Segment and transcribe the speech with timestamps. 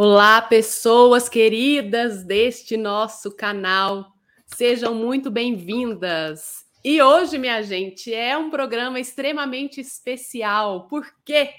[0.00, 4.12] Olá, pessoas queridas deste nosso canal.
[4.46, 6.64] Sejam muito bem-vindas.
[6.84, 10.86] E hoje, minha gente, é um programa extremamente especial.
[10.86, 11.50] Por quê?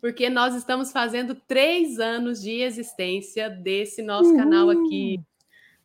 [0.00, 4.36] Porque nós estamos fazendo três anos de existência desse nosso uhum.
[4.36, 5.18] canal aqui.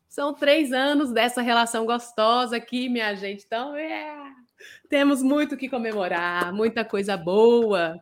[0.08, 3.44] São três anos dessa relação gostosa aqui, minha gente.
[3.44, 4.16] Então, é...
[4.88, 8.00] temos muito que comemorar, muita coisa boa.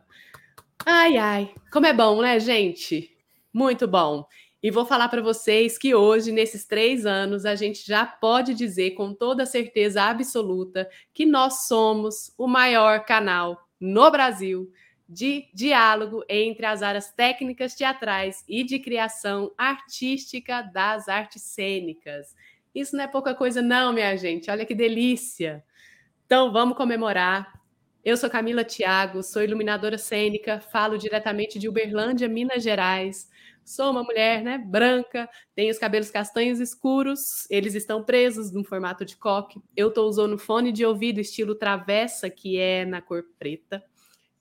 [0.84, 3.15] Ai, ai, como é bom, né, gente?
[3.56, 4.26] Muito bom.
[4.62, 8.90] E vou falar para vocês que hoje, nesses três anos, a gente já pode dizer
[8.90, 14.70] com toda certeza absoluta que nós somos o maior canal no Brasil
[15.08, 22.36] de diálogo entre as áreas técnicas teatrais e de criação artística das artes cênicas.
[22.74, 24.50] Isso não é pouca coisa, não, minha gente.
[24.50, 25.64] Olha que delícia.
[26.26, 27.58] Então, vamos comemorar.
[28.04, 33.34] Eu sou Camila Thiago, sou iluminadora cênica, falo diretamente de Uberlândia, Minas Gerais.
[33.66, 39.04] Sou uma mulher, né, branca, tenho os cabelos castanhos escuros, eles estão presos no formato
[39.04, 39.60] de coque.
[39.76, 43.82] Eu estou usando fone de ouvido estilo travessa, que é na cor preta.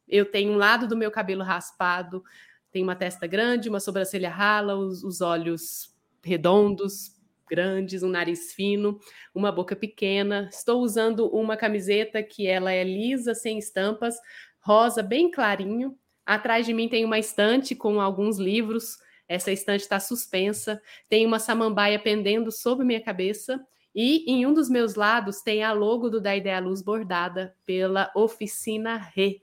[0.08, 2.24] Eu tenho um lado do meu cabelo raspado,
[2.72, 5.92] tenho uma testa grande, uma sobrancelha rala, os, os olhos
[6.24, 7.16] redondos,
[7.50, 9.00] grandes, um nariz fino,
[9.34, 10.48] uma boca pequena.
[10.54, 14.18] Estou usando uma camiseta que ela é lisa, sem estampas,
[14.60, 15.98] rosa, bem clarinho.
[16.24, 21.40] Atrás de mim tem uma estante com alguns livros essa estante está suspensa, tem uma
[21.40, 23.60] samambaia pendendo sobre minha cabeça
[23.94, 28.12] e em um dos meus lados tem a logo do Da Ideia Luz bordada pela
[28.16, 29.42] Oficina Rê.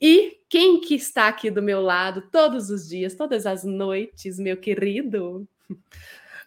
[0.00, 4.56] E quem que está aqui do meu lado todos os dias, todas as noites, meu
[4.56, 5.48] querido?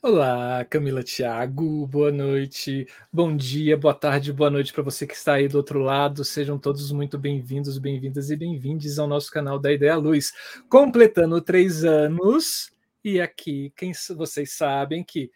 [0.03, 5.35] Olá, Camila Thiago, boa noite, bom dia, boa tarde, boa noite para você que está
[5.35, 6.25] aí do outro lado.
[6.25, 10.33] Sejam todos muito bem-vindos, bem-vindas e bem-vindes ao nosso canal da Ideia Luz.
[10.67, 12.71] Completando três anos,
[13.03, 15.29] e aqui quem, vocês sabem que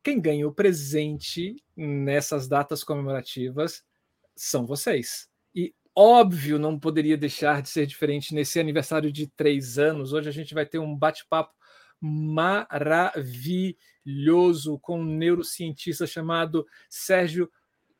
[0.00, 3.82] quem ganha o presente nessas datas comemorativas
[4.36, 5.28] são vocês.
[5.52, 10.12] E óbvio, não poderia deixar de ser diferente nesse aniversário de três anos.
[10.12, 11.52] Hoje a gente vai ter um bate-papo
[12.00, 13.74] maravilhoso
[14.78, 17.50] com um neurocientista chamado Sérgio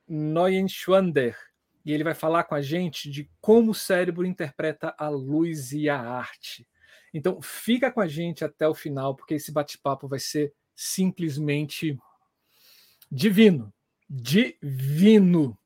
[0.06, 1.36] Neuenschwander.
[1.84, 5.88] E ele vai falar com a gente de como o cérebro interpreta a luz e
[5.88, 6.66] a arte.
[7.12, 11.96] Então, fica com a gente até o final, porque esse bate-papo vai ser simplesmente
[13.10, 13.72] divino.
[14.08, 15.56] Divino.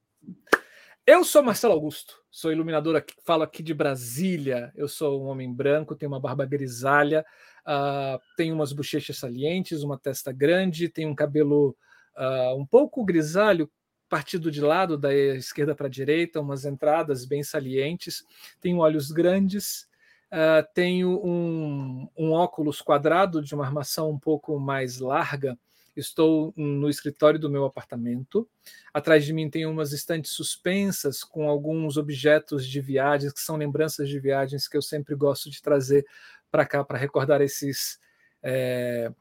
[1.07, 4.71] Eu sou Marcelo Augusto, sou iluminador falo aqui de Brasília.
[4.77, 7.25] Eu sou um homem branco, tenho uma barba grisalha,
[7.69, 11.77] uh, tenho umas bochechas salientes, uma testa grande, tenho um cabelo
[12.17, 13.71] uh, um pouco grisalho,
[14.09, 18.25] partido de lado, da esquerda para a direita, umas entradas bem salientes,
[18.59, 19.87] tenho olhos grandes,
[20.33, 25.59] uh, tenho um, um óculos quadrado de uma armação um pouco mais larga,
[25.99, 28.49] Estou no escritório do meu apartamento.
[28.95, 34.09] Atrás de mim tem umas estantes suspensas com alguns objetos de viagens, que são lembranças
[34.09, 36.07] de viagens que eu sempre gosto de trazer
[36.51, 37.99] para cá para recordar esses,
[38.43, 39.13] é,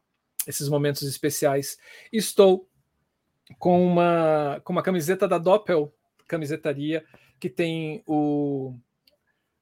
[0.46, 1.78] esses momentos especiais.
[2.12, 2.68] Estou
[3.58, 5.94] com uma, com uma camiseta da Doppel,
[6.26, 7.04] camisetaria,
[7.40, 8.74] que tem o,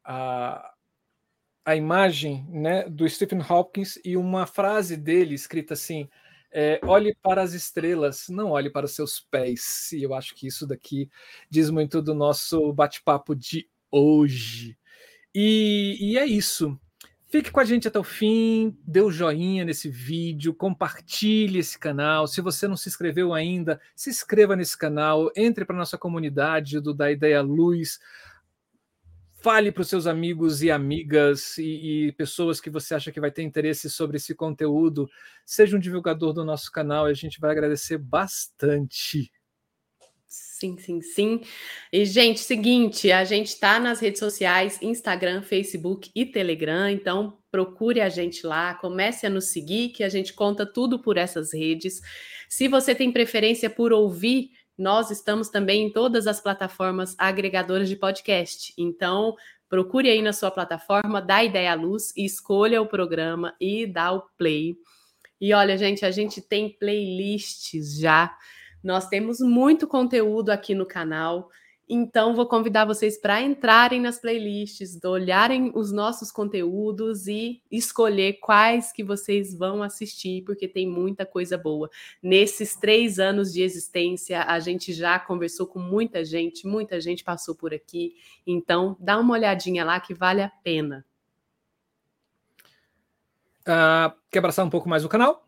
[0.05, 0.73] a,
[1.65, 6.09] a imagem né, do Stephen Hopkins e uma frase dele escrita assim:
[6.53, 9.93] é, olhe para as estrelas, não olhe para os seus pés.
[9.93, 11.11] E eu acho que isso daqui
[11.51, 14.79] diz muito do nosso bate-papo de hoje.
[15.35, 16.81] E, e, é isso.
[17.37, 21.79] Fique com a gente até o fim, dê o um joinha nesse vídeo, compartilhe esse
[21.79, 22.27] canal.
[22.27, 26.95] Se você não se inscreveu ainda, se inscreva nesse canal, entre para nossa comunidade do
[26.95, 28.01] Da Ideia Luz
[29.43, 33.31] fale para os seus amigos e amigas e, e, pessoas que você acha que vai
[33.31, 35.07] ter interesse sobre esse conteúdo.
[35.45, 39.31] Seja um divulgador do nosso canal e a gente vai agradecer bastante.
[40.59, 41.41] Sim, sim, sim.
[41.93, 48.01] E, gente, seguinte, a gente está nas redes sociais, Instagram, Facebook e Telegram, então procure
[48.01, 52.01] a gente lá, comece a nos seguir, que a gente conta tudo por essas redes.
[52.49, 57.97] Se você tem preferência por ouvir nós estamos também em todas as plataformas agregadoras de
[57.97, 58.75] podcast.
[58.77, 59.35] Então,
[59.71, 64.21] procure aí na sua plataforma, dá ideia à luz, escolha o programa e dá o
[64.37, 64.77] play.
[65.41, 68.37] E olha, gente, a gente tem playlists já.
[68.83, 71.51] Nós temos muito conteúdo aqui no canal.
[71.89, 78.91] Então, vou convidar vocês para entrarem nas playlists, olharem os nossos conteúdos e escolher quais
[78.91, 81.89] que vocês vão assistir, porque tem muita coisa boa.
[82.21, 87.55] Nesses três anos de existência, a gente já conversou com muita gente, muita gente passou
[87.55, 88.17] por aqui.
[88.45, 91.07] Então, dá uma olhadinha lá que vale a pena.
[93.61, 95.47] Uh, quer abraçar um pouco mais o canal?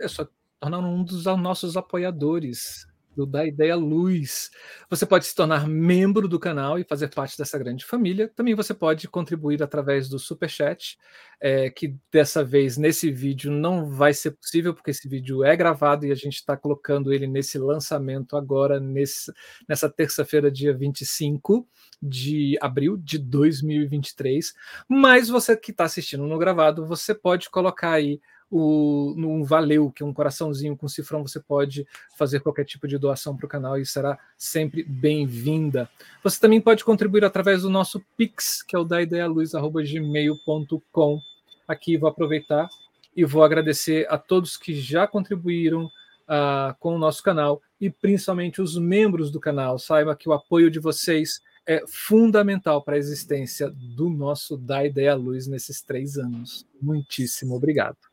[0.00, 0.26] É só
[0.60, 2.86] tornar um dos nossos apoiadores
[3.18, 4.48] do Da Ideia Luz.
[4.88, 8.30] Você pode se tornar membro do canal e fazer parte dessa grande família.
[8.34, 10.96] Também você pode contribuir através do Super Chat,
[11.40, 16.06] é, que dessa vez nesse vídeo não vai ser possível, porque esse vídeo é gravado
[16.06, 19.32] e a gente está colocando ele nesse lançamento agora, nesse,
[19.68, 21.66] nessa terça-feira, dia 25
[22.00, 24.54] de abril de 2023.
[24.88, 30.02] Mas você que está assistindo no gravado, você pode colocar aí o, no valeu, que
[30.02, 31.86] é um coraçãozinho com cifrão, você pode
[32.16, 35.88] fazer qualquer tipo de doação para o canal e será sempre bem-vinda.
[36.24, 41.20] Você também pode contribuir através do nosso Pix, que é o da ideialuz.gmail.com.
[41.66, 42.68] Aqui vou aproveitar
[43.14, 48.62] e vou agradecer a todos que já contribuíram uh, com o nosso canal e principalmente
[48.62, 49.78] os membros do canal.
[49.78, 55.14] Saiba que o apoio de vocês é fundamental para a existência do nosso Da Ideia
[55.14, 56.66] Luz nesses três anos.
[56.80, 58.07] Muitíssimo obrigado.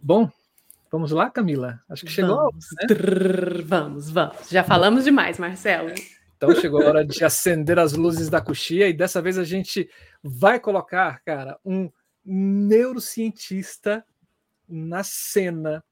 [0.00, 0.30] Bom,
[0.90, 1.80] vamos lá, Camila?
[1.88, 2.94] Acho que chegou vamos, a hora, né?
[2.94, 4.50] Trrr, vamos, vamos.
[4.50, 5.92] Já falamos demais, Marcelo.
[6.36, 9.88] Então chegou a hora de acender as luzes da coxia e dessa vez a gente
[10.22, 11.90] vai colocar, cara, um
[12.24, 14.04] neurocientista
[14.68, 15.82] na cena,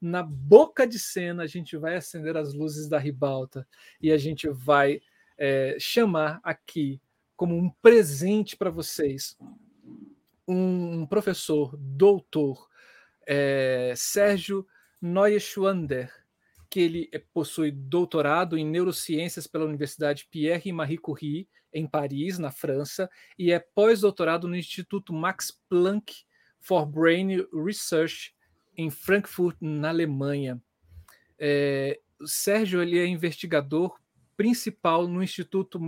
[0.00, 3.66] na boca de cena, a gente vai acender as luzes da ribalta
[4.00, 5.00] e a gente vai
[5.38, 7.00] é, chamar aqui
[7.36, 9.36] como um presente para vocês
[10.46, 12.68] um professor, doutor,
[13.26, 14.66] é, Sérgio
[15.02, 16.12] Neuschwander,
[16.70, 22.50] que ele é, possui doutorado em neurociências pela Universidade Pierre Marie Curie, em Paris, na
[22.50, 26.24] França, e é pós-doutorado no Instituto Max Planck
[26.60, 28.34] for Brain Research,
[28.76, 30.62] em Frankfurt, na Alemanha.
[31.38, 33.98] É, Sérgio ele é investigador
[34.36, 35.80] principal no Instituto,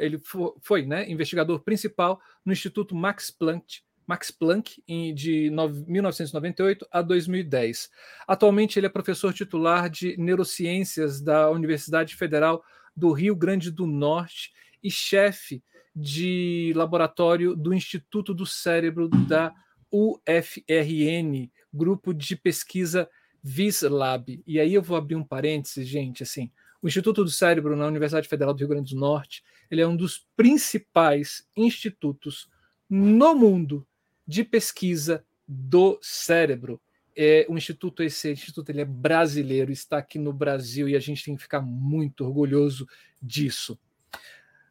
[0.00, 4.82] ele foi, foi né, investigador principal no Instituto Max Planck Max Planck,
[5.14, 5.50] de
[5.86, 7.90] 1998 a 2010.
[8.26, 12.64] Atualmente, ele é professor titular de neurociências da Universidade Federal
[12.94, 14.52] do Rio Grande do Norte
[14.82, 15.62] e chefe
[15.94, 19.52] de laboratório do Instituto do Cérebro da
[19.90, 23.08] UFRN, grupo de pesquisa
[23.42, 24.42] VisLab.
[24.46, 26.50] E aí eu vou abrir um parênteses, gente, assim,
[26.80, 29.96] o Instituto do Cérebro na Universidade Federal do Rio Grande do Norte, ele é um
[29.96, 32.48] dos principais institutos
[32.90, 33.86] no mundo
[34.32, 36.80] de pesquisa do cérebro.
[37.14, 41.22] É, o instituto esse instituto ele é brasileiro, está aqui no Brasil e a gente
[41.22, 42.88] tem que ficar muito orgulhoso
[43.20, 43.78] disso.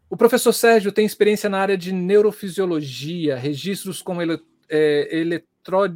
[0.09, 5.87] O professor Sérgio tem experiência na área de neurofisiologia, registros com ele, é, eletró,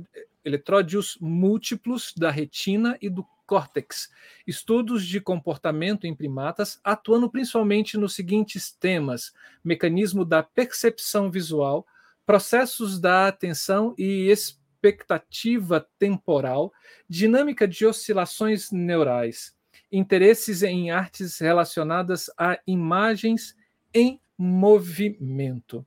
[0.43, 4.11] eletródios múltiplos da retina e do córtex,
[4.45, 9.33] estudos de comportamento em primatas, atuando principalmente nos seguintes temas:
[9.63, 11.85] mecanismo da percepção visual,
[12.25, 16.71] processos da atenção e expectativa temporal,
[17.07, 19.55] dinâmica de oscilações neurais,
[19.91, 23.55] interesses em artes relacionadas a imagens
[23.93, 25.85] em movimento.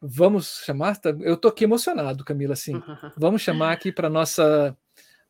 [0.00, 0.96] Vamos chamar?
[0.96, 2.54] Tá, eu tô aqui emocionado, Camila.
[2.54, 2.72] Assim,
[3.16, 4.76] vamos chamar aqui para nossa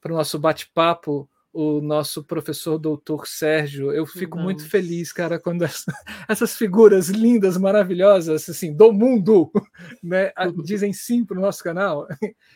[0.01, 3.93] para o nosso bate-papo o nosso professor doutor Sérgio.
[3.93, 4.45] Eu fico Nossa.
[4.45, 5.93] muito feliz, cara, quando essa,
[6.29, 9.51] essas figuras lindas, maravilhosas, assim, do mundo,
[10.03, 10.33] né,
[10.65, 12.07] dizem sim para o nosso canal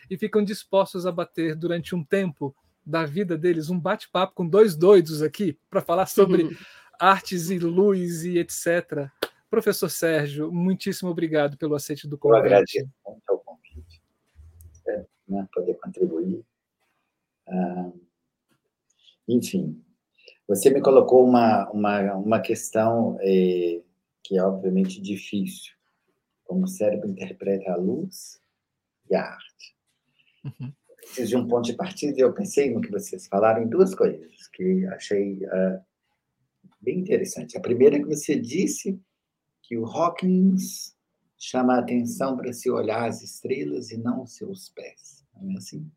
[0.08, 2.54] e ficam dispostos a bater durante um tempo
[2.86, 6.56] da vida deles um bate-papo com dois doidos aqui para falar sobre
[7.00, 9.08] artes e luz e etc.
[9.48, 12.40] Professor Sérgio, muitíssimo obrigado pelo aceite do convite.
[12.40, 14.02] Eu agradeço muito ao convite,
[14.86, 16.44] é, né, poder contribuir.
[17.48, 17.90] Ah,
[19.28, 19.82] enfim,
[20.46, 23.80] você me colocou uma, uma, uma questão é,
[24.22, 25.72] que é obviamente difícil.
[26.44, 28.40] Como o cérebro interpreta a luz
[29.10, 29.76] e a arte.
[30.44, 30.72] Uhum.
[30.96, 33.94] Preciso de um ponto de partida e eu pensei no que vocês falaram em duas
[33.94, 35.82] coisas que achei uh,
[36.80, 37.56] bem interessante.
[37.56, 39.00] A primeira é que você disse
[39.62, 40.94] que o Hawkins
[41.38, 45.24] chama a atenção para se olhar as estrelas e não os seus pés.
[45.34, 45.90] Não é assim?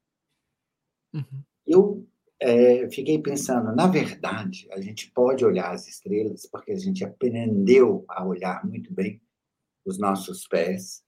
[1.14, 1.44] Uhum.
[1.66, 2.08] Eu
[2.40, 8.06] é, fiquei pensando, na verdade, a gente pode olhar as estrelas porque a gente aprendeu
[8.08, 9.22] a olhar muito bem
[9.86, 11.04] os nossos pés,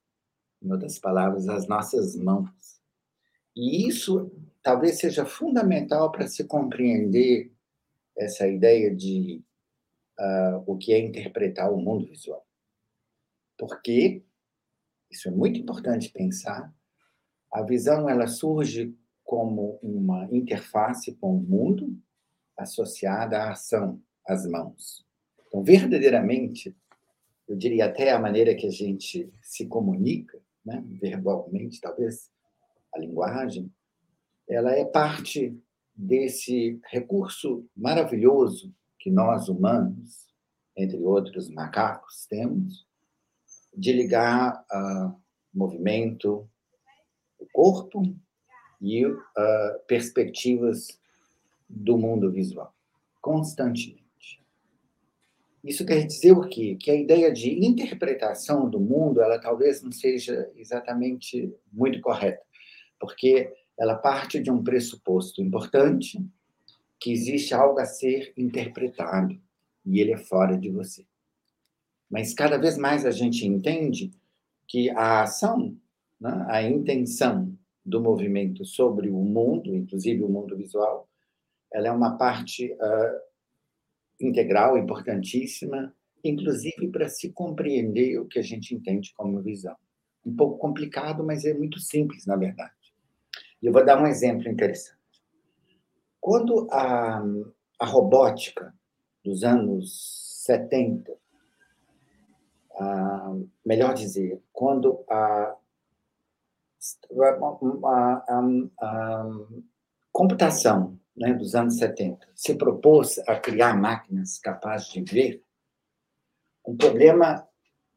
[0.61, 2.49] em outras palavras, as nossas mãos.
[3.55, 4.31] E isso
[4.63, 7.51] talvez seja fundamental para se compreender
[8.17, 9.43] essa ideia de
[10.19, 12.45] uh, o que é interpretar o mundo visual.
[13.57, 14.23] Porque,
[15.11, 16.73] isso é muito importante pensar,
[17.51, 18.95] a visão ela surge
[19.29, 21.95] como uma interface com o mundo
[22.57, 25.05] associada à ação, às mãos.
[25.45, 26.75] Então, verdadeiramente,
[27.47, 32.31] eu diria até a maneira que a gente se comunica, né, verbalmente, talvez
[32.91, 33.71] a linguagem,
[34.47, 35.55] ela é parte
[35.93, 40.25] desse recurso maravilhoso que nós humanos,
[40.75, 42.83] entre outros macacos, temos,
[43.77, 45.15] de ligar uh,
[45.53, 46.49] movimento,
[47.37, 48.01] o corpo
[48.81, 49.17] e uh,
[49.87, 50.99] perspectivas
[51.69, 52.73] do mundo visual,
[53.21, 53.99] constantemente.
[55.63, 56.77] Isso quer dizer o quê?
[56.79, 62.41] Que a ideia de interpretação do mundo, ela talvez não seja exatamente muito correta,
[62.99, 66.25] porque ela parte de um pressuposto importante,
[66.99, 69.39] que existe algo a ser interpretado,
[69.85, 71.05] e ele é fora de você.
[72.09, 74.11] Mas cada vez mais a gente entende
[74.67, 75.77] que a ação,
[76.19, 77.57] né, a intenção
[77.89, 81.09] do movimento sobre o mundo, inclusive o mundo visual,
[81.73, 83.19] ela é uma parte uh,
[84.19, 85.93] integral, importantíssima,
[86.23, 89.75] inclusive para se compreender o que a gente entende como visão.
[90.25, 92.73] Um pouco complicado, mas é muito simples, na verdade.
[93.61, 94.97] E eu vou dar um exemplo interessante.
[96.19, 97.23] Quando a,
[97.79, 98.73] a robótica
[99.23, 101.11] dos anos 70,
[102.75, 105.55] a, melhor dizer, quando a,
[107.85, 108.21] a,
[108.79, 109.25] a
[110.11, 115.43] computação né, dos anos 70 se propôs a criar máquinas capazes de ver,
[116.65, 117.47] um problema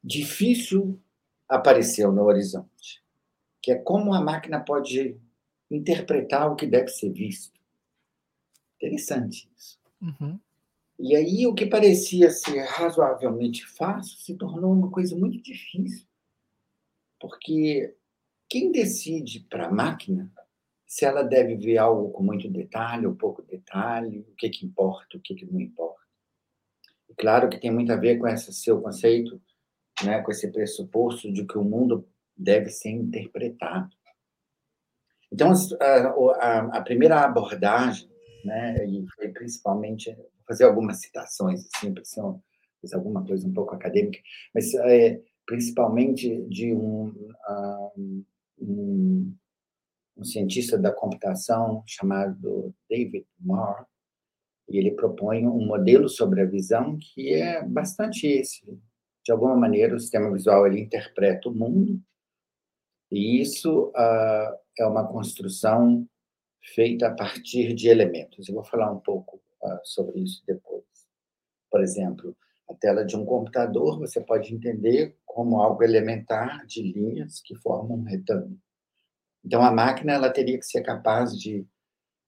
[0.03, 1.01] difícil
[1.49, 3.03] apareceu no horizonte,
[3.61, 5.17] que é como a máquina pode
[5.71, 7.61] interpretar o que deve ser visto.
[8.77, 9.79] Interessante isso.
[10.01, 10.39] Uhum.
[10.99, 16.07] E aí o que parecia ser razoavelmente fácil se tornou uma coisa muito difícil,
[17.21, 17.95] porque
[18.53, 20.31] quem decide para a máquina
[20.87, 25.17] se ela deve ver algo com muito detalhe ou pouco detalhe, o que, que importa,
[25.17, 26.03] o que, que não importa.
[27.09, 29.41] E claro que tem muito a ver com esse seu conceito,
[30.05, 32.07] né, com esse pressuposto de que o mundo
[32.37, 33.89] deve ser interpretado.
[35.33, 38.07] Então, a, a, a primeira abordagem,
[38.45, 42.21] né, e foi principalmente, vou fazer algumas citações, assim, para ser
[42.93, 44.19] alguma coisa um pouco acadêmica,
[44.55, 47.15] mas é, principalmente de um,
[47.97, 48.23] um
[48.63, 53.85] um cientista da computação chamado David Moore,
[54.69, 58.65] e ele propõe um modelo sobre a visão que é bastante esse.
[59.25, 62.01] De alguma maneira, o sistema visual ele interpreta o mundo,
[63.11, 66.09] e isso uh, é uma construção
[66.75, 68.49] feita a partir de elementos.
[68.49, 70.85] Eu vou falar um pouco uh, sobre isso depois.
[71.71, 72.37] Por exemplo,
[72.69, 77.99] a tela de um computador você pode entender como algo elementar de linhas que formam
[77.99, 78.59] um retângulo.
[79.45, 81.67] Então, a máquina ela teria que ser capaz de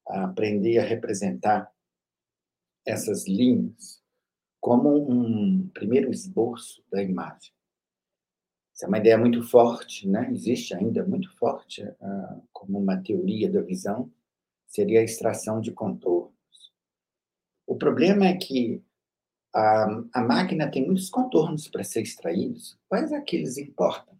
[0.06, 1.72] aprender a representar
[2.84, 4.02] essas linhas
[4.60, 7.52] como um primeiro esboço da imagem.
[8.74, 10.28] Essa é uma ideia muito forte, né?
[10.32, 14.10] existe ainda muito forte uh, como uma teoria da visão,
[14.66, 16.34] seria a extração de contornos.
[17.66, 18.82] O problema é que
[19.54, 22.76] a, a máquina tem muitos contornos para ser extraídos.
[22.88, 24.18] Quais é que eles importam?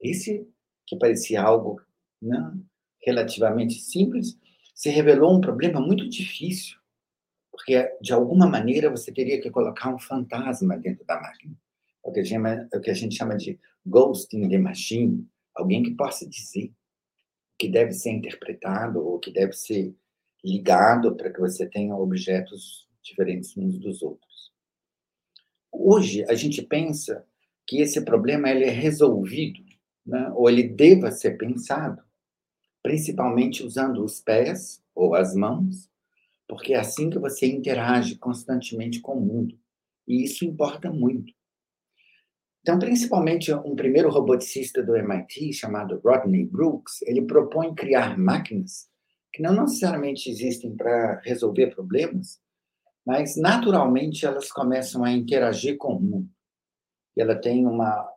[0.00, 0.48] Esse
[0.86, 1.80] que parecia algo
[2.20, 2.54] né,
[3.02, 4.38] relativamente simples,
[4.74, 6.78] se revelou um problema muito difícil,
[7.50, 11.54] porque, de alguma maneira, você teria que colocar um fantasma dentro da máquina.
[12.04, 15.28] É o que a gente é o que a gente chama de ghosting the machine,
[15.54, 16.72] alguém que possa dizer
[17.58, 19.94] que deve ser interpretado ou que deve ser
[20.42, 24.52] ligado para que você tenha objetos diferentes uns dos outros.
[25.70, 27.26] Hoje, a gente pensa
[27.66, 29.62] que esse problema ele é resolvido
[30.04, 32.02] né, ou ele deva ser pensado,
[32.82, 35.90] principalmente usando os pés ou as mãos,
[36.48, 39.58] porque é assim que você interage constantemente com o mundo.
[40.06, 41.32] E isso importa muito.
[42.60, 48.88] Então, principalmente um primeiro roboticista do MIT, chamado Rodney Brooks, ele propõe criar máquinas
[49.32, 52.38] que não necessariamente existem para resolver problemas,
[53.04, 56.30] mas naturalmente elas começam a interagir com o mundo.
[57.16, 58.08] Ela tem uma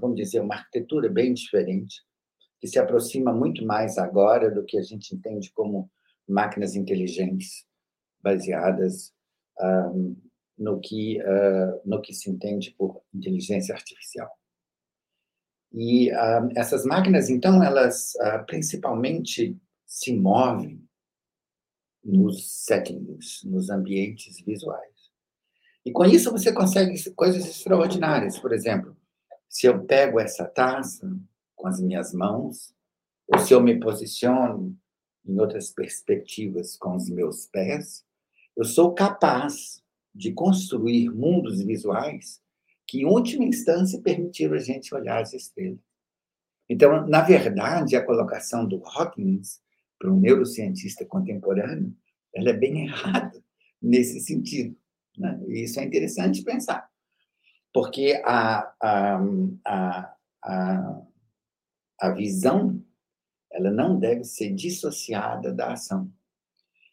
[0.00, 2.02] vamos dizer, uma arquitetura bem diferente,
[2.60, 5.90] que se aproxima muito mais agora do que a gente entende como
[6.26, 7.64] máquinas inteligentes
[8.20, 9.12] baseadas
[9.60, 10.16] um,
[10.56, 14.28] no que uh, no que se entende por inteligência artificial.
[15.72, 20.87] E uh, essas máquinas, então, elas uh, principalmente se movem
[22.04, 24.98] nos settings, nos ambientes visuais.
[25.84, 28.38] E com isso você consegue coisas extraordinárias.
[28.38, 28.96] Por exemplo,
[29.48, 31.10] se eu pego essa taça
[31.56, 32.74] com as minhas mãos,
[33.26, 34.76] ou se eu me posiciono
[35.26, 38.04] em outras perspectivas com os meus pés,
[38.56, 39.82] eu sou capaz
[40.14, 42.40] de construir mundos visuais
[42.86, 45.78] que, em última instância, permitiram a gente olhar as estrelas.
[46.68, 49.60] Então, na verdade, a colocação do Hawkins
[49.98, 51.94] para um neurocientista contemporâneo,
[52.34, 53.42] ela é bem errada
[53.82, 54.76] nesse sentido.
[55.16, 55.40] Né?
[55.48, 56.88] E isso é interessante pensar,
[57.72, 59.20] porque a, a,
[59.66, 60.14] a,
[60.44, 61.02] a,
[62.00, 62.82] a visão
[63.50, 66.12] ela não deve ser dissociada da ação.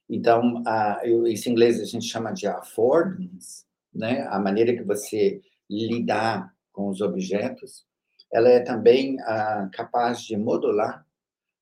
[0.10, 4.22] Então, a, isso em inglês a gente chama de affordance, né?
[4.30, 7.86] a maneira que você lidar com os objetos,
[8.32, 11.05] ela é também ah, capaz de modular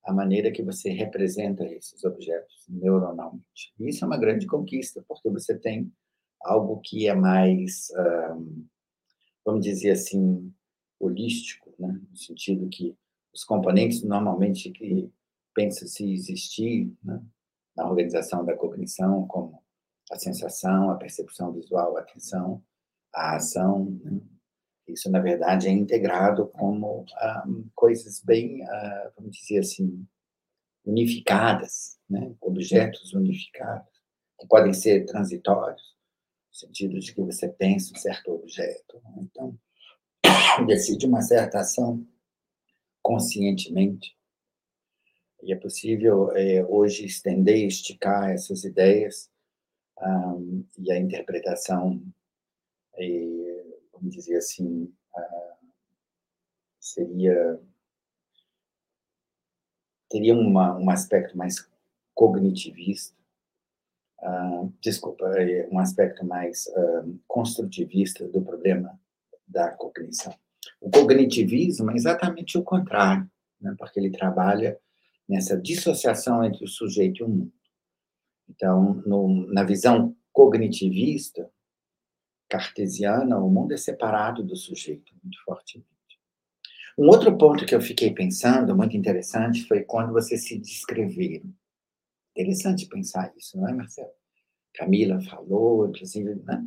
[0.05, 3.73] a maneira que você representa esses objetos neuronalmente.
[3.79, 5.91] Isso é uma grande conquista, porque você tem
[6.41, 7.87] algo que é mais,
[9.45, 10.53] vamos dizer assim,
[10.99, 11.99] holístico, né?
[12.09, 12.95] no sentido que
[13.33, 15.09] os componentes normalmente que
[15.53, 17.21] pensa-se existir né?
[17.75, 19.61] na organização da cognição, como
[20.11, 22.61] a sensação, a percepção visual, a atenção,
[23.13, 24.21] a ação, né?
[24.87, 27.05] Isso na verdade é integrado como
[27.47, 30.05] um, coisas bem, uh, vamos dizer assim,
[30.85, 32.35] unificadas, né?
[32.41, 33.87] objetos unificados,
[34.39, 35.95] que podem ser transitórios,
[36.49, 39.01] no sentido de que você pensa um certo objeto.
[39.03, 39.23] Né?
[39.23, 39.57] Então,
[40.67, 42.05] decide uma certa ação
[43.01, 44.17] conscientemente.
[45.41, 49.29] E é possível é, hoje estender e esticar essas ideias
[50.01, 52.01] um, e a interpretação,
[52.95, 53.62] é,
[54.03, 55.67] vamos dizer assim, uh,
[56.77, 57.59] seria
[60.09, 61.67] teria uma, um aspecto mais
[62.13, 63.17] cognitivista,
[64.21, 68.99] uh, desculpa, é, um aspecto mais uh, construtivista do problema
[69.47, 70.35] da cognição.
[70.79, 73.27] O cognitivismo é exatamente o contrário,
[73.59, 74.79] né, porque ele trabalha
[75.27, 77.53] nessa dissociação entre o sujeito e o mundo.
[78.47, 81.49] Então, no, na visão cognitivista,
[82.49, 85.87] cartesiana, o mundo é separado do sujeito, muito fortemente.
[86.97, 91.51] Um outro ponto que eu fiquei pensando, muito interessante, foi quando você se descreveram.
[92.35, 94.11] Interessante pensar isso, não é, Marcelo?
[94.75, 96.65] Camila falou, inclusive, né?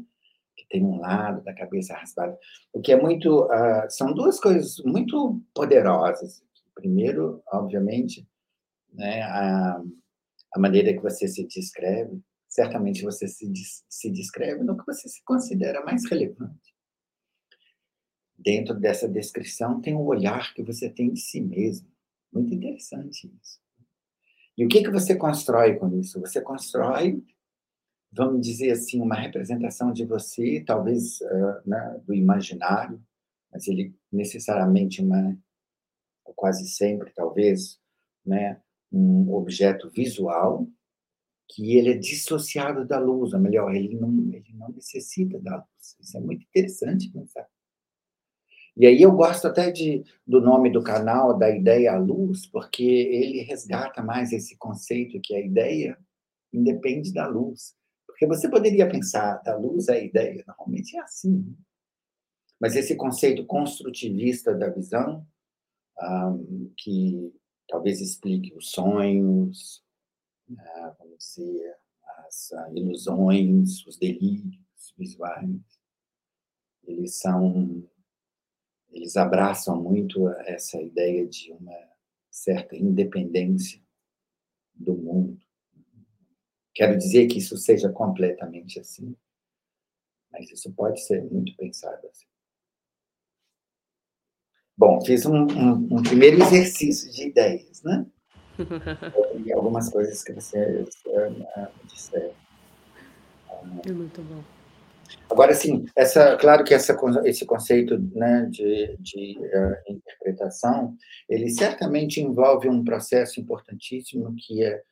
[0.57, 2.37] que tem um lado da cabeça raspada.
[2.73, 3.45] O que é muito.
[3.45, 6.43] Uh, são duas coisas muito poderosas.
[6.75, 8.27] Primeiro, obviamente,
[8.93, 9.81] né, a,
[10.55, 12.21] a maneira que você se descreve.
[12.57, 13.53] Certamente você se,
[13.89, 16.77] se descreve no que você se considera mais relevante
[18.47, 21.89] dentro dessa descrição tem o olhar que você tem de si mesmo.
[22.33, 23.61] Muito interessante isso.
[24.57, 26.21] E o que, que você constrói com isso?
[26.21, 27.23] Você constrói,
[28.13, 31.19] vamos dizer assim, uma representação de você, talvez
[31.65, 33.03] né, do imaginário,
[33.53, 35.37] mas ele necessariamente uma,
[36.35, 37.81] quase sempre, talvez,
[38.25, 38.61] né,
[38.93, 40.67] um objeto visual
[41.49, 45.97] que ele é dissociado da luz, ou melhor, ele não, ele não necessita da luz.
[46.01, 47.47] Isso é muito interessante pensar.
[48.77, 52.85] E aí eu gosto até de, do nome do canal, da ideia à luz, porque
[52.85, 55.97] ele resgata mais esse conceito que a ideia
[56.53, 57.75] independe da luz.
[58.07, 61.39] Porque você poderia pensar, da luz é ideia, normalmente é assim.
[61.39, 61.55] Né?
[62.61, 65.27] Mas esse conceito construtivista da visão,
[66.03, 67.33] um, que
[67.69, 69.83] talvez explique os sonhos,
[70.99, 71.77] vamos dizer,
[72.27, 75.81] as uh, ilusões, os delírios visuais,
[76.85, 77.85] eles são
[78.93, 81.77] eles abraçam muito essa ideia de uma
[82.31, 83.83] certa independência
[84.75, 85.39] do mundo.
[86.75, 89.15] Quero dizer que isso seja completamente assim,
[90.31, 92.27] mas isso pode ser muito pensado assim.
[94.77, 98.07] Bom, fiz um, um, um primeiro exercício de ideias, né?
[99.45, 102.35] e algumas coisas que vocês uh, disseram.
[103.87, 104.43] É muito bom.
[105.31, 110.97] Agora, sim, essa, claro que essa, esse conceito né, de, de uh, interpretação,
[111.29, 114.83] ele certamente envolve um processo importantíssimo que é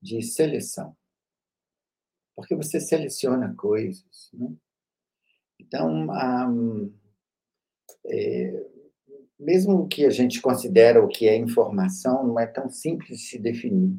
[0.00, 0.96] de seleção.
[2.34, 4.30] Porque você seleciona coisas.
[4.32, 4.52] Né?
[5.58, 6.92] Então, um,
[8.06, 8.66] é,
[9.38, 13.26] mesmo o que a gente considera o que é informação, não é tão simples de
[13.26, 13.98] se definir.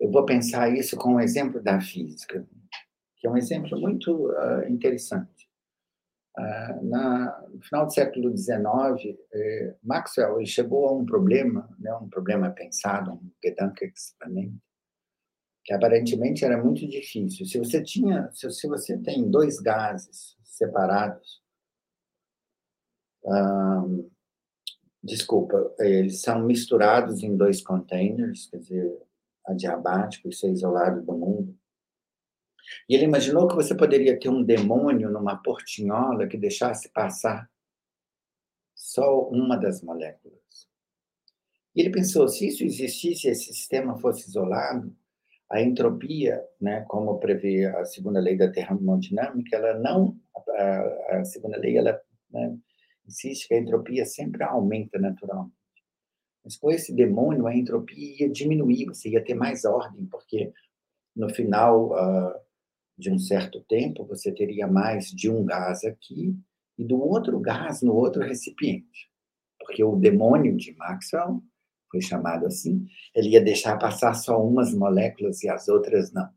[0.00, 2.46] Eu vou pensar isso com o um exemplo da física,
[3.16, 5.48] que é um exemplo muito uh, interessante.
[6.36, 12.08] Uh, na, no final do século XIX, eh, Maxwell chegou a um problema, né, um
[12.08, 14.54] problema pensado, um Gedankenexperiment,
[15.62, 17.44] que aparentemente era muito difícil.
[17.44, 21.42] Se você tinha, se, se você tem dois gases separados,
[23.24, 24.10] um,
[25.02, 29.02] desculpa, eles são misturados em dois containers, quer dizer,
[29.46, 31.58] adiabático e ser isolado do mundo.
[32.88, 37.50] E ele imaginou que você poderia ter um demônio numa portinhola que deixasse passar
[38.74, 40.68] só uma das moléculas.
[41.74, 44.94] E ele pensou, se isso existisse, esse sistema fosse isolado,
[45.50, 50.18] a entropia, né, como prevê a segunda lei da termodinâmica, ela não,
[50.50, 52.00] a, a segunda lei, ela
[52.30, 52.56] né,
[53.06, 55.54] insiste que a entropia sempre aumenta naturalmente.
[56.44, 60.52] Mas com esse demônio, a entropia ia diminuir, você ia ter mais ordem, porque
[61.14, 62.34] no final uh,
[62.98, 66.36] de um certo tempo, você teria mais de um gás aqui
[66.78, 69.10] e do outro gás no outro recipiente.
[69.58, 71.42] Porque o demônio de Maxwell
[71.90, 76.28] foi chamado assim, ele ia deixar passar só umas moléculas e as outras não.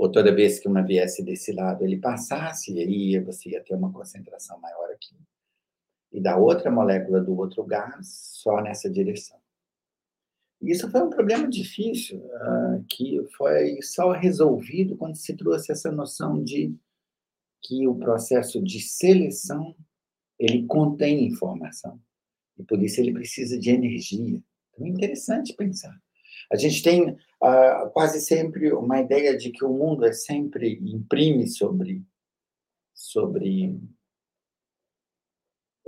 [0.00, 3.92] Ou toda vez que uma viesse desse lado ele passasse, aí você ia ter uma
[3.92, 5.14] concentração maior aqui.
[6.10, 9.38] E da outra molécula do outro gás, só nessa direção.
[10.62, 15.92] E isso foi um problema difícil, uh, que foi só resolvido quando se trouxe essa
[15.92, 16.74] noção de
[17.60, 19.76] que o processo de seleção
[20.38, 22.00] ele contém informação.
[22.56, 24.42] E por isso ele precisa de energia.
[24.72, 25.94] Então é interessante pensar.
[26.52, 31.46] A gente tem uh, quase sempre uma ideia de que o mundo é sempre imprime
[31.48, 32.04] sobre
[32.94, 33.78] sobre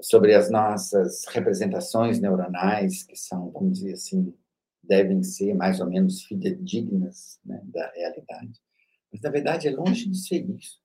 [0.01, 4.35] sobre as nossas representações neuronais que são, vamos dizer assim,
[4.83, 8.61] devem ser mais ou menos fidedignas né, da realidade.
[9.13, 10.83] Mas na verdade é longe de ser isso.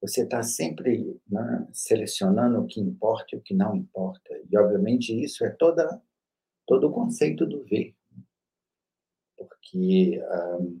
[0.00, 4.38] Você está sempre né, selecionando o que importa e o que não importa.
[4.50, 6.00] E, obviamente, isso é toda,
[6.66, 7.93] todo o conceito do ver.
[9.64, 10.22] Porque
[10.60, 10.80] um,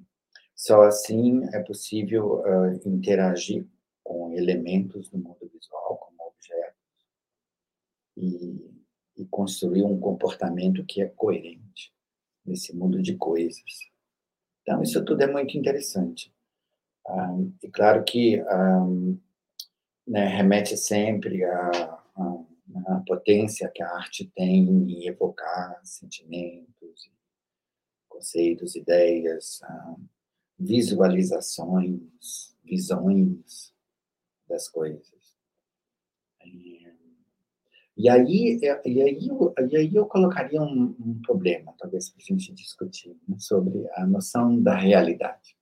[0.54, 3.66] só assim é possível uh, interagir
[4.02, 6.78] com elementos do mundo visual, como objetos,
[8.16, 8.82] e,
[9.16, 11.92] e construir um comportamento que é coerente
[12.44, 13.62] nesse mundo de coisas.
[14.62, 16.32] Então, isso tudo é muito interessante.
[17.08, 19.18] Um, e claro que um,
[20.06, 22.00] né, remete sempre à,
[23.06, 26.73] potência que a arte tem em evocar sentimentos,
[28.14, 30.06] conceitos, ideias, um,
[30.58, 33.74] visualizações, visões
[34.48, 35.34] das coisas.
[37.96, 42.24] E aí, e aí, eu, e aí eu colocaria um, um problema, talvez, para a
[42.24, 45.56] gente discutir, né, sobre a noção da realidade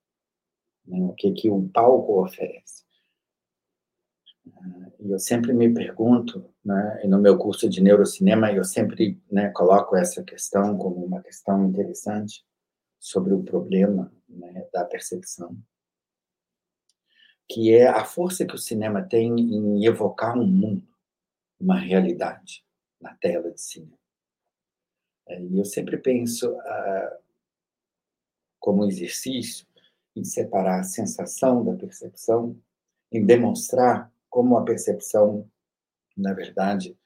[0.87, 0.99] né?
[1.01, 2.85] o que, que o palco oferece.
[5.01, 9.51] E eu sempre me pergunto, né, e no meu curso de neurocinema, eu sempre né,
[9.51, 12.45] coloco essa questão como uma questão interessante
[13.01, 15.57] sobre o problema né, da percepção,
[17.49, 20.87] que é a força que o cinema tem em evocar um mundo,
[21.61, 22.65] uma realidade
[23.01, 23.99] na tela de cinema.
[25.29, 27.19] E eu sempre penso, ah,
[28.61, 29.67] como exercício,
[30.15, 32.57] em separar a sensação da percepção,
[33.11, 35.51] em demonstrar como a percepção,
[36.17, 36.97] na verdade,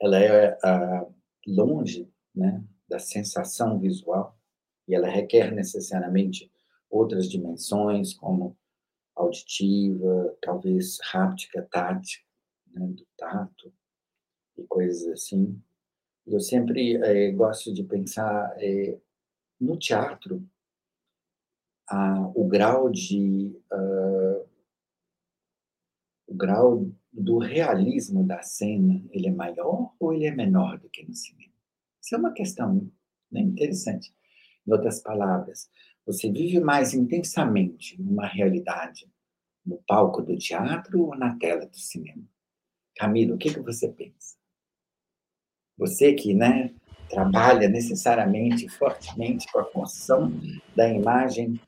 [0.00, 1.14] ela é uh,
[1.46, 4.38] longe né, da sensação visual
[4.86, 6.50] e ela requer necessariamente
[6.90, 8.56] outras dimensões, como
[9.14, 12.24] auditiva, talvez háptica, tática,
[12.68, 13.72] né, do tato
[14.56, 15.60] e coisas assim.
[16.26, 18.98] Eu sempre eh, gosto de pensar eh,
[19.60, 20.46] no teatro
[21.88, 24.46] a, o grau de uh,
[26.26, 31.06] o grau do realismo da cena ele é maior ou ele é menor do que
[31.06, 31.52] no cinema?
[32.02, 32.90] Isso é uma questão
[33.30, 34.12] né, interessante.
[34.66, 35.70] Em outras palavras,
[36.06, 39.10] você vive mais intensamente uma realidade
[39.64, 42.24] no palco do teatro ou na tela do cinema?
[42.96, 44.36] Camilo, o que, que você pensa?
[45.76, 46.74] Você que né,
[47.08, 50.32] trabalha necessariamente, fortemente com a construção
[50.74, 51.60] da imagem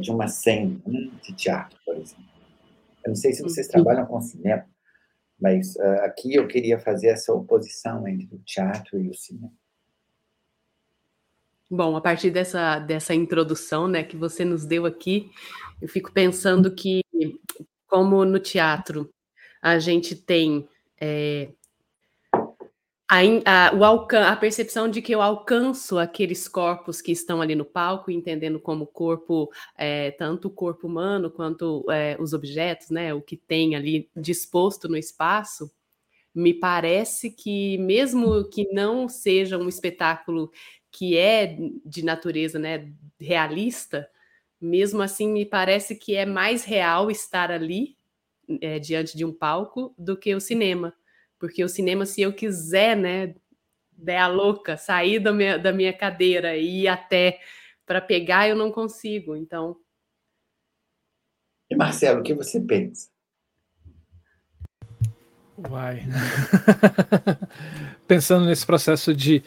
[0.00, 2.29] de uma cena né, de teatro, por exemplo.
[3.04, 4.64] Eu não sei se vocês trabalham com cinema,
[5.40, 9.52] mas uh, aqui eu queria fazer essa oposição entre o teatro e o cinema.
[11.70, 15.30] Bom, a partir dessa, dessa introdução né, que você nos deu aqui,
[15.80, 17.00] eu fico pensando que,
[17.86, 19.08] como no teatro
[19.62, 20.68] a gente tem
[21.00, 21.50] é,
[23.10, 27.64] a, a, o a percepção de que eu alcanço aqueles corpos que estão ali no
[27.64, 33.20] palco, entendendo como corpo, é, tanto o corpo humano quanto é, os objetos, né, o
[33.20, 35.68] que tem ali disposto no espaço,
[36.32, 40.52] me parece que, mesmo que não seja um espetáculo
[40.92, 44.08] que é de natureza né, realista,
[44.60, 47.96] mesmo assim me parece que é mais real estar ali
[48.60, 50.94] é, diante de um palco do que o cinema
[51.40, 53.34] porque o cinema, se eu quiser, né,
[53.90, 57.40] der a louca, sair da minha, da minha cadeira e ir até
[57.86, 59.34] para pegar, eu não consigo.
[59.34, 59.76] Então.
[61.70, 63.08] E Marcelo, o que você pensa?
[65.68, 66.02] Uai.
[68.06, 69.42] Pensando nesse processo de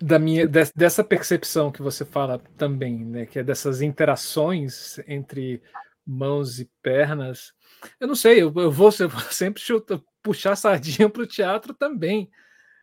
[0.00, 5.60] da minha dessa percepção que você fala também, né, que é dessas interações entre
[6.08, 7.52] mãos e pernas.
[8.00, 11.74] Eu não sei, eu, eu vou, eu vou sempre chutar, puxar sardinha para o teatro
[11.74, 12.30] também,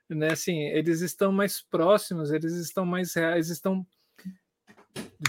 [0.08, 0.32] né?
[0.32, 3.86] Assim, eles estão mais próximos, eles estão mais reais, estão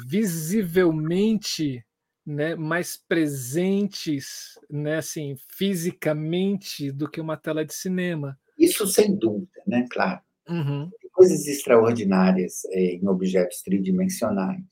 [0.06, 1.85] visivelmente
[2.24, 8.38] né, mais presentes, né, assim, fisicamente do que uma tela de cinema.
[8.59, 9.87] Isso sem dúvida, né?
[9.90, 10.20] Claro.
[10.48, 10.90] Uhum.
[11.12, 14.64] Coisas extraordinárias é, em objetos tridimensionais,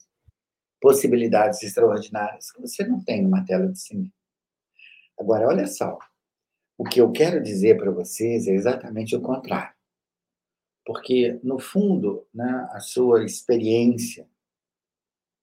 [0.85, 4.13] possibilidades extraordinárias que você não tem numa tela de cinema.
[5.19, 5.99] Agora, olha só,
[6.77, 9.75] o que eu quero dizer para vocês é exatamente o contrário.
[10.85, 14.29] Porque, no fundo, né, a sua experiência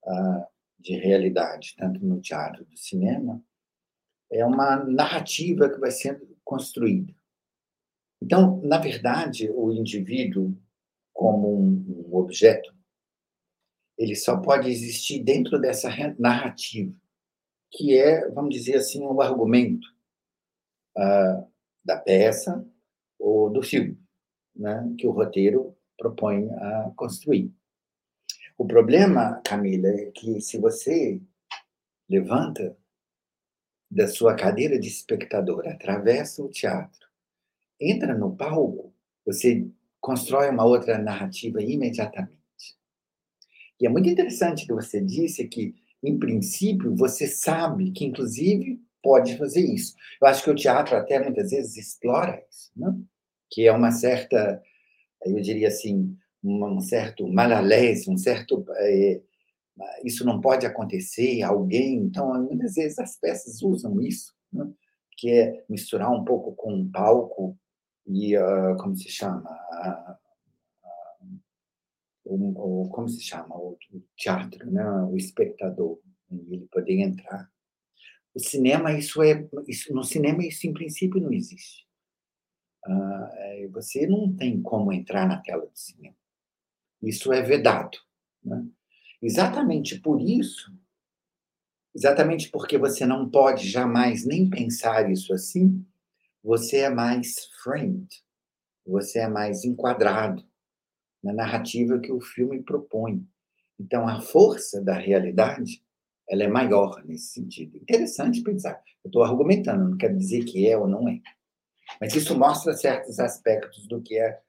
[0.04, 0.46] uh,
[0.78, 3.44] de realidade, tanto no teatro do cinema,
[4.30, 7.16] é uma narrativa que vai sendo construída.
[8.22, 10.56] Então, na verdade, o indivíduo,
[11.12, 12.72] como um, objeto,
[13.98, 16.94] ele só pode existir dentro dessa narrativa,
[17.72, 19.88] que é, vamos dizer assim, o um argumento
[20.98, 21.48] uh,
[21.84, 22.66] da peça
[23.20, 24.00] ou do filme,
[24.56, 27.54] né, que o roteiro propõe a construir.
[28.58, 31.22] O problema, Camila, é que se você
[32.10, 32.78] levanta
[33.90, 37.08] da sua cadeira de espectador, atravessa o teatro,
[37.80, 38.94] entra no palco,
[39.26, 39.68] você
[40.00, 42.41] constrói uma outra narrativa imediatamente.
[43.82, 49.36] E é muito interessante que você disse que, em princípio, você sabe que, inclusive, pode
[49.38, 49.96] fazer isso.
[50.22, 52.96] Eu acho que o teatro até muitas vezes explora isso, né?
[53.50, 54.62] que é uma certa,
[55.26, 58.64] eu diria assim, um certo malalés, um certo.
[58.78, 59.20] É,
[60.04, 61.96] isso não pode acontecer, alguém.
[61.98, 64.70] Então, muitas vezes as peças usam isso, né?
[65.18, 67.58] que é misturar um pouco com um palco
[68.06, 69.44] e, uh, como se chama?
[72.24, 73.56] O, o, como se chama?
[73.56, 74.86] O, o teatro, né?
[75.04, 77.50] o espectador, ele poder entrar.
[78.34, 79.48] O cinema, isso é.
[79.68, 81.86] Isso, no cinema, isso em princípio não existe.
[82.88, 86.16] Uh, você não tem como entrar na tela do cinema.
[87.02, 87.98] Isso é vedado.
[88.44, 88.66] Né?
[89.22, 90.74] Exatamente por isso,
[91.94, 95.86] exatamente porque você não pode jamais nem pensar isso assim,
[96.44, 98.08] você é mais framed,
[98.86, 100.44] você é mais enquadrado
[101.24, 103.26] na narrativa que o filme propõe.
[103.80, 105.84] Então, a força da realidade
[106.30, 107.78] ela é maior nesse sentido.
[107.78, 108.82] Interessante pensar.
[109.04, 111.20] Eu estou argumentando, não quero dizer que é ou não é.
[112.00, 114.40] Mas isso mostra certos aspectos do que é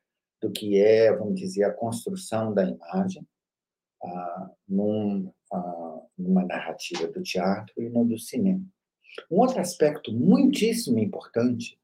[0.41, 3.25] do que é, vamos dizer, a construção da imagem
[4.03, 8.65] ah, num, ah, numa narrativa do teatro e no do cinema.
[9.31, 11.79] Um outro aspecto muitíssimo importante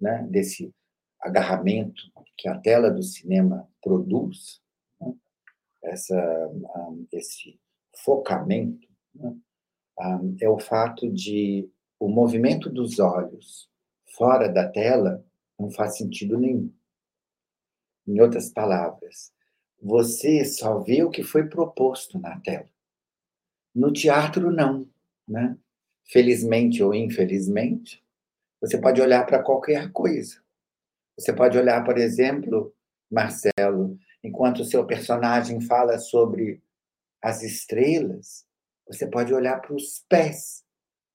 [0.00, 0.72] né, desse
[1.20, 2.00] agarramento
[2.40, 4.62] que a tela do cinema produz,
[4.98, 5.14] né,
[5.84, 7.60] essa, ah, esse
[8.02, 9.36] focamento, né,
[10.40, 13.68] é o fato de o movimento dos olhos
[14.16, 15.22] fora da tela
[15.58, 16.72] não faz sentido nenhum.
[18.06, 19.30] Em outras palavras,
[19.78, 22.70] você só vê o que foi proposto na tela.
[23.74, 24.88] No teatro, não.
[25.28, 25.58] Né?
[26.04, 28.02] Felizmente ou infelizmente,
[28.58, 30.42] você pode olhar para qualquer coisa.
[31.20, 32.74] Você pode olhar, por exemplo,
[33.10, 36.62] Marcelo, enquanto o seu personagem fala sobre
[37.22, 38.46] as estrelas,
[38.88, 40.64] você pode olhar para os pés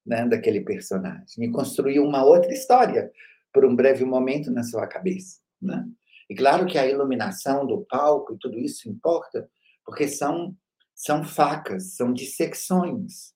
[0.06, 3.12] né, daquele personagem e construir uma outra história
[3.52, 5.40] por um breve momento na sua cabeça.
[5.60, 5.84] Né?
[6.30, 9.50] E claro que a iluminação do palco e tudo isso importa,
[9.84, 10.56] porque são,
[10.94, 13.34] são facas, são dissecções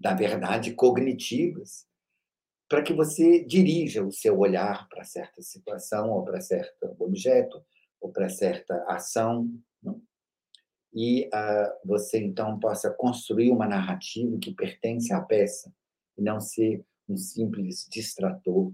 [0.00, 1.86] da verdade cognitivas,
[2.70, 7.62] para que você dirija o seu olhar para certa situação, ou para certo objeto,
[8.00, 9.50] ou para certa ação,
[9.82, 10.00] não?
[10.94, 15.72] E uh, você então possa construir uma narrativa que pertence à peça,
[16.16, 18.72] e não ser um simples distrator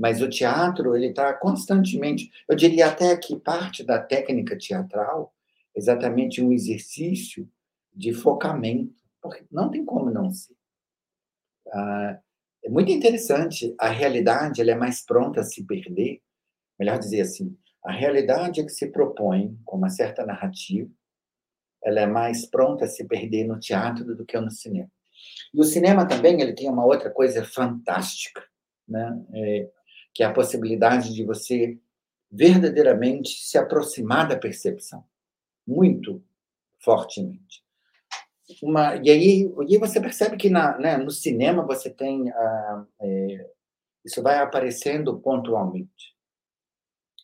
[0.00, 5.34] mas o teatro, ele está constantemente, eu diria até que parte da técnica teatral
[5.76, 7.46] é exatamente um exercício
[7.92, 10.56] de focamento, porque não tem como não ser.
[11.70, 12.18] Ah,
[12.64, 16.20] é muito interessante, a realidade ela é mais pronta a se perder,
[16.78, 20.90] melhor dizer assim, a realidade é que se propõe com uma certa narrativa,
[21.82, 24.90] ela é mais pronta a se perder no teatro do que no cinema.
[25.52, 28.42] E o cinema também ele tem uma outra coisa fantástica,
[28.86, 29.24] né?
[29.34, 29.70] É,
[30.12, 31.78] que é a possibilidade de você
[32.30, 35.04] verdadeiramente se aproximar da percepção,
[35.66, 36.22] muito
[36.78, 37.62] fortemente.
[38.62, 43.50] Uma, e, aí, e você percebe que na, né, no cinema você tem a, é,
[44.04, 46.16] Isso vai aparecendo pontualmente.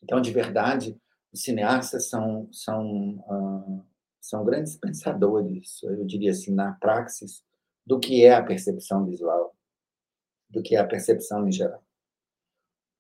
[0.03, 0.99] Então, de verdade,
[1.33, 3.85] os cineastas são, são, uh,
[4.21, 7.45] são grandes pensadores, eu diria assim, na praxis,
[7.85, 9.55] do que é a percepção visual,
[10.49, 11.85] do que é a percepção em geral.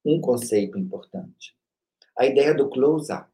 [0.05, 1.57] Um conceito importante.
[2.19, 3.31] A ideia do close-up.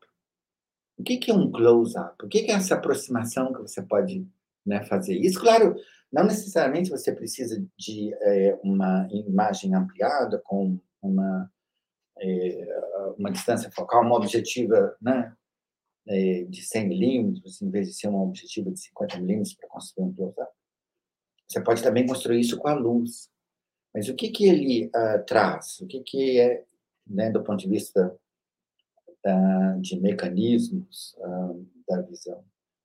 [0.96, 2.24] O que é um close-up?
[2.24, 4.26] O que é essa aproximação que você pode
[4.64, 5.16] né, fazer?
[5.16, 5.74] Isso, claro,
[6.12, 11.50] não necessariamente você precisa de é, uma imagem ampliada com uma
[12.18, 15.34] é, uma distância focal, uma objetiva né,
[16.06, 20.06] é, de 100 milímetros, em vez de ser uma objetiva de 50 milímetros para construir
[20.06, 20.52] um close-up.
[21.48, 23.30] Você pode também construir isso com a luz.
[23.94, 25.80] Mas o que, que ele uh, traz?
[25.80, 26.64] O que, que é,
[27.06, 28.18] né, do ponto de vista
[29.26, 32.42] uh, de mecanismos uh, da visão?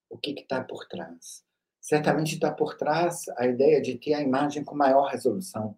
[0.10, 1.46] O que está por trás?
[1.88, 5.74] Certamente está por trás a ideia de ter a imagem com maior resolução,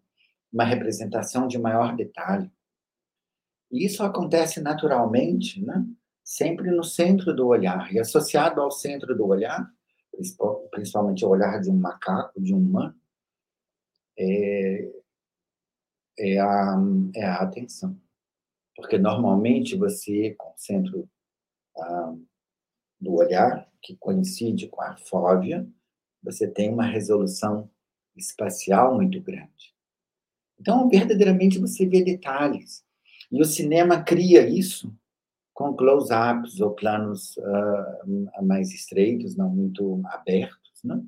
[0.51, 2.51] uma representação de maior detalhe.
[3.71, 5.85] E isso acontece naturalmente, né?
[6.23, 7.93] sempre no centro do olhar.
[7.93, 9.71] E associado ao centro do olhar,
[10.71, 12.99] principalmente o olhar de um macaco, de um humano,
[14.17, 14.91] é,
[16.17, 16.75] é, a,
[17.13, 17.95] é a atenção.
[18.75, 21.07] Porque normalmente você, com o centro
[21.77, 22.15] ah,
[22.99, 25.69] do olhar, que coincide com a fóvea,
[26.21, 27.69] você tem uma resolução
[28.15, 29.73] espacial muito grande.
[30.59, 32.83] Então, verdadeiramente, você vê detalhes.
[33.31, 34.93] E o cinema cria isso
[35.53, 41.03] com close-ups ou planos uh, mais estreitos, não muito abertos, né?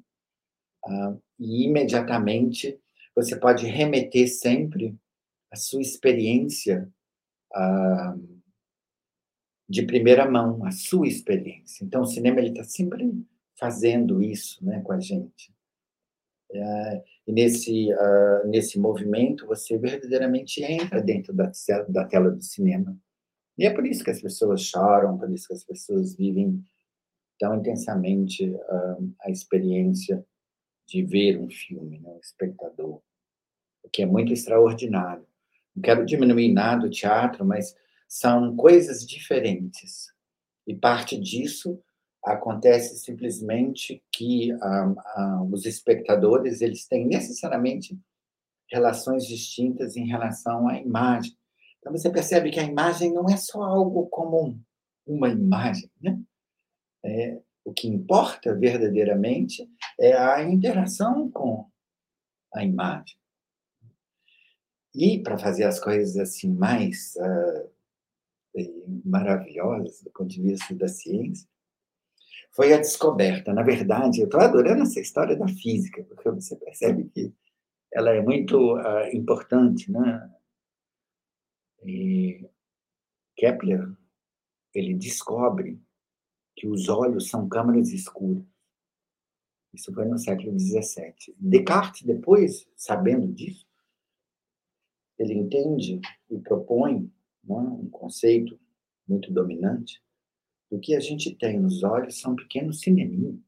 [0.85, 2.79] Uh, e imediatamente
[3.15, 4.97] você pode remeter sempre
[5.51, 6.89] a sua experiência
[7.53, 8.41] uh,
[9.69, 11.83] de primeira mão, a sua experiência.
[11.83, 13.09] Então, o cinema está sempre
[13.61, 15.53] fazendo isso, né, com a gente.
[16.51, 21.51] É, e nesse, uh, nesse movimento, você verdadeiramente entra dentro da,
[21.87, 22.97] da tela do cinema.
[23.55, 26.65] E é por isso que as pessoas choram, por isso que as pessoas vivem
[27.39, 30.25] tão intensamente uh, a experiência
[30.87, 32.99] de ver um filme, né, o espectador,
[33.83, 35.25] o que é muito extraordinário.
[35.75, 37.75] Não quero diminuir nada o teatro, mas
[38.07, 40.07] são coisas diferentes.
[40.67, 41.79] E parte disso
[42.23, 47.99] acontece simplesmente que ah, ah, os espectadores eles têm necessariamente
[48.69, 51.35] relações distintas em relação à imagem.
[51.79, 54.59] Então você percebe que a imagem não é só algo como
[55.05, 56.19] uma imagem, né?
[57.03, 59.67] É, o que importa verdadeiramente
[59.99, 61.69] é a interação com
[62.53, 63.15] a imagem.
[64.93, 67.71] E para fazer as coisas assim mais uh,
[69.05, 71.47] maravilhosas do ponto de vista da ciência,
[72.51, 73.53] foi a descoberta.
[73.53, 77.33] Na verdade, eu estou adorando essa história da física, porque você percebe que
[77.93, 80.29] ela é muito uh, importante, né?
[81.83, 82.47] E
[83.35, 83.91] Kepler
[84.73, 85.81] ele descobre
[86.55, 88.45] que os olhos são câmaras escuras.
[89.73, 91.35] Isso foi no século XVII.
[91.37, 93.65] Descartes, depois, sabendo disso,
[95.17, 97.11] ele entende e propõe
[97.43, 98.59] né, um conceito
[99.07, 100.01] muito dominante
[100.71, 103.39] o que a gente tem nos olhos são pequenos cineminhos.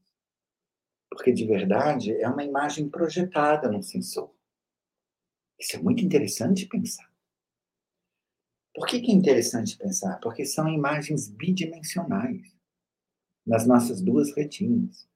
[1.10, 4.30] Porque, de verdade, é uma imagem projetada num sensor.
[5.58, 7.10] Isso é muito interessante pensar.
[8.74, 10.18] Por que, que é interessante pensar?
[10.20, 12.54] Porque são imagens bidimensionais
[13.46, 15.08] nas nossas duas retinas.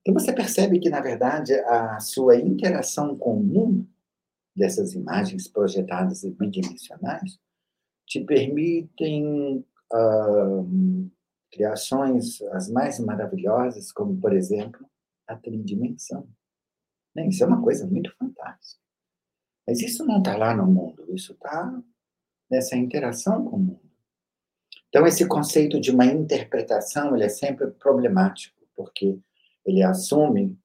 [0.00, 3.86] Então você percebe que, na verdade, a sua interação com
[4.56, 7.38] dessas imagens projetadas e bidimensionais
[8.06, 11.10] te permitem uh,
[11.50, 14.86] criações as mais maravilhosas, como, por exemplo,
[15.26, 16.28] a tridimensão.
[17.14, 17.28] Né?
[17.28, 18.82] Isso é uma coisa muito fantástica.
[19.66, 21.80] Mas isso não está lá no mundo, isso está
[22.50, 23.92] nessa interação com o mundo.
[24.88, 29.18] Então, esse conceito de uma interpretação ele é sempre problemático, porque
[29.64, 30.58] ele assume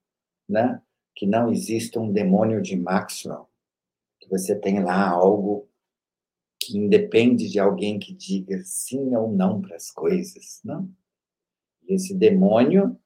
[0.49, 0.81] né,
[1.15, 3.47] que não existe um demônio de Maxwell,
[4.19, 5.69] que você tem lá algo
[6.67, 10.91] que independe de alguém que diga sim ou não para as coisas, não?
[11.87, 12.99] E esse demônio,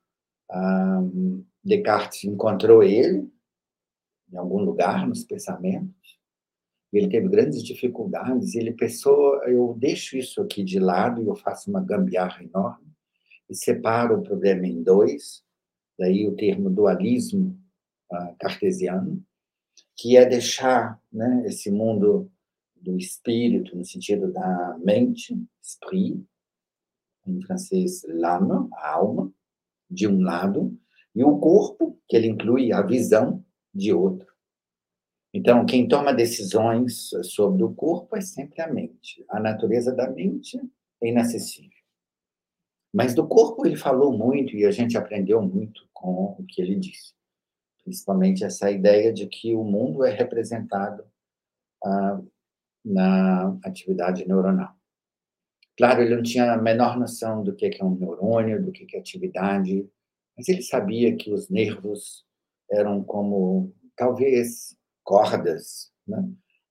[0.51, 3.32] um, Descartes encontrou ele
[4.34, 6.20] em algum lugar nos pensamentos.
[6.91, 11.70] Ele teve grandes dificuldades ele pensou: eu deixo isso aqui de lado e eu faço
[11.70, 12.91] uma gambiarra enorme
[13.47, 15.43] e separo o problema em dois.
[15.99, 17.55] Daí o termo dualismo
[18.12, 19.24] uh, cartesiano,
[19.95, 22.32] que é deixar né, esse mundo
[22.82, 26.24] do espírito, no sentido da mente, esprit,
[27.26, 29.32] em francês, l'âme, a alma,
[29.90, 30.78] de um lado,
[31.14, 34.28] e o corpo, que ele inclui a visão, de outro.
[35.34, 39.24] Então, quem toma decisões sobre o corpo é sempre a mente.
[39.30, 40.60] A natureza da mente
[41.02, 41.72] é inacessível.
[42.94, 46.76] Mas do corpo ele falou muito e a gente aprendeu muito com o que ele
[46.76, 47.14] disse.
[47.84, 51.06] Principalmente essa ideia de que o mundo é representado
[51.84, 52.22] ah,
[52.84, 54.76] na atividade neuronal.
[55.78, 59.00] Claro, ele não tinha a menor noção do que é um neurônio, do que é
[59.00, 59.88] atividade,
[60.38, 62.26] mas ele sabia que os nervos
[62.70, 66.30] eram como, talvez, cordas, né?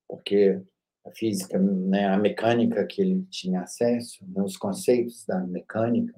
[0.09, 0.61] porque
[1.07, 6.15] a física, né, a mecânica que ele tinha acesso, né, os conceitos da mecânica,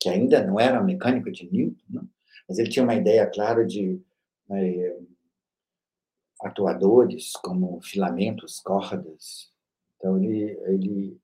[0.00, 2.02] que ainda não era a mecânica de Newton, né?
[2.48, 4.00] mas ele tinha uma ideia clara de
[4.48, 4.96] né,
[6.42, 9.50] atuadores como filamentos, cordas.
[9.96, 11.20] Então ele, ele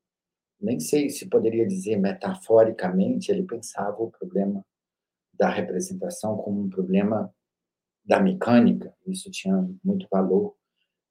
[0.60, 4.64] nem sei se poderia dizer metaforicamente, ele pensava o problema
[5.32, 7.32] da representação como um problema
[8.04, 8.94] da mecânica.
[9.06, 10.54] Isso tinha muito valor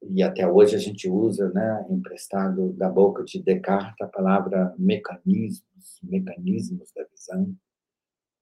[0.02, 6.00] e até hoje a gente usa, né, emprestado da boca de Descartes, a palavra mecanismos,
[6.02, 7.56] mecanismos da visão,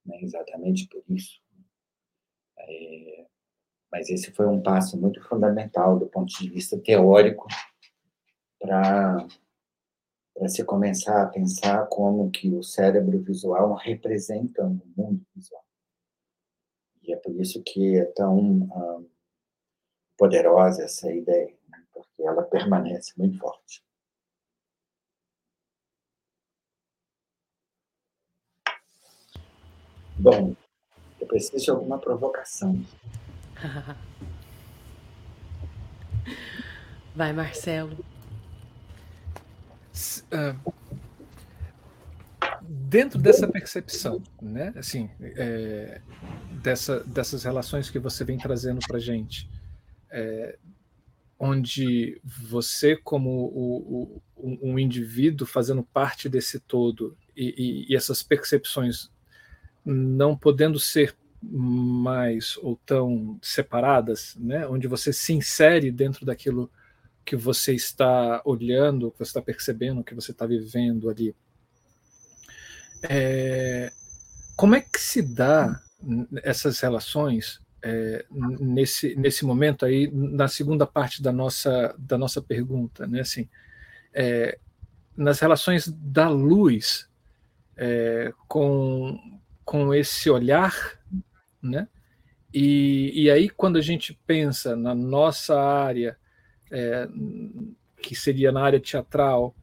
[0.05, 1.41] né, exatamente por isso.
[2.59, 3.27] É,
[3.95, 7.47] mas esse foi um passo muito fundamental do ponto de vista teórico
[8.59, 9.29] para
[10.49, 15.65] se começar a pensar como que o cérebro visual representa o mundo visual.
[17.05, 19.01] E é por isso que é tão ah,
[20.19, 21.85] poderosa essa ideia, né?
[21.93, 23.81] porque ela permanece muito forte.
[30.19, 30.57] Bom,
[31.21, 32.75] eu preciso de alguma provocação.
[37.15, 38.05] Vai, Marcelo.
[40.33, 40.73] Uh,
[42.69, 46.01] dentro dessa percepção, né, assim, é,
[46.63, 49.49] dessa, dessas relações que você vem trazendo para gente,
[50.11, 50.59] é,
[51.39, 57.55] onde você, como o, o, um indivíduo fazendo parte desse todo, e,
[57.89, 59.11] e, e essas percepções
[59.85, 61.15] não podendo ser
[61.51, 64.67] mais ou tão separadas, né?
[64.67, 66.71] onde você se insere dentro daquilo
[67.25, 71.35] que você está olhando, que você está percebendo, que você está vivendo ali.
[73.03, 73.93] É,
[74.57, 75.81] como é que se dá
[76.43, 83.07] essas relações é, nesse, nesse momento aí, na segunda parte da nossa, da nossa pergunta,
[83.07, 83.21] né?
[83.21, 83.49] Assim,
[84.13, 84.59] é,
[85.17, 87.09] nas relações da luz
[87.77, 89.19] é, com,
[89.65, 90.75] com esse olhar,
[91.67, 91.89] né?
[92.53, 96.17] E, e aí, quando a gente pensa na nossa área,
[96.71, 97.09] é,
[98.01, 99.55] que seria na área teatral,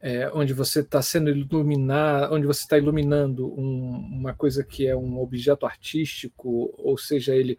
[0.00, 4.94] é, onde você está sendo iluminado, onde você está iluminando um, uma coisa que é
[4.94, 7.58] um objeto artístico, ou seja ele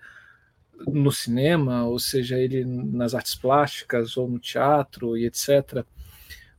[0.87, 5.83] no cinema, ou seja ele nas artes plásticas ou no teatro e etc.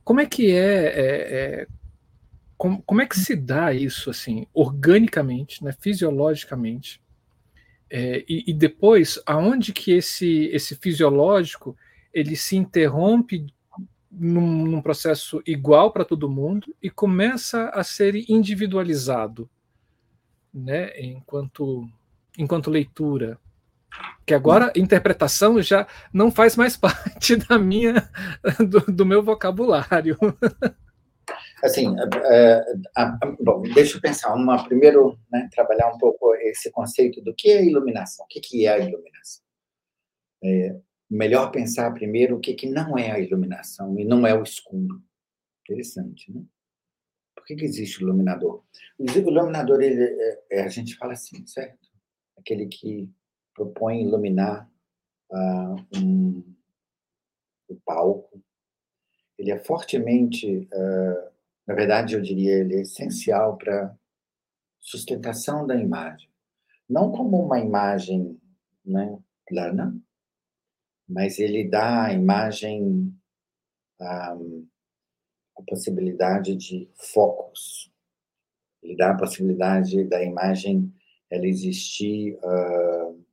[0.03, 1.67] Como é que é, é, é
[2.57, 7.01] como, como, é que se dá isso assim organicamente, né, fisiologicamente?
[7.89, 11.75] É, e, e, depois, aonde que esse esse fisiológico
[12.13, 13.47] ele se interrompe
[14.11, 19.49] num, num processo igual para todo mundo e começa a ser individualizado,
[20.53, 20.99] né?
[20.99, 21.89] Enquanto
[22.37, 23.39] enquanto leitura,
[24.25, 28.09] que agora interpretação já não faz mais parte da minha
[28.59, 30.17] do, do meu vocabulário.
[31.63, 31.95] Assim,
[32.25, 32.59] é,
[32.97, 34.33] é, bom, deixa eu pensar.
[34.33, 38.25] Uma primeiro, né, trabalhar um pouco esse conceito do que é iluminação.
[38.25, 39.43] O que, que é a iluminação?
[40.43, 40.79] É,
[41.09, 45.01] melhor pensar primeiro o que, que não é a iluminação e não é o escuro.
[45.63, 46.43] Interessante, né?
[47.35, 48.63] Por que, que existe o iluminador?
[48.97, 51.87] O iluminador, ele, é, é, a gente fala assim, certo?
[52.37, 53.09] Aquele que
[53.53, 54.69] propõe iluminar
[55.31, 56.55] uh, um,
[57.67, 58.41] o palco.
[59.37, 61.31] Ele é fortemente, uh,
[61.69, 63.95] na verdade, eu diria, ele é essencial para
[64.79, 66.27] sustentação da imagem.
[66.89, 68.41] Não como uma imagem
[68.83, 69.95] né, plana,
[71.07, 73.15] mas ele dá à imagem
[74.01, 77.93] a, a possibilidade de focos.
[78.81, 80.91] Ele dá a possibilidade da imagem
[81.29, 83.23] ela existir uh,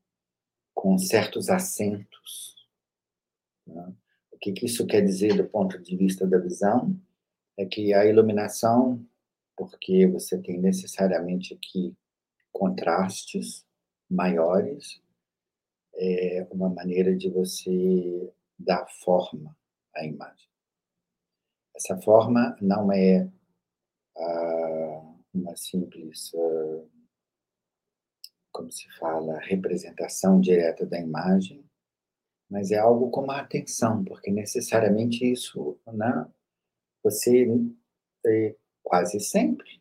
[0.75, 2.55] com certos acentos.
[3.67, 3.95] Né?
[4.31, 7.01] O que, que isso quer dizer do ponto de vista da visão?
[7.59, 9.05] É que a iluminação,
[9.57, 11.97] porque você tem necessariamente aqui
[12.53, 13.67] contrastes
[14.09, 15.01] maiores,
[15.95, 19.57] é uma maneira de você dar forma
[19.95, 20.49] à imagem.
[21.75, 23.31] Essa forma não é
[24.17, 26.85] ah, uma simples, ah,
[28.51, 31.65] como se fala, representação direta da imagem,
[32.49, 36.31] mas é algo como a atenção, porque necessariamente isso, né,
[37.07, 37.47] você
[38.27, 39.81] é, quase sempre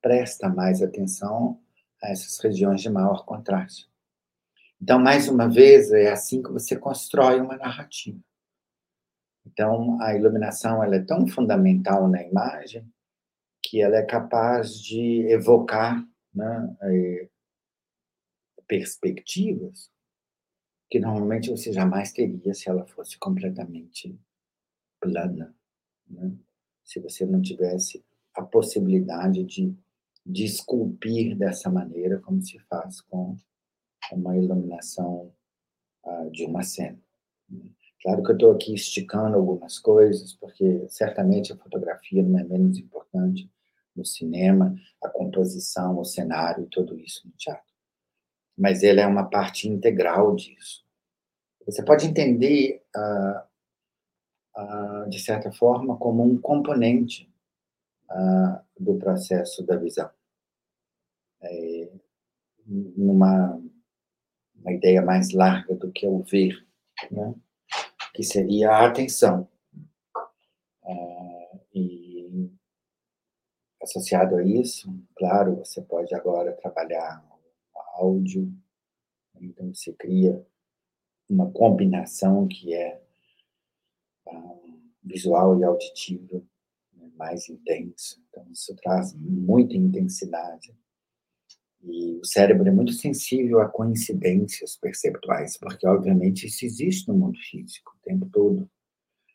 [0.00, 1.60] presta mais atenção
[2.02, 3.86] a essas regiões de maior contraste.
[4.80, 8.18] Então, mais uma vez, é assim que você constrói uma narrativa.
[9.46, 12.90] Então, a iluminação ela é tão fundamental na imagem
[13.62, 16.02] que ela é capaz de evocar
[16.34, 17.28] né, é,
[18.66, 19.90] perspectivas
[20.90, 24.18] que normalmente você jamais teria se ela fosse completamente
[25.00, 25.54] plana,
[26.08, 26.32] né?
[26.84, 28.04] Se você não tivesse
[28.34, 29.74] a possibilidade de,
[30.24, 33.36] de esculpir dessa maneira como se faz com
[34.12, 35.32] uma iluminação
[36.04, 36.98] uh, de uma cena.
[37.48, 37.64] Né?
[38.02, 42.76] Claro que eu estou aqui esticando algumas coisas, porque certamente a fotografia não é menos
[42.78, 43.50] importante
[43.96, 47.72] no cinema, a composição, o cenário tudo isso no teatro.
[48.58, 50.84] Mas ele é uma parte integral disso.
[51.64, 53.42] Você pode entender, uh,
[54.56, 57.30] uh, de certa forma, como um componente
[58.10, 60.10] uh, do processo da visão.
[61.42, 61.90] É,
[62.66, 63.60] numa
[64.56, 66.66] uma ideia mais larga do que o ver,
[67.10, 67.34] né?
[68.14, 69.46] que seria a atenção.
[71.74, 72.50] e
[73.82, 77.22] associado a isso, claro, você pode agora trabalhar
[77.94, 78.52] áudio,
[79.40, 80.44] então você cria
[81.28, 83.03] uma combinação que é
[85.02, 86.46] visual e auditivo
[86.96, 88.22] né, mais intenso.
[88.28, 90.74] Então, isso traz muita intensidade.
[91.82, 97.38] E o cérebro é muito sensível a coincidências perceptuais, porque, obviamente, isso existe no mundo
[97.38, 98.68] físico o tempo todo.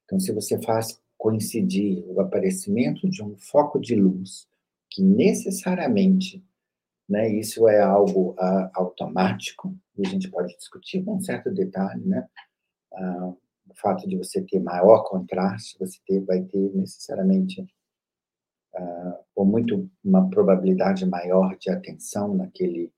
[0.04, 4.48] Então, se você faz coincidir o aparecimento de um foco de luz,
[4.90, 6.44] que necessariamente,
[7.08, 12.04] né, isso é algo uh, automático, e a gente pode discutir com um certo detalhe,
[12.06, 12.28] né?
[12.92, 13.38] Uh,
[13.70, 17.62] o fato de você ter maior contraste, você ter, vai ter necessariamente
[18.76, 22.92] uh, ou muito uma probabilidade maior de atenção naquele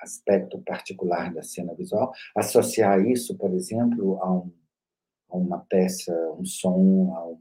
[0.00, 2.12] aspecto particular da cena visual.
[2.36, 4.52] Associar isso, por exemplo, a, um,
[5.30, 7.40] a uma peça, um som, a um,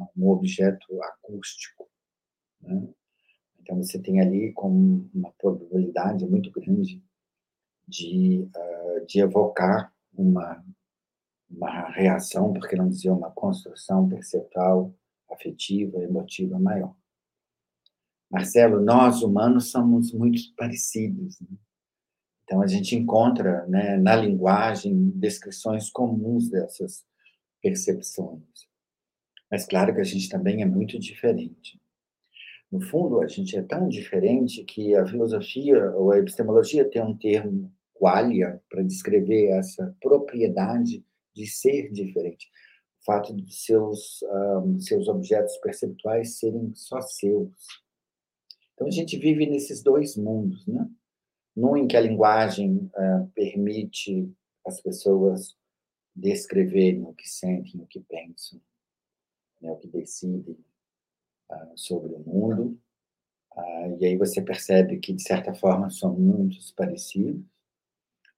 [0.00, 1.88] a um objeto acústico.
[2.62, 2.88] Né?
[3.60, 7.02] Então, você tem ali com uma probabilidade muito grande
[7.86, 10.64] de, uh, de evocar uma,
[11.50, 14.94] uma reação, porque não dizer uma construção perceptual,
[15.30, 16.94] afetiva, emotiva maior.
[18.30, 21.40] Marcelo, nós humanos somos muito parecidos.
[21.40, 21.56] Né?
[22.44, 27.04] Então, a gente encontra né, na linguagem descrições comuns dessas
[27.62, 28.42] percepções.
[29.50, 31.80] Mas, claro que a gente também é muito diferente.
[32.70, 37.16] No fundo, a gente é tão diferente que a filosofia ou a epistemologia tem um
[37.16, 41.04] termo qualia para descrever essa propriedade
[41.38, 42.48] de ser diferente.
[43.00, 44.20] O fato de seus,
[44.64, 47.52] um, seus objetos perceptuais serem só seus.
[48.74, 50.88] Então, a gente vive nesses dois mundos, né?
[51.56, 54.32] Num em que a linguagem uh, permite
[54.66, 55.56] as pessoas
[56.14, 58.60] descreverem o que sentem, o que pensam,
[59.60, 60.58] né, o que decidem
[61.50, 62.78] uh, sobre o mundo.
[63.56, 67.44] Uh, e aí você percebe que, de certa forma, são mundos parecidos,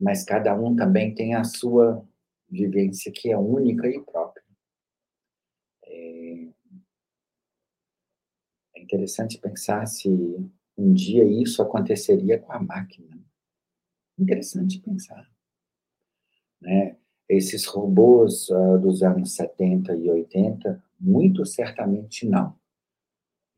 [0.01, 2.07] mas cada um também tem a sua
[2.51, 4.44] vivência que é única e própria.
[5.84, 6.48] É,
[8.76, 10.09] é interessante pensar se
[10.76, 13.18] um dia isso aconteceria com a máquina.
[14.18, 15.30] Interessante pensar.
[16.61, 16.96] Né?
[17.28, 22.59] Esses robôs uh, dos anos 70 e 80, muito certamente não.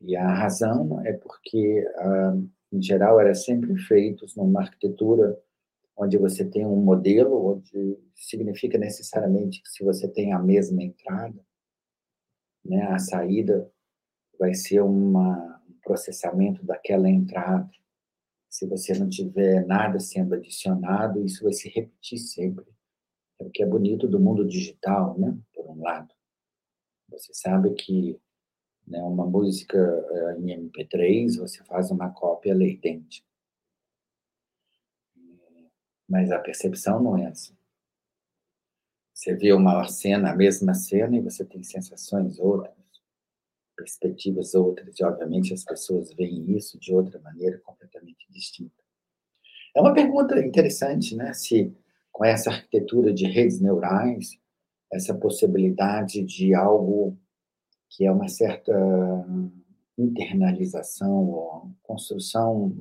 [0.01, 5.40] E a razão é porque, uh, em geral, eram sempre feitos numa arquitetura
[5.97, 11.45] onde você tem um modelo, onde significa necessariamente que se você tem a mesma entrada,
[12.64, 13.70] né, a saída
[14.38, 17.70] vai ser uma, um processamento daquela entrada.
[18.49, 22.66] Se você não tiver nada sendo adicionado, isso vai se repetir sempre.
[23.40, 25.36] É o que é bonito do mundo digital, né?
[25.55, 26.12] Por um lado,
[27.09, 28.20] você sabe que
[28.86, 33.32] né, uma música eh, em MP3 você faz uma cópia ela é idêntica
[36.13, 37.57] mas a percepção não é assim.
[39.15, 42.77] Você vê uma cena, a mesma cena, e você tem sensações outras,
[43.75, 48.75] perspectivas outras, e obviamente as pessoas veem isso de outra maneira completamente distinta.
[49.75, 51.33] É uma pergunta interessante, né?
[51.33, 51.75] Se
[52.13, 54.39] com essa arquitetura de redes neurais,
[54.93, 57.19] essa possibilidade de algo
[57.89, 58.75] que é uma certa
[59.97, 62.77] internalização ou construção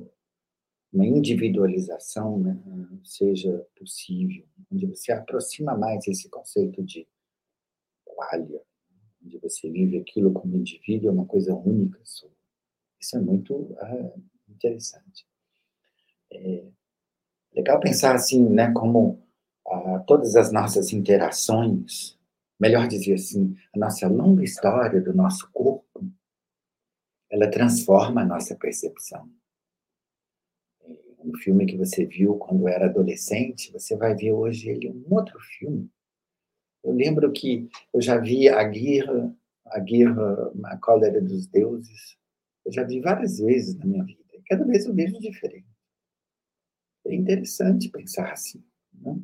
[0.92, 2.60] uma individualização né,
[3.02, 7.08] seja possível, onde você aproxima mais esse conceito de
[8.04, 8.60] qualia,
[9.24, 12.30] onde você vive aquilo como indivíduo, é uma coisa única sua.
[13.00, 14.12] Isso é muito ah,
[14.48, 15.26] interessante.
[16.30, 16.64] É
[17.54, 19.26] legal pensar assim, né, como
[19.66, 22.18] ah, todas as nossas interações,
[22.60, 26.06] melhor dizer assim, a nossa longa história do nosso corpo,
[27.30, 29.28] ela transforma a nossa percepção.
[31.24, 35.38] Um filme que você viu quando era adolescente, você vai ver hoje ele um outro
[35.58, 35.90] filme.
[36.84, 39.34] Eu lembro que eu já vi a guerra,
[39.66, 42.18] a guerra, a cólera dos deuses.
[42.64, 44.22] Eu já vi várias vezes na minha vida.
[44.48, 45.66] Cada vez eu vejo diferente.
[47.06, 48.62] É interessante pensar assim,
[48.92, 49.20] né?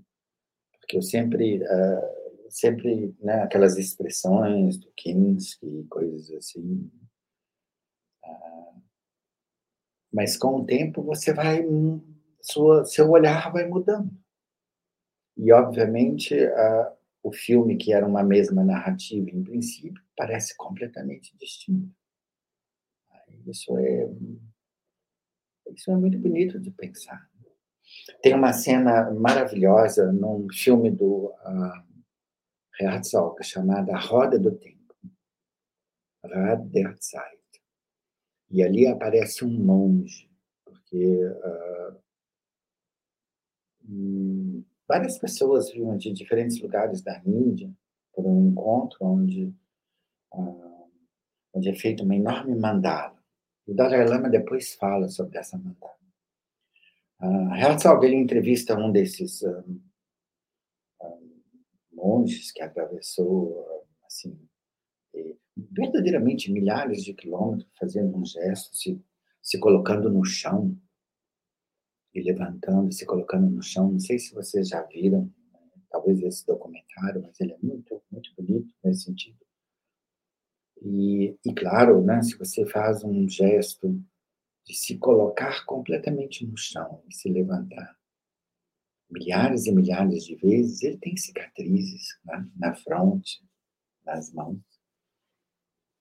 [0.89, 6.91] porque eu sempre, uh, sempre, né, aquelas expressões do Kinski, coisas assim.
[8.25, 8.83] Uh,
[10.13, 11.65] mas com o tempo você vai,
[12.41, 14.11] sua, seu olhar vai mudando.
[15.37, 16.93] E obviamente uh,
[17.23, 21.95] o filme que era uma mesma narrativa em princípio parece completamente distinto.
[23.47, 24.09] Isso é
[25.73, 27.29] isso é muito bonito de pensar.
[28.23, 31.85] Tem uma cena maravilhosa num filme do uh,
[32.81, 34.79] Herzog chamada Roda do Tempo.
[36.25, 37.39] Rad der Zeit.
[38.51, 40.31] E ali aparece um monge,
[40.65, 42.01] porque uh,
[44.87, 47.71] várias pessoas vinham de diferentes lugares da Índia
[48.13, 49.55] por um encontro onde,
[50.33, 50.91] uh,
[51.53, 53.23] onde é feita uma enorme mandala.
[53.67, 55.99] O Dalai Lama depois fala sobre essa mandala.
[57.21, 59.81] Uh, Herzog ele entrevista um desses um,
[61.03, 61.43] um,
[61.93, 64.39] monges que atravessou assim
[65.71, 69.01] verdadeiramente milhares de quilômetros fazendo um gesto, se,
[69.43, 70.77] se colocando no chão
[72.15, 73.91] e levantando, se colocando no chão.
[73.91, 75.33] Não sei se vocês já viram,
[75.91, 79.39] talvez esse documentário, mas ele é muito muito bonito nesse sentido.
[80.81, 84.01] E, e claro, né, se você faz um gesto
[84.65, 87.97] de se colocar completamente no chão e se levantar
[89.11, 92.47] milhares e milhares de vezes, ele tem cicatrizes né?
[92.57, 93.43] na fronte,
[94.05, 94.61] nas mãos.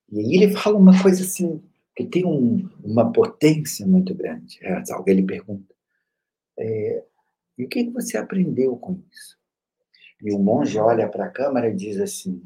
[0.09, 1.61] E aí ele fala uma coisa assim,
[1.95, 4.59] que tem um, uma potência muito grande.
[4.61, 5.73] Herzog, ele pergunta,
[6.57, 7.03] é,
[7.57, 9.37] e o que você aprendeu com isso?
[10.21, 12.41] E o monge olha para a câmara e diz assim,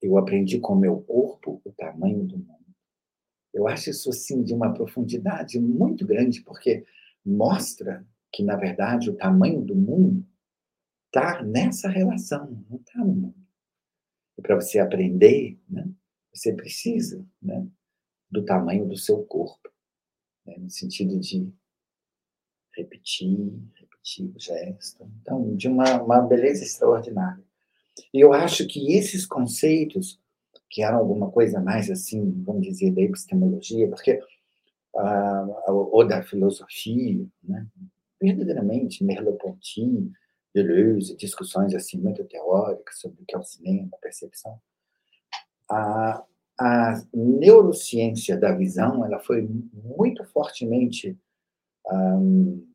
[0.00, 2.52] eu aprendi com meu corpo o tamanho do mundo.
[3.54, 6.84] Eu acho isso assim de uma profundidade muito grande, porque
[7.24, 10.26] mostra que, na verdade, o tamanho do mundo
[11.06, 13.46] está nessa relação, não está no mundo.
[14.38, 15.86] E para você aprender, né,
[16.32, 17.66] você precisa né,
[18.30, 19.70] do tamanho do seu corpo,
[20.46, 21.52] né, no sentido de
[22.74, 25.10] repetir, repetir o gesto.
[25.20, 27.44] Então, de uma, uma beleza extraordinária.
[28.12, 30.18] E eu acho que esses conceitos
[30.70, 34.18] que eram alguma coisa mais assim, vamos dizer, da epistemologia, porque
[34.96, 37.66] ah, ou da filosofia, né?
[38.20, 40.10] verdadeiramente Merleau-Ponty,
[40.54, 44.60] Deleuze, discussões assim muito teóricas sobre o que é o cinema, a percepção.
[45.72, 46.24] A,
[46.60, 51.18] a neurociência da visão, ela foi muito fortemente
[51.90, 52.66] um,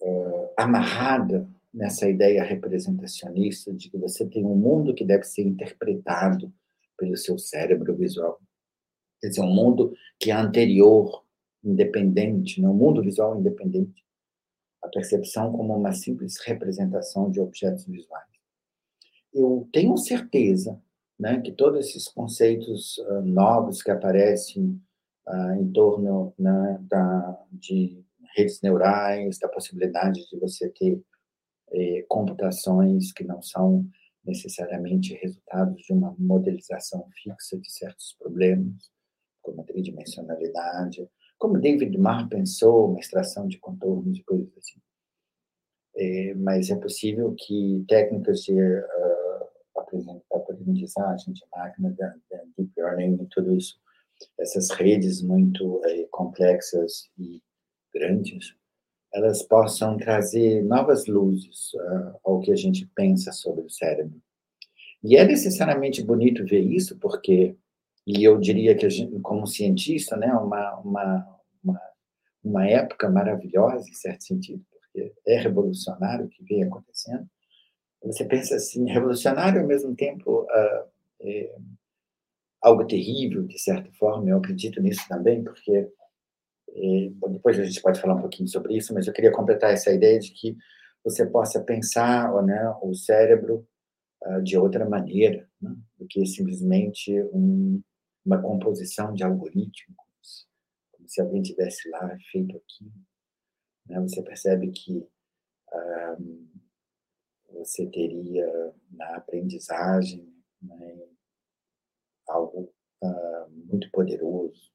[0.00, 6.52] uh, amarrada nessa ideia representacionista de que você tem um mundo que deve ser interpretado
[6.96, 8.40] pelo seu cérebro visual.
[9.20, 11.24] Quer dizer, um mundo que é anterior,
[11.64, 12.68] independente, né?
[12.68, 14.04] um mundo visual independente.
[14.82, 18.28] A percepção como uma simples representação de objetos visuais.
[19.34, 20.80] Eu tenho certeza
[21.18, 24.80] né, que todos esses conceitos uh, novos que aparecem
[25.26, 28.04] uh, em torno né, da, de
[28.36, 31.02] redes neurais, da possibilidade de você ter
[31.72, 33.86] eh, computações que não são
[34.24, 38.90] necessariamente resultados de uma modelização fixa de certos problemas,
[39.42, 41.08] como a tridimensionalidade,
[41.38, 44.80] como David Marr pensou, uma extração de contornos e coisas assim.
[45.96, 49.27] É, mas é possível que técnicas de uh,
[50.32, 53.80] aprendizagem de máquina, de, de deep learning e tudo isso,
[54.38, 57.42] essas redes muito é, complexas e
[57.94, 58.54] grandes,
[59.12, 64.20] elas possam trazer novas luzes uh, ao que a gente pensa sobre o cérebro.
[65.02, 67.56] E é necessariamente bonito ver isso, porque,
[68.06, 71.80] e eu diria que, gente, como cientista, né, uma, uma, uma,
[72.42, 77.26] uma época maravilhosa, em certo sentido, porque é revolucionário o que vem acontecendo.
[78.02, 80.88] Você pensa assim, revolucionário ao mesmo tempo uh,
[81.20, 81.54] é
[82.60, 85.88] algo terrível, de certa forma, eu acredito nisso também, porque
[86.74, 89.90] E, depois a gente pode falar um pouquinho sobre isso, mas eu queria completar essa
[89.92, 90.56] ideia de que
[91.04, 93.66] você possa pensar né, o cérebro
[94.24, 97.82] uh, de outra maneira né, do que simplesmente um,
[98.24, 100.46] uma composição de algoritmos,
[100.92, 102.92] como se alguém tivesse lá feito aquilo.
[103.86, 104.00] Né?
[104.00, 104.98] Você percebe que
[105.72, 106.48] uh,
[107.50, 110.32] você teria na aprendizagem
[110.62, 110.98] né,
[112.26, 112.72] algo
[113.02, 114.72] uh, muito poderoso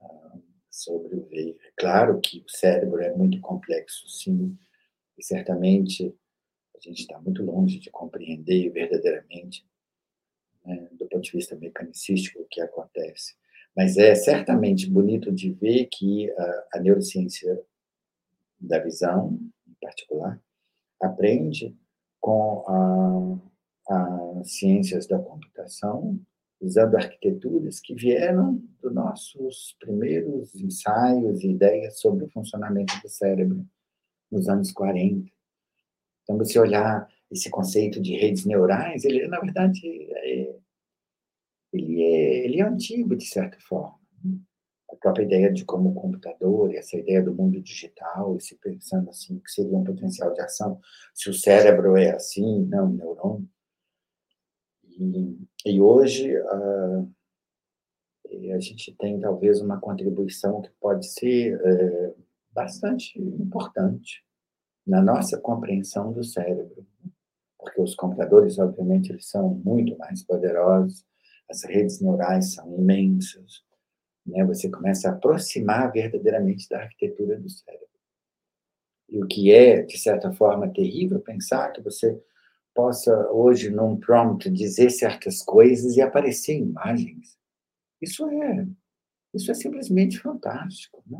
[0.00, 1.56] uh, sobre o ver.
[1.64, 4.56] É claro que o cérebro é muito complexo, sim,
[5.16, 6.14] e certamente
[6.76, 9.66] a gente está muito longe de compreender verdadeiramente,
[10.64, 13.34] né, do ponto de vista mecanicístico, o que acontece.
[13.76, 17.60] Mas é certamente bonito de ver que a, a neurociência
[18.60, 20.40] da visão, em particular,
[21.00, 21.76] aprende
[22.20, 23.40] com
[23.88, 26.20] as ciências da computação,
[26.60, 33.64] usando arquiteturas que vieram dos nossos primeiros ensaios e ideias sobre o funcionamento do cérebro
[34.30, 35.30] nos anos 40.
[36.22, 40.56] Então, você olhar esse conceito de redes neurais, ele, na verdade, é,
[41.72, 44.47] ele, é, ele é antigo, de certa forma a
[45.00, 49.38] própria ideia de como o computador, essa ideia do mundo digital, e se pensando assim,
[49.38, 50.80] que seria um potencial de ação,
[51.14, 53.48] se o cérebro é assim, não o neurônio.
[54.84, 57.04] E, e hoje a,
[58.54, 62.14] a gente tem talvez uma contribuição que pode ser é,
[62.52, 64.24] bastante importante
[64.86, 66.86] na nossa compreensão do cérebro,
[67.58, 71.04] porque os computadores, obviamente, eles são muito mais poderosos,
[71.50, 73.62] as redes neurais são imensas,
[74.28, 74.44] né?
[74.44, 77.88] Você começa a aproximar verdadeiramente da arquitetura do cérebro.
[79.08, 82.20] E o que é, de certa forma, terrível pensar que você
[82.74, 87.38] possa, hoje, num prompt, dizer certas coisas e aparecer imagens.
[88.00, 88.66] Isso é,
[89.34, 91.02] isso é simplesmente fantástico.
[91.06, 91.18] Né?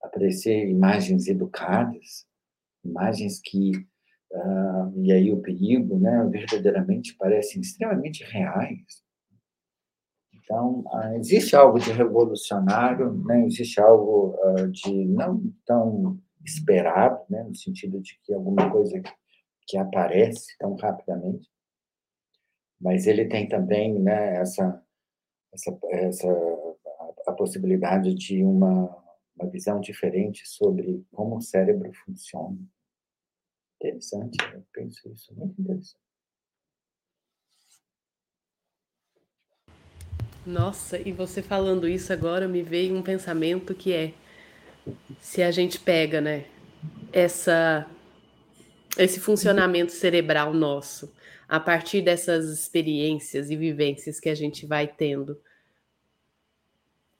[0.00, 2.26] Aparecer imagens educadas,
[2.84, 3.72] imagens que
[4.28, 9.05] Uh, e aí o perigo, né, verdadeiramente parecem extremamente reais.
[10.46, 13.44] Então, ah, existe algo de revolucionário, né?
[13.46, 17.42] existe algo uh, de não tão esperado, né?
[17.42, 19.02] no sentido de que alguma coisa
[19.66, 21.50] que aparece tão rapidamente,
[22.80, 24.80] mas ele tem também né, essa,
[25.52, 28.96] essa, essa a, a possibilidade de uma,
[29.34, 32.56] uma visão diferente sobre como o cérebro funciona.
[33.82, 36.05] Interessante, eu penso isso, muito interessante.
[40.46, 44.12] Nossa, e você falando isso agora me veio um pensamento que é
[45.20, 46.44] se a gente pega, né,
[47.12, 47.84] essa
[48.96, 51.12] esse funcionamento cerebral nosso
[51.48, 55.36] a partir dessas experiências e vivências que a gente vai tendo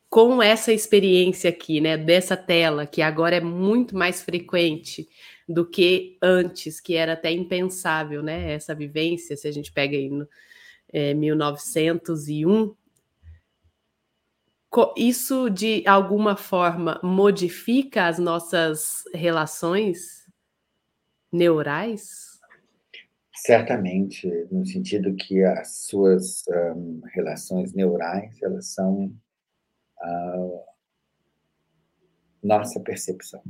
[0.08, 5.08] com essa experiência aqui, né, dessa tela que agora é muito mais frequente
[5.48, 10.08] do que antes, que era até impensável, né, essa vivência, se a gente pega aí
[10.08, 10.28] no
[10.92, 12.74] é, 1901,
[14.96, 20.26] isso de alguma forma modifica as nossas relações
[21.32, 22.36] neurais?
[23.34, 29.14] Certamente, no sentido que as suas um, relações neurais elas são
[30.00, 30.36] a
[32.42, 33.42] nossa percepção.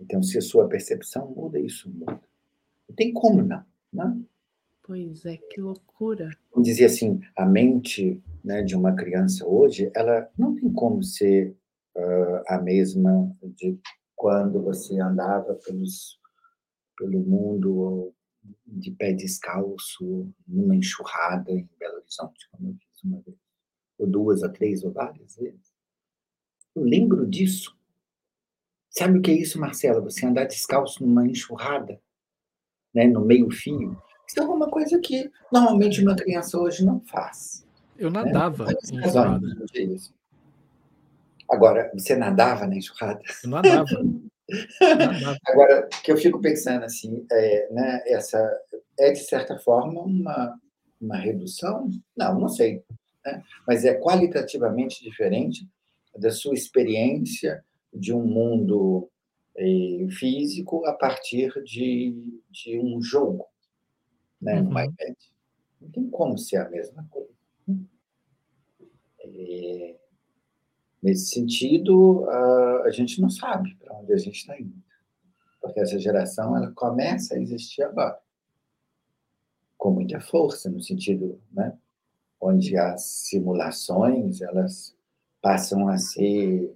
[0.00, 2.20] Então, se a sua percepção muda, isso muda.
[2.88, 4.20] Não tem como não, né?
[4.82, 6.30] Pois é, que loucura.
[6.62, 11.56] Dizer assim, a mente né, de uma criança hoje, ela não tem como ser
[11.96, 13.78] uh, a mesma de
[14.16, 16.18] quando você andava pelos,
[16.96, 18.12] pelo mundo
[18.66, 23.36] de pé descalço, numa enxurrada em Belo Horizonte, como eu fiz uma vez,
[23.98, 25.72] ou duas, ou três, ou várias vezes.
[26.74, 27.76] Eu lembro disso.
[28.90, 30.00] Sabe o que é isso, Marcela?
[30.00, 32.00] Você andar descalço numa enxurrada,
[32.94, 34.00] né, no meio-fio.
[34.28, 37.66] Isso é alguma coisa que normalmente uma criança hoje não faz.
[37.96, 38.22] Eu né?
[38.22, 38.74] nadava né?
[38.92, 39.46] em enxurrada.
[41.50, 43.20] Agora, você nadava na enxurrada?
[43.42, 43.86] Eu nadava.
[44.80, 45.38] nadava.
[45.46, 48.38] Agora, que eu fico pensando assim, é, né, essa
[48.98, 50.60] é de certa forma uma,
[51.00, 51.90] uma redução?
[52.14, 52.82] Não, não sei.
[53.24, 53.42] Né?
[53.66, 55.66] Mas é qualitativamente diferente
[56.16, 57.64] da sua experiência
[57.94, 59.08] de um mundo
[59.56, 63.46] eh, físico a partir de, de um jogo,
[64.40, 64.70] né, uhum.
[64.70, 65.16] no iPad.
[65.80, 67.28] Não tem como ser a mesma coisa.
[69.20, 69.96] É,
[71.02, 74.74] nesse sentido, a, a gente não sabe para onde a gente está indo,
[75.60, 78.18] porque essa geração ela começa a existir agora,
[79.76, 81.76] com muita força, no sentido né,
[82.40, 84.96] onde as simulações elas
[85.40, 86.74] passam a ser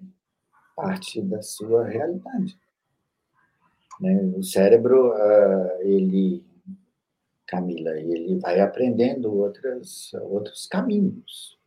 [0.77, 2.59] parte da sua realidade.
[4.01, 4.21] Né?
[4.37, 6.45] O cérebro, uh, ele,
[7.53, 11.59] Camila, ele vai aprendendo outras, outros caminhos.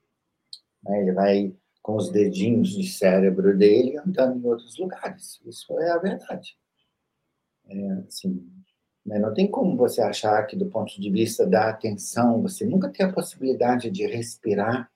[0.83, 1.01] Né?
[1.01, 5.39] Ele vai com os dedinhos de cérebro dele andando em outros lugares.
[5.45, 6.57] Isso é a verdade.
[7.67, 8.43] É, assim,
[9.05, 9.19] né?
[9.19, 13.05] Não tem como você achar que, do ponto de vista da atenção, você nunca tem
[13.05, 14.91] a possibilidade de respirar.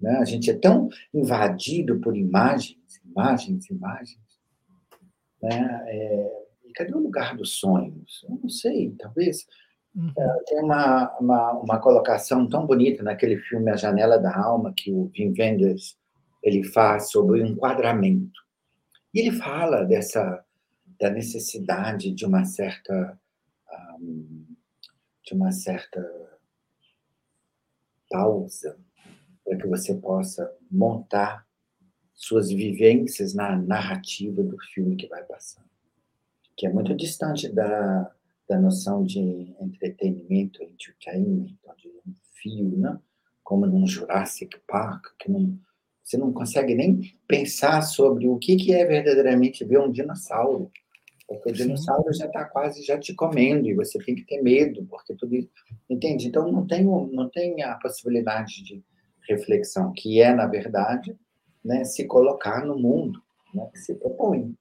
[0.00, 0.16] Né?
[0.16, 4.18] A gente é tão invadido por imagens, imagens, imagens.
[5.42, 5.84] Né?
[5.86, 8.24] É, e cadê o lugar dos sonhos?
[8.26, 9.46] Eu não sei, talvez.
[10.16, 14.92] É, tem uma, uma, uma, colocação tão bonita naquele filme A Janela da Alma, que
[14.92, 15.98] o Wim Wenders
[16.40, 18.40] ele faz sobre o enquadramento.
[19.12, 20.44] E ele fala dessa
[21.00, 23.18] da necessidade de uma certa
[25.24, 26.00] de uma certa
[28.08, 28.78] pausa
[29.44, 31.46] para que você possa montar
[32.14, 35.68] suas vivências na narrativa do filme que vai passando,
[36.56, 38.10] que é muito distante da,
[38.48, 42.98] da noção de entretenimento, entertainment, de um fio, né?
[43.48, 45.58] como num Jurassic Park, que não,
[46.04, 50.70] você não consegue nem pensar sobre o que, que é verdadeiramente ver um dinossauro.
[51.26, 54.84] Porque o dinossauro já está quase já te comendo e você tem que ter medo,
[54.86, 55.48] porque tudo isso.
[55.88, 56.28] Entende?
[56.28, 58.84] Então não tem, não tem a possibilidade de
[59.26, 61.16] reflexão, que é, na verdade,
[61.64, 63.22] né, se colocar no mundo,
[63.54, 64.54] né, que se propõe.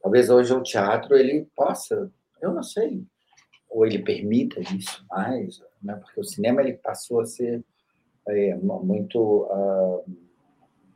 [0.00, 2.10] Talvez hoje o teatro ele possa,
[2.40, 3.04] eu não sei,
[3.70, 7.64] ou ele permita isso mais, né, porque o cinema ele passou a ser
[8.28, 10.04] é, muito uh,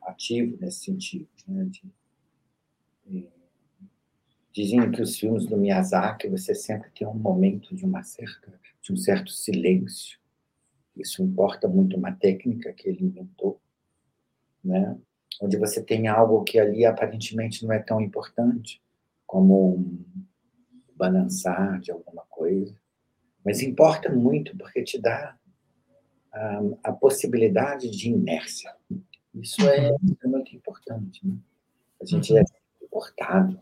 [0.03, 1.85] ativo nesse sentido, né, de,
[4.55, 8.93] Dizem que os filmes do Miyazaki você sempre tem um momento de uma certa, de
[8.93, 10.17] um certo silêncio.
[10.97, 13.61] Isso importa muito uma técnica que ele inventou,
[14.63, 14.97] né?
[15.43, 18.81] Onde você tem algo que ali aparentemente não é tão importante,
[19.27, 20.05] como um
[20.97, 22.75] balançar de alguma coisa,
[23.45, 25.37] mas importa muito porque te dá
[26.33, 28.75] a, a possibilidade de inércia.
[29.35, 31.27] Isso é, é muito importante.
[31.27, 31.37] Né?
[32.01, 32.43] A gente é
[32.83, 33.59] importado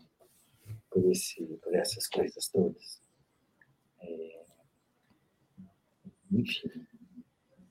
[0.89, 3.01] por, esse, por essas coisas todas.
[3.99, 4.41] É...
[6.31, 6.69] Enfim.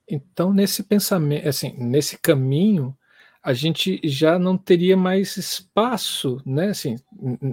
[0.08, 2.96] Então, nesse pensamento, assim, nesse caminho,
[3.42, 6.68] a gente já não teria mais espaço, né?
[6.68, 6.96] Assim,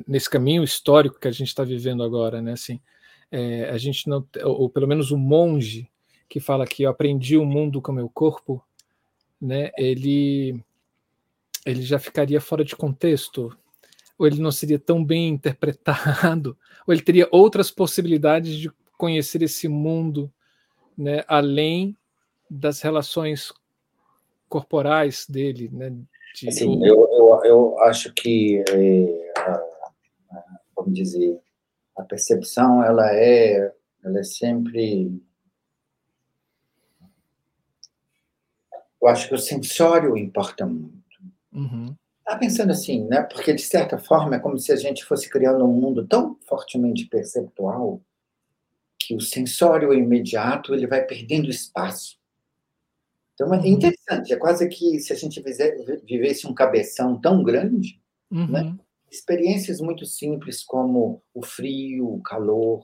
[0.08, 2.54] nesse caminho histórico que a gente está vivendo agora, né?
[2.54, 2.80] Assim,
[3.32, 5.90] é, a gente não, ou pelo menos o monge
[6.28, 8.64] que fala que eu aprendi o mundo com meu corpo,
[9.42, 9.72] né?
[9.78, 10.64] Ele
[11.66, 13.56] ele já ficaria fora de contexto,
[14.18, 19.68] ou ele não seria tão bem interpretado, ou ele teria outras possibilidades de conhecer esse
[19.68, 20.32] mundo,
[20.98, 21.96] né, além
[22.50, 23.54] das relações
[24.50, 25.90] corporais dele, né?
[26.36, 26.50] De...
[26.50, 30.44] Assim, eu, eu, eu acho que, é, a, a,
[30.76, 31.40] vamos dizer,
[31.96, 33.74] a percepção ela é,
[34.04, 35.22] ela é sempre
[39.02, 41.00] eu acho que o sensório importa muito.
[41.54, 41.96] Uhum.
[42.26, 43.22] Tá pensando assim, né?
[43.22, 47.06] Porque de certa forma é como se a gente fosse criando um mundo tão fortemente
[47.08, 48.02] perceptual
[49.00, 52.19] que o sensório imediato ele vai perdendo espaço.
[53.40, 53.66] Então é uhum.
[53.68, 55.42] interessante, é quase que se a gente
[56.04, 58.42] vivesse um cabeção tão grande, né?
[58.42, 58.52] uhum.
[58.52, 58.80] né?
[59.10, 62.84] experiências muito simples como o frio, o calor,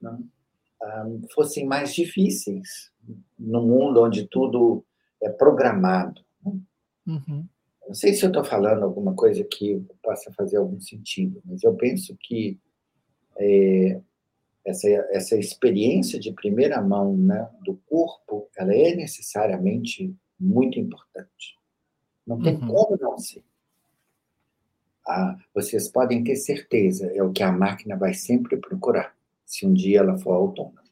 [0.00, 0.18] né?
[1.04, 2.90] um, fossem mais difíceis
[3.38, 4.82] no mundo onde tudo
[5.22, 6.22] é programado.
[6.42, 6.58] Né?
[7.06, 7.46] Uhum.
[7.86, 11.74] Não sei se eu estou falando alguma coisa que possa fazer algum sentido, mas eu
[11.74, 12.58] penso que
[13.38, 14.00] é,
[14.64, 21.58] essa, essa experiência de primeira mão né, do corpo, ela é necessariamente muito importante.
[22.26, 22.68] Não tem uhum.
[22.68, 23.44] como não ser.
[25.06, 29.72] Ah, vocês podem ter certeza, é o que a máquina vai sempre procurar, se um
[29.72, 30.84] dia ela for autônoma.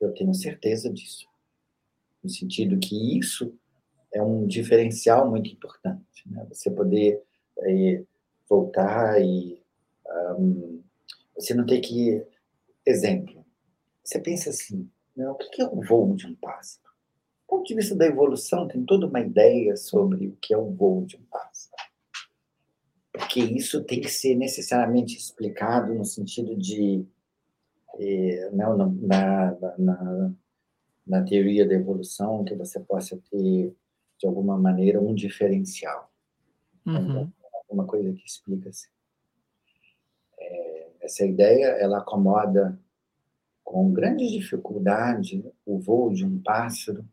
[0.00, 1.28] Eu tenho certeza disso.
[2.22, 3.54] No sentido que isso
[4.12, 6.02] é um diferencial muito importante.
[6.26, 6.44] Né?
[6.50, 7.22] Você poder
[7.58, 8.02] é,
[8.48, 9.62] voltar e
[10.38, 10.82] um,
[11.34, 12.22] você não ter que.
[12.86, 13.44] Exemplo,
[14.02, 16.82] você pensa assim: o que é o voo de um pássaro?
[17.42, 20.70] Do ponto de vista da evolução, tem toda uma ideia sobre o que é o
[20.70, 21.76] voo de um pássaro.
[23.12, 27.04] Porque isso tem que ser necessariamente explicado no sentido de.
[27.98, 30.32] É, não, na, na, na,
[31.06, 33.76] na teoria da evolução, que você possa ter
[34.18, 36.10] de alguma maneira, um diferencial.
[36.86, 37.30] Uhum.
[37.68, 38.91] Uma coisa que explica assim.
[41.02, 42.78] Essa ideia, ela acomoda
[43.64, 47.04] com grande dificuldade o voo de um pássaro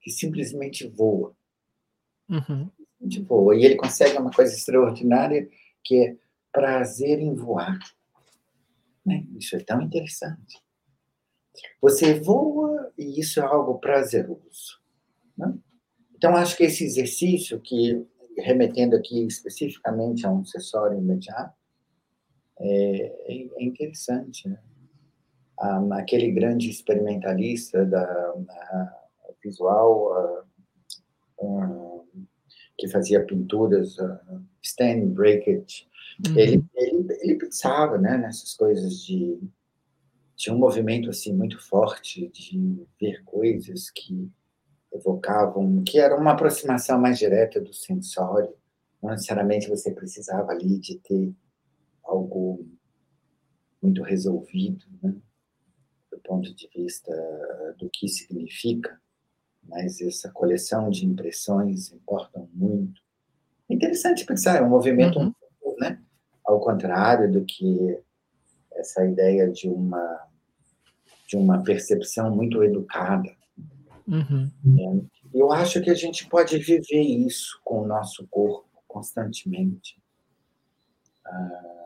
[0.00, 1.36] que simplesmente voa.
[2.28, 2.70] Uhum.
[3.00, 3.56] Simplesmente voa.
[3.56, 5.48] E ele consegue uma coisa extraordinária
[5.82, 6.16] que é
[6.50, 7.78] prazer em voar.
[9.04, 9.26] Né?
[9.36, 10.62] Isso é tão interessante.
[11.80, 14.80] Você voa e isso é algo prazeroso.
[15.36, 15.54] Né?
[16.14, 18.06] Então, acho que esse exercício, que
[18.38, 21.54] remetendo aqui especificamente a um acessório imediato,
[22.64, 24.48] é, é interessante.
[24.48, 24.58] Né?
[25.92, 28.34] Aquele grande experimentalista da,
[29.42, 30.44] visual
[32.76, 33.96] que fazia pinturas,
[34.62, 35.86] Stan Brakhage,
[36.26, 36.38] uhum.
[36.38, 39.38] ele, ele, ele pensava né, nessas coisas de
[40.36, 44.30] tinha um movimento assim muito forte de ver coisas que
[44.92, 48.52] evocavam, que era uma aproximação mais direta do sensório.
[49.02, 51.32] Não necessariamente você precisava ali de ter
[52.04, 52.66] algo
[53.82, 55.14] muito resolvido, né?
[56.10, 57.12] do ponto de vista
[57.78, 59.00] do que significa,
[59.62, 63.02] mas essa coleção de impressões importam muito.
[63.68, 65.34] É interessante pensar, é um movimento, uhum.
[65.78, 66.02] né?
[66.44, 67.98] ao contrário do que
[68.72, 70.28] essa ideia de uma
[71.26, 73.34] de uma percepção muito educada.
[74.06, 74.50] Uhum.
[74.78, 80.00] É, eu acho que a gente pode viver isso com o nosso corpo constantemente,
[81.24, 81.83] ah,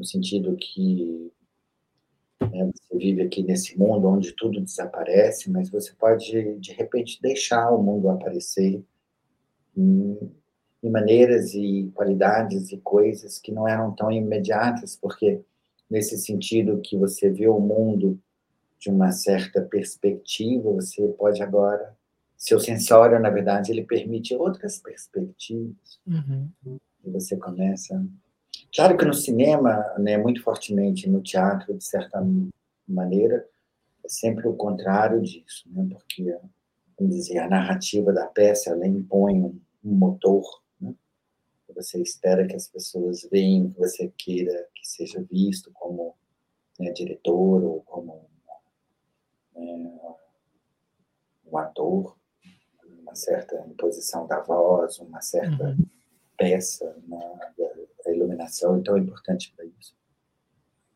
[0.00, 1.30] no sentido que
[2.40, 7.70] né, você vive aqui nesse mundo onde tudo desaparece, mas você pode de repente deixar
[7.70, 8.82] o mundo aparecer
[9.76, 10.32] em,
[10.82, 15.42] em maneiras e qualidades e coisas que não eram tão imediatas, porque
[15.88, 18.18] nesse sentido que você vê o mundo
[18.78, 21.94] de uma certa perspectiva, você pode agora
[22.38, 26.00] seu sensório, na verdade, ele permite outras perspectivas.
[26.06, 26.48] Uhum.
[27.04, 28.02] E você começa.
[28.74, 32.24] Claro que no cinema, né, muito fortemente, no teatro, de certa
[32.86, 33.46] maneira,
[34.04, 35.86] é sempre o contrário disso, né?
[35.90, 36.36] porque,
[36.98, 40.60] vamos dizer, a narrativa da peça ela impõe um, motor
[41.80, 46.14] você espera que as pessoas vejam, que você queira que seja visto como
[46.78, 48.28] né, diretor ou como
[49.56, 49.92] né,
[51.46, 52.16] um ator,
[53.00, 55.86] uma certa imposição da voz, uma certa uhum.
[56.40, 59.94] Peça na iluminação, então é importante para isso.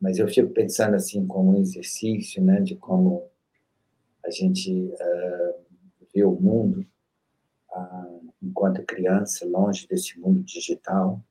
[0.01, 3.29] Mas eu fico pensando assim como um exercício, né, de como
[4.25, 5.65] a gente uh,
[6.11, 6.83] vê o mundo
[8.41, 11.21] enquanto criança, longe desse mundo digital,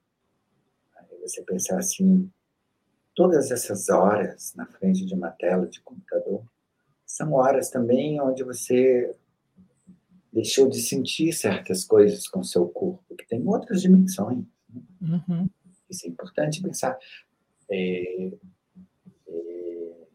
[0.97, 2.31] aí você pensar assim,
[3.15, 6.45] todas essas horas na frente de uma tela de computador,
[7.07, 9.15] são horas também onde você
[10.33, 13.04] deixou de sentir certas coisas com seu corpo,
[13.45, 14.45] tem outras dimensões.
[14.69, 14.83] Né?
[15.29, 15.51] Uhum.
[15.89, 16.99] Isso é importante pensar.
[17.71, 18.33] É,
[19.29, 20.07] é,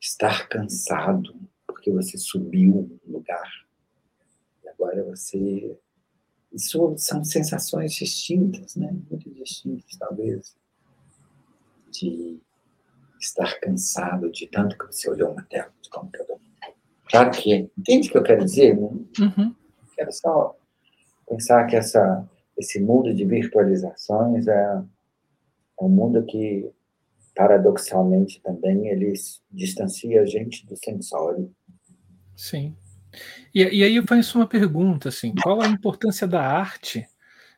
[0.00, 1.34] estar cansado
[1.66, 3.66] porque você subiu um lugar
[4.68, 5.78] agora você.
[6.52, 8.90] Isso são sensações distintas, né?
[9.10, 10.56] muito distintas, talvez,
[11.90, 12.40] de
[13.20, 16.40] estar cansado de tanto que você olhou uma tela de computador.
[17.10, 18.78] Claro que, entende o que eu quero dizer?
[18.78, 19.54] Uhum.
[19.94, 20.56] Quero só
[21.28, 24.82] pensar que essa, esse mundo de virtualizações é,
[25.80, 26.70] é um mundo que,
[27.34, 29.12] paradoxalmente também, ele
[29.50, 31.54] distancia a gente do sensório.
[32.34, 32.74] Sim.
[33.54, 37.06] E, e aí eu faço uma pergunta, assim, qual a importância da arte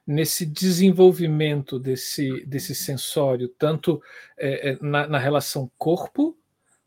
[0.07, 4.03] nesse desenvolvimento desse, desse sensório, tanto
[4.39, 6.37] é, é na, na, relação corpo,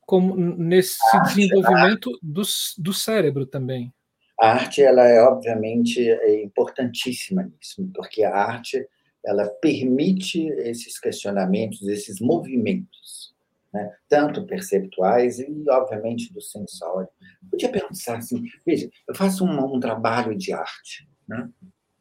[0.01, 0.97] como nesse
[1.27, 2.41] desenvolvimento do,
[2.77, 3.93] do cérebro também?
[4.41, 8.87] A arte, ela é obviamente é importantíssima nisso, porque a arte
[9.23, 13.31] ela permite esses questionamentos, esses movimentos
[13.73, 13.95] né?
[14.09, 17.07] tanto perceptuais e, obviamente, do sensório.
[17.49, 21.49] Podia pensar assim: veja, eu faço um, um trabalho de arte, né?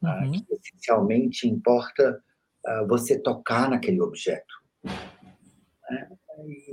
[0.03, 0.31] Ah, uhum.
[0.31, 2.21] que essencialmente importa
[2.65, 4.53] uh, você tocar naquele objeto.
[4.83, 6.09] Né?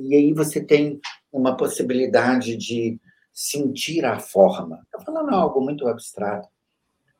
[0.01, 0.99] E aí você tem
[1.31, 2.99] uma possibilidade de
[3.39, 4.81] sentir a forma.
[4.83, 6.49] Estou falando algo muito abstrato.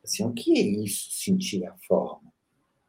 [0.03, 2.33] Assim, o que é isso, sentir a forma?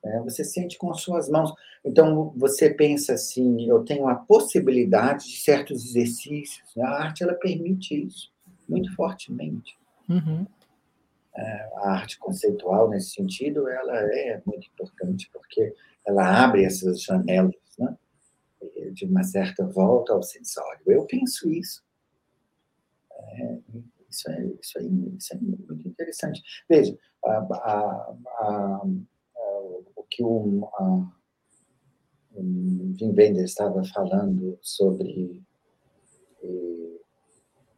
[0.04, 0.20] Né?
[0.24, 1.54] Você sente com as suas mãos.
[1.86, 6.76] Então, você pensa assim, eu tenho a possibilidade de certos exercícios.
[6.80, 8.34] A arte, ela permite isso,
[8.68, 9.78] muito fortemente.
[10.10, 10.48] Uhum.
[11.36, 17.54] É, a arte conceitual, nesse sentido, ela é muito importante, porque ela abre essas janelas,
[17.78, 17.96] né?
[18.92, 20.82] de uma certa volta ao sensório.
[20.88, 21.88] Eu penso isso.
[24.10, 24.84] Isso, é, isso, é,
[25.18, 26.42] isso é muito interessante.
[26.68, 28.82] Veja, a, a, a
[29.96, 30.68] o que o,
[32.34, 35.44] o Jim Wenders estava falando sobre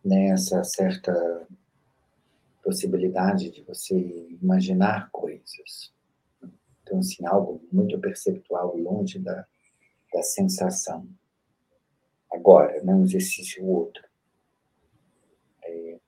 [0.04, 1.48] nessa né, certa
[2.64, 3.96] possibilidade de você
[4.42, 5.94] imaginar coisas.
[6.82, 9.46] Então, assim, algo muito perceptual, longe da,
[10.14, 11.08] da sensação.
[12.32, 14.04] Agora, não um exercício outro.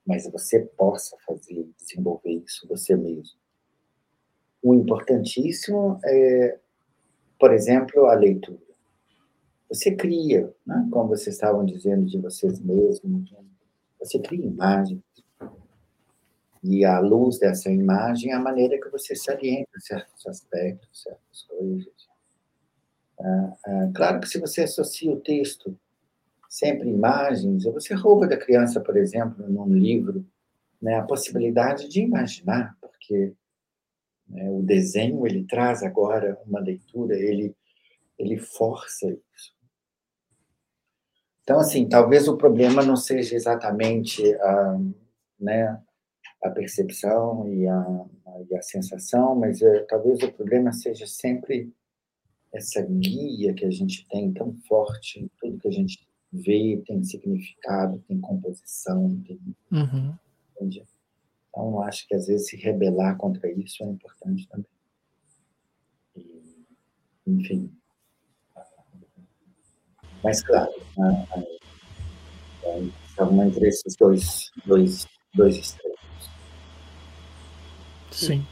[0.03, 3.37] É, mas você possa fazer, desenvolver isso você mesmo.
[4.61, 6.59] O importantíssimo é,
[7.39, 8.61] por exemplo, a leitura.
[9.69, 10.87] Você cria, né?
[10.91, 13.33] como vocês estavam dizendo de vocês mesmos,
[13.99, 15.01] você cria imagens.
[16.63, 21.93] E à luz dessa imagem, a maneira que você salienta certos aspectos, certas coisas.
[23.19, 25.77] Ah, ah, claro que se você associa o texto
[26.53, 30.23] sempre imagens, você rouba da criança, por exemplo, num livro,
[30.79, 33.33] né, a possibilidade de imaginar, porque
[34.27, 37.55] né, o desenho ele traz agora uma leitura, ele
[38.19, 39.51] ele força isso.
[41.41, 44.79] Então, assim, talvez o problema não seja exatamente a,
[45.39, 45.81] né,
[46.43, 48.05] a percepção e a,
[48.47, 51.73] e a sensação, mas é, talvez o problema seja sempre
[52.53, 58.03] essa guia que a gente tem tão forte, tudo que a gente vê tem significado,
[58.07, 59.39] tem composição, tem,
[59.71, 60.15] uhum.
[60.61, 64.65] Então, acho que às vezes se rebelar contra isso é importante também.
[66.15, 66.43] E,
[67.27, 67.71] enfim,
[70.23, 70.71] mas, claro,
[73.09, 75.05] estamos entre esses dois, dois,
[75.35, 75.99] dois extremos.
[78.09, 78.45] Sim.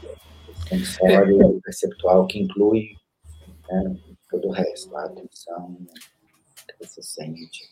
[0.48, 2.94] O sensório e o perceptual, que inclui
[3.70, 3.96] né,
[4.30, 5.78] todo o resto, a atenção,
[6.80, 7.68] você sente.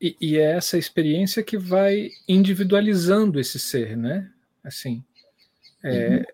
[0.00, 4.30] E, e, é essa experiência que vai individualizando esse ser, né?
[4.62, 5.02] Assim,
[5.82, 6.26] é,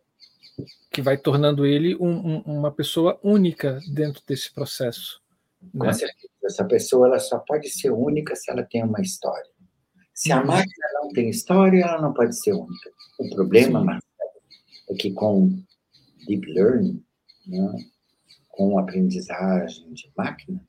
[0.59, 0.65] uhum.
[0.91, 5.23] que vai tornando ele um, um, uma pessoa única dentro desse processo.
[5.77, 5.93] Com né?
[5.93, 6.33] certeza.
[6.45, 9.51] Essa pessoa ela só pode ser única se ela tem uma história.
[10.13, 10.47] Se a uhum.
[10.47, 12.91] máquina não tem história, ela não pode ser única.
[13.19, 14.03] O problema, Marcelo,
[14.91, 15.63] é que com
[16.27, 17.03] deep learning,
[17.47, 17.85] né,
[18.49, 20.61] com aprendizagem de máquina,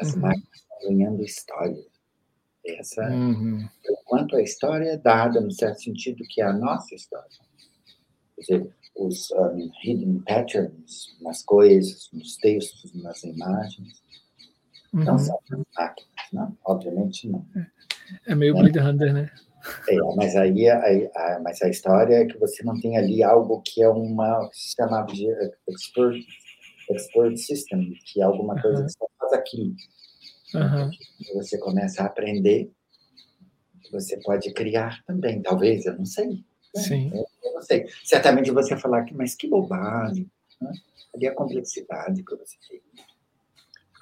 [0.00, 0.20] as uhum.
[0.20, 1.84] máquinas estão ganhando história.
[2.64, 3.66] Essa, uhum.
[3.88, 7.28] Enquanto a história é dada, no certo sentido, que é a nossa história.
[8.34, 14.02] Quer dizer, os um, hidden patterns nas coisas, nos textos, nas imagens,
[14.92, 15.04] uhum.
[15.04, 15.38] não são
[15.76, 16.56] máquinas, não?
[16.64, 17.46] obviamente não.
[18.26, 18.60] É meio é.
[18.60, 19.30] Blade Runner, né?
[19.88, 23.60] É, mas aí a, a, mas a história é que você não tem ali algo
[23.62, 25.26] que é uma sistema de
[25.68, 26.24] expert,
[26.90, 28.62] expert system, que é alguma uhum.
[28.62, 29.74] coisa que você faz aqui.
[30.54, 30.90] Uhum.
[31.34, 32.70] Você começa a aprender,
[33.92, 36.44] você pode criar também, talvez, eu não sei.
[36.76, 37.10] Sim.
[37.14, 37.86] Eu, não sei.
[38.04, 40.30] Certamente você falar que, mas que bobagem.
[40.60, 40.72] Né?
[41.14, 42.82] Ali a complexidade para você ter.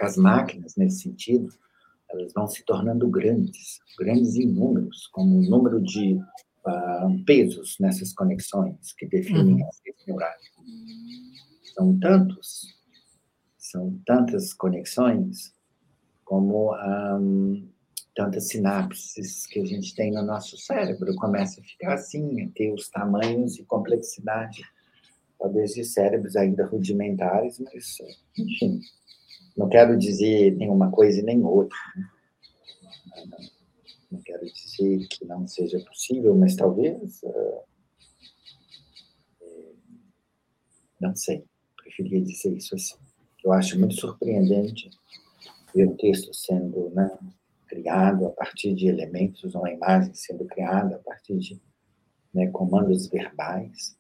[0.01, 1.49] As máquinas, nesse sentido,
[2.11, 8.13] elas vão se tornando grandes, grandes em números, como o número de uh, pesos nessas
[8.13, 9.69] conexões que definem uhum.
[9.69, 10.43] as redes neurais.
[11.75, 12.76] São tantos,
[13.71, 15.55] são tantas conexões
[16.25, 16.73] como
[18.15, 21.15] tantas sinapses que a gente tem no nosso cérebro.
[21.17, 24.63] Começa a ficar assim, a ter os tamanhos e complexidade,
[25.39, 27.99] talvez de cérebros ainda rudimentares, mas,
[28.39, 28.81] enfim,
[29.57, 31.79] não quero dizer nenhuma coisa e nem outra.
[31.97, 32.09] Né?
[34.11, 37.23] Não quero dizer que não seja possível, mas talvez.
[37.23, 37.63] Uh,
[41.01, 41.45] não sei,
[41.77, 43.06] preferia dizer isso assim.
[43.47, 44.91] Eu acho muito surpreendente
[45.73, 47.17] ver o texto sendo né,
[47.69, 51.63] criado a partir de elementos, uma imagem sendo criada a partir de
[52.35, 53.97] né, comandos verbais.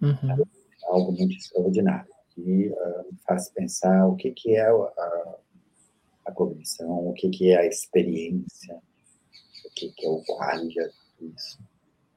[0.00, 0.32] Uhum.
[0.32, 5.36] É algo muito extraordinário que uh, faz pensar o que, que é a,
[6.24, 8.76] a cognição, o que, que é a experiência,
[9.66, 10.90] o que, que é o qualia,
[11.20, 11.58] isso.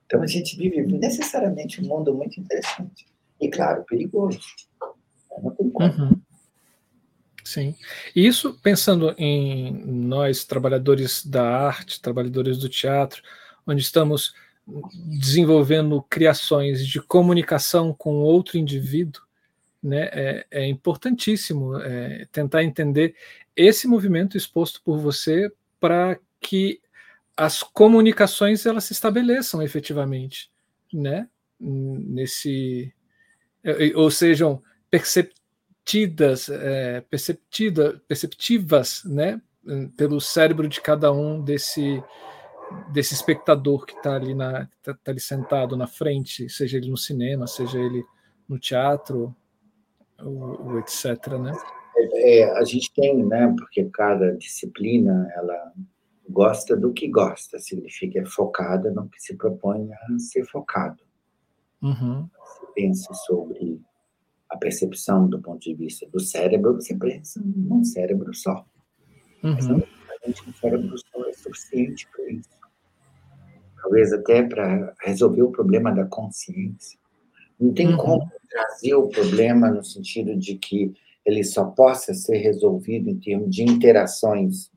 [0.06, 3.06] Então, a gente vive necessariamente um mundo muito interessante.
[3.40, 4.40] E, claro, perigoso.
[5.44, 5.90] Não tem como.
[5.90, 6.22] Uhum.
[7.50, 7.76] Sim.
[8.16, 13.24] Isso, pensando em nós, trabalhadores da arte, trabalhadores do teatro,
[13.66, 14.36] onde estamos
[14.94, 19.24] desenvolvendo criações de comunicação com outro indivíduo,
[19.82, 23.16] né, é, é importantíssimo é, tentar entender
[23.56, 26.80] esse movimento exposto por você para que
[27.36, 30.52] as comunicações elas se estabeleçam efetivamente,
[30.94, 31.28] né,
[31.60, 32.94] nesse
[33.96, 34.62] ou sejam
[35.90, 39.42] perceptidas, é, perceptida, perceptivas, né,
[39.98, 42.04] pelo cérebro de cada um desse
[42.92, 46.98] desse espectador que está ali na tá, tá ali sentado na frente, seja ele no
[46.98, 48.06] cinema, seja ele
[48.48, 49.36] no teatro,
[50.22, 51.52] o, o etc, né?
[52.14, 53.52] É, a gente tem, né?
[53.58, 55.74] Porque cada disciplina ela
[56.30, 61.04] gosta do que gosta, significa é focada no que se propõe a ser focado.
[61.82, 62.30] Uhum.
[62.46, 63.82] Se pensa sobre
[64.50, 68.66] a percepção do ponto de vista do cérebro, você pensa num cérebro só.
[69.44, 69.54] Uhum.
[69.54, 72.50] Mas não necessariamente um cérebro só é suficiente para isso.
[73.82, 77.00] Talvez até para resolver o problema da consciência.
[77.60, 77.98] Não tem uhum.
[77.98, 80.94] como trazer o problema no sentido de que
[81.26, 84.72] ele só possa ser resolvido em termos de interações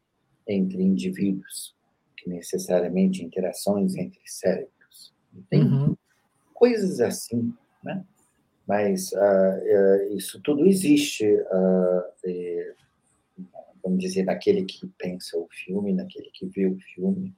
[0.46, 1.74] entre indivíduos,
[2.16, 5.14] que necessariamente interações entre cérebros.
[5.48, 5.96] Tem uhum.
[6.52, 8.04] coisas assim, né?
[8.66, 12.72] Mas uh, uh, isso tudo existe, uh,
[13.82, 17.34] vamos dizer, naquele que pensa o filme, naquele que vê o filme,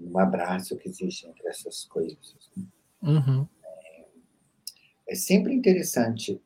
[0.00, 2.36] um abraço que existe entre essas coisas.
[2.56, 2.64] Né?
[3.02, 3.46] Uhum.
[3.64, 4.04] É,
[5.08, 6.40] é, sempre interessante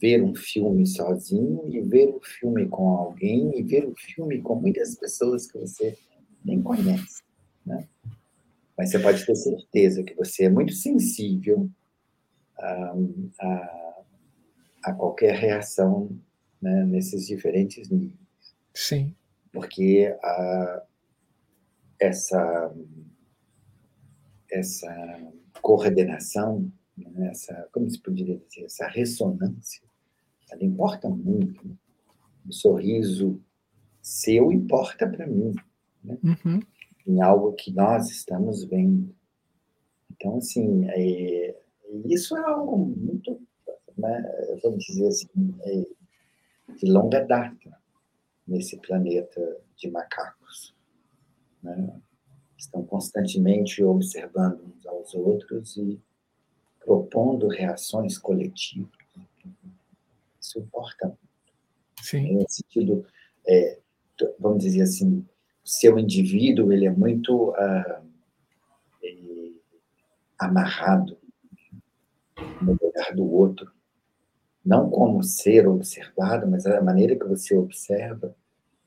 [0.00, 3.96] ver um filme sozinho e ver o um filme com alguém e ver o um
[3.96, 5.96] filme com muitas pessoas que você
[6.44, 7.22] nem conhece,
[7.64, 7.86] né?
[8.76, 11.68] Mas você pode ter certeza que você é muito sensível
[12.62, 12.94] a,
[13.40, 14.02] a,
[14.84, 16.10] a qualquer reação
[16.60, 18.18] né, nesses diferentes níveis.
[18.74, 19.14] Sim.
[19.52, 20.82] Porque a,
[22.00, 22.74] essa,
[24.50, 29.82] essa coordenação, né, essa, como se poderia dizer, essa ressonância,
[30.50, 31.66] ela importa muito.
[31.66, 31.74] Né?
[32.46, 33.40] O sorriso
[34.00, 35.54] seu importa para mim,
[36.02, 36.18] né?
[36.22, 36.60] uhum.
[37.06, 39.14] em algo que nós estamos vendo.
[40.10, 41.61] Então, assim, é,
[42.06, 43.40] isso é algo muito,
[43.96, 45.28] né, vamos dizer assim,
[45.62, 45.86] é,
[46.76, 47.78] de longa data
[48.46, 50.74] nesse planeta de macacos.
[51.62, 52.00] Né?
[52.56, 56.00] Estão constantemente observando uns aos outros e
[56.80, 58.90] propondo reações coletivas.
[60.40, 61.18] Isso importa muito.
[62.02, 62.34] Sim.
[62.34, 63.06] No sentido,
[63.46, 63.78] é,
[64.38, 65.24] vamos dizer assim,
[65.64, 68.02] o seu indivíduo ele é muito ah,
[69.02, 69.16] é,
[70.38, 71.16] amarrado
[72.60, 73.70] no lugar do outro,
[74.64, 78.34] não como ser observado, mas a maneira que você observa,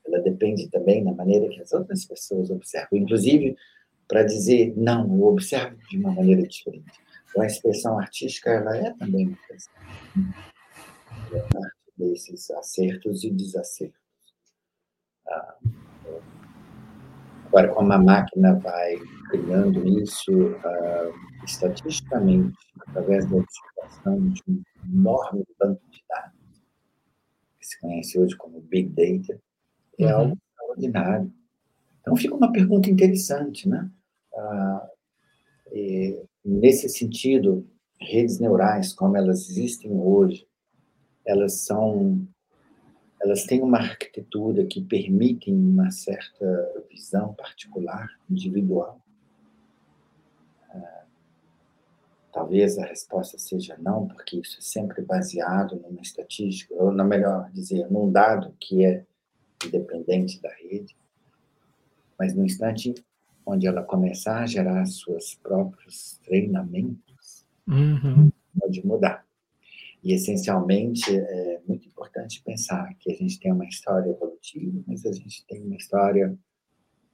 [0.06, 3.56] ela depende também da maneira que as outras pessoas observam, inclusive
[4.08, 7.00] para dizer não, eu observo de uma maneira diferente.
[7.28, 9.68] Então, a expressão artística ela é também uma coisa
[11.34, 14.00] é parte desses acertos e desacertos.
[15.28, 15.56] Ah,
[17.56, 18.98] agora, como a máquina vai
[19.30, 22.54] criando isso uh, estatisticamente,
[22.86, 26.62] através da observação de um enorme banco de dados,
[27.58, 29.40] que se conhece hoje como Big Data,
[29.98, 30.20] é uhum.
[30.20, 31.32] algo extraordinário.
[32.00, 33.90] Então, fica uma pergunta interessante, né?
[34.34, 37.66] Uh, e, nesse sentido,
[37.98, 40.46] redes neurais, como elas existem hoje,
[41.24, 42.28] elas são
[43.26, 49.00] elas têm uma arquitetura que permite uma certa visão particular, individual,
[52.36, 57.50] Talvez a resposta seja não, porque isso é sempre baseado numa estatística, ou, na melhor
[57.50, 59.06] dizer, num dado que é
[59.64, 60.94] independente da rede.
[62.18, 62.92] Mas no instante
[63.46, 68.30] onde ela começar a gerar seus próprios treinamentos, uhum.
[68.60, 69.24] pode mudar.
[70.06, 75.10] E, essencialmente, é muito importante pensar que a gente tem uma história evolutiva, mas a
[75.10, 76.38] gente tem uma história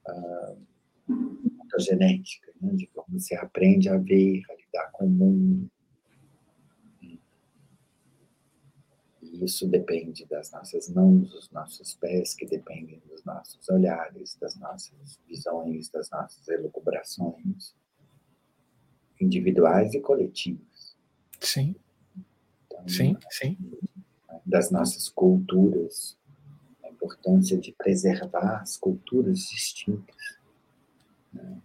[0.07, 2.71] uh, genética, né?
[2.75, 5.71] de como você aprende a ver, a lidar com o mundo.
[7.01, 7.19] E
[9.43, 15.19] isso depende das nossas mãos, dos nossos pés, que dependem dos nossos olhares, das nossas
[15.27, 17.75] visões, das nossas elucubrações,
[19.19, 20.95] individuais e coletivas.
[21.39, 21.75] Sim.
[22.73, 23.57] Então, sim, sim.
[24.45, 26.17] Das nossas culturas,
[26.83, 30.39] a importância de preservar as culturas distintas.
[31.31, 31.57] Né?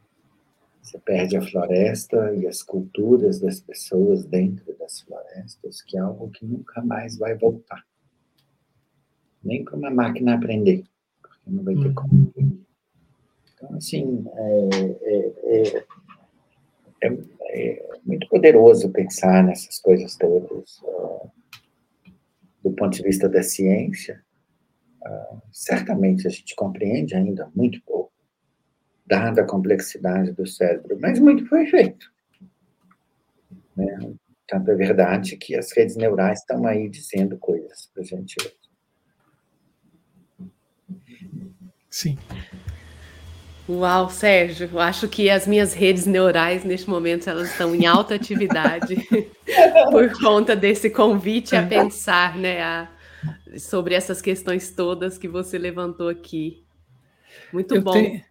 [0.82, 6.30] Você perde a floresta e as culturas das pessoas dentro das florestas, que é algo
[6.30, 7.84] que nunca mais vai voltar.
[9.42, 10.84] Nem para uma máquina aprender,
[11.20, 12.28] porque não vai ter como uhum.
[12.28, 12.60] aprender.
[13.54, 14.68] Então, assim, é,
[15.02, 15.86] é, é,
[17.02, 17.18] é,
[18.04, 20.78] muito poderoso pensar nessas coisas todas.
[20.82, 21.30] Uh,
[22.62, 24.22] do ponto de vista da ciência,
[25.06, 28.12] uh, certamente a gente compreende ainda muito pouco
[29.06, 32.12] dada a complexidade do cérebro, mas muito foi feito.
[33.74, 34.14] Né?
[34.46, 38.58] Tanto é verdade que as redes neurais estão aí dizendo coisas para a gente hoje.
[41.88, 42.18] Sim.
[43.68, 48.14] Uau, Sérgio, eu acho que as minhas redes neurais neste momento elas estão em alta
[48.14, 48.96] atividade
[49.92, 52.88] por conta desse convite a pensar, né, a,
[53.58, 56.64] sobre essas questões todas que você levantou aqui.
[57.52, 57.92] Muito eu bom.
[57.92, 58.22] Tenho,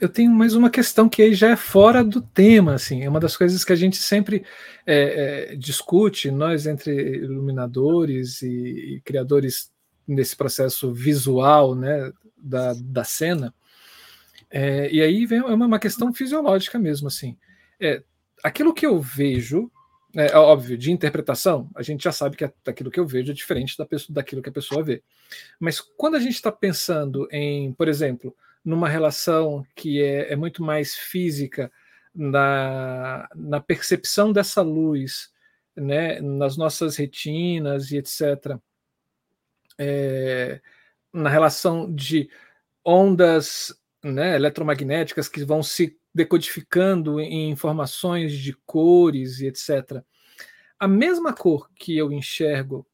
[0.00, 3.20] Eu tenho mais uma questão que aí já é fora do tema, assim, é uma
[3.20, 4.44] das coisas que a gente sempre
[4.86, 9.70] é, é, discute, nós entre iluminadores e, e, criadores
[10.06, 13.54] nesse processo visual, né, da, da cena,
[14.50, 17.36] é, e aí vem uma, uma, questão fisiológica mesmo, assim,
[17.80, 18.02] é,
[18.42, 19.70] aquilo que eu vejo,
[20.14, 23.76] é, óbvio, de interpretação, a gente já sabe que aquilo que eu vejo é diferente
[23.76, 25.02] da pessoa, daquilo que a pessoa vê,
[25.60, 28.34] mas quando a gente está pensando em, por exemplo,
[28.64, 31.70] numa relação que é, é muito mais física,
[32.14, 35.30] na, na percepção dessa luz,
[35.76, 38.58] né, nas nossas retinas e etc.,
[39.78, 40.60] é,
[41.12, 42.28] na relação de
[42.84, 43.72] ondas
[44.12, 50.02] né, eletromagnéticas que vão se decodificando em informações de cores e etc.
[50.78, 52.86] A mesma cor que eu enxergo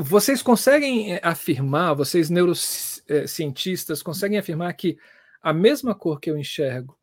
[0.00, 4.96] vocês conseguem eh, afirmar, vocês neurocientistas conseguem afirmar que
[5.42, 6.96] a mesma cor que eu enxergo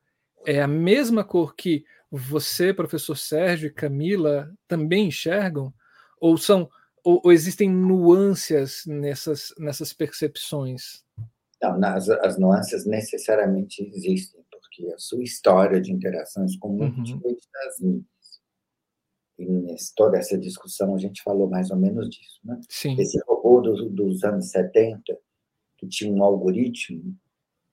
[0.45, 5.73] é a mesma cor que você, professor Sérgio e Camila também enxergam?
[6.21, 6.69] Ou são
[7.03, 11.03] ou, ou existem nuances nessas, nessas percepções?
[11.73, 17.03] Não, as, as nuances necessariamente existem, porque a sua história de interações com uhum.
[17.03, 18.15] das minhas
[19.37, 22.39] e nesse, toda essa discussão a gente falou mais ou menos disso.
[22.43, 22.59] Né?
[22.69, 22.95] Sim.
[22.99, 25.17] Esse robô do, dos anos 70,
[25.77, 27.15] que tinha um algoritmo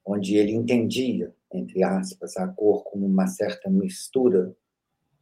[0.05, 4.55] onde ele entendia, entre aspas, a cor como uma certa mistura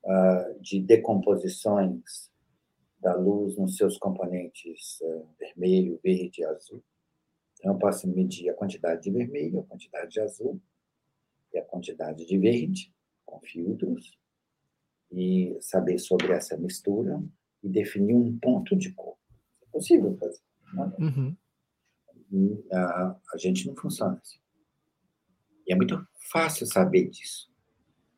[0.04, 2.30] uh, de decomposições
[2.98, 6.82] da luz nos seus componentes uh, vermelho, verde e azul.
[7.60, 10.58] Então, eu posso medir a quantidade de vermelho, a quantidade de azul
[11.52, 12.92] e a quantidade de verde
[13.26, 14.18] com filtros
[15.12, 17.22] e saber sobre essa mistura
[17.62, 19.16] e definir um ponto de cor.
[19.62, 20.40] É possível fazer.
[20.72, 21.36] Né?
[22.32, 22.64] Uhum.
[22.72, 24.40] A, a gente não funciona assim.
[25.66, 27.50] E é muito fácil saber disso.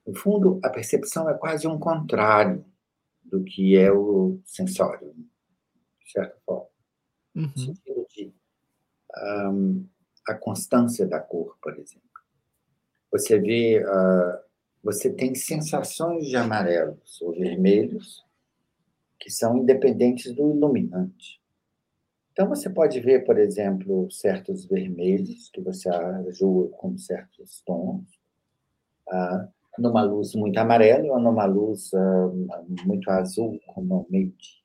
[0.06, 2.64] No fundo, a percepção é quase um contrário
[3.24, 6.68] do que é o sensório, de certa forma.
[7.34, 7.74] Uhum.
[9.18, 9.86] Um,
[10.26, 12.08] a constância da cor, por exemplo.
[13.10, 14.38] Você vê uh,
[14.82, 18.24] você tem sensações de amarelos ou vermelhos
[19.18, 21.40] que são independentes do iluminante.
[22.32, 28.04] Então, você pode ver, por exemplo, certos vermelhos que você ajuda com certos tons,
[29.08, 29.48] ah,
[29.78, 32.32] numa luz muito amarela ou numa luz ah,
[32.84, 34.64] muito azul, como o.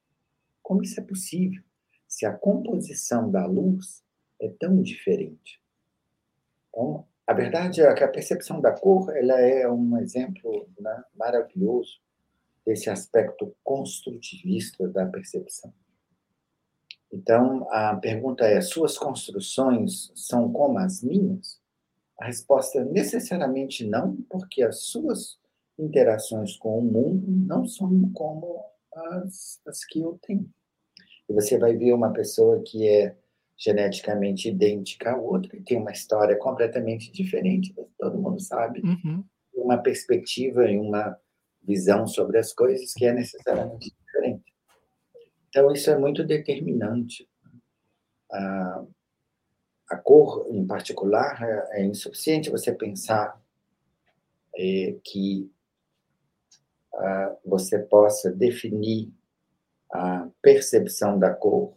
[0.63, 1.61] Como isso é possível?
[2.07, 4.01] Se a composição da luz
[4.41, 5.61] é tão diferente.
[6.69, 11.99] Então, a verdade é que a percepção da cor ela é um exemplo né, maravilhoso
[12.65, 15.73] desse aspecto construtivista da percepção.
[17.11, 21.59] Então, a pergunta é: suas construções são como as minhas?
[22.19, 25.37] A resposta é necessariamente não, porque as suas
[25.77, 30.49] interações com o mundo não são como as, as que eu tenho.
[31.29, 33.15] E você vai ver uma pessoa que é
[33.57, 39.23] geneticamente idêntica à outra e tem uma história completamente diferente, todo mundo sabe, uhum.
[39.53, 41.17] uma perspectiva e uma
[41.63, 44.53] visão sobre as coisas que é necessariamente diferente.
[45.49, 47.27] Então, isso é muito determinante.
[48.31, 48.85] A,
[49.89, 53.41] a cor, em particular, é, é insuficiente você pensar
[54.55, 55.51] é, que
[56.93, 59.11] a, você possa definir
[59.91, 61.76] a percepção da cor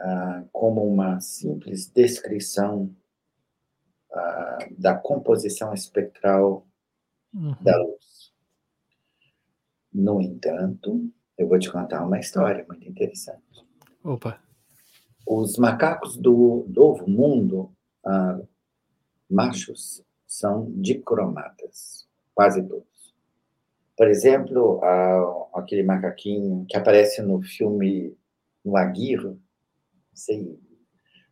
[0.00, 2.94] ah, como uma simples descrição
[4.12, 6.66] ah, da composição espectral
[7.34, 7.54] uhum.
[7.60, 8.32] da luz.
[9.92, 13.66] No entanto, eu vou te contar uma história muito interessante.
[14.02, 14.40] Opa!
[15.26, 17.70] Os macacos do Novo Mundo,
[18.04, 18.40] ah,
[19.28, 23.14] machos, são dicromatas, quase todos.
[23.96, 24.80] Por exemplo,
[25.52, 28.16] aquele macaquinho que aparece no filme
[28.64, 29.38] No Aguirre,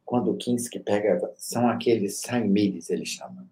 [0.09, 3.47] quando o Kinski pega, são aqueles saimires, ele chama.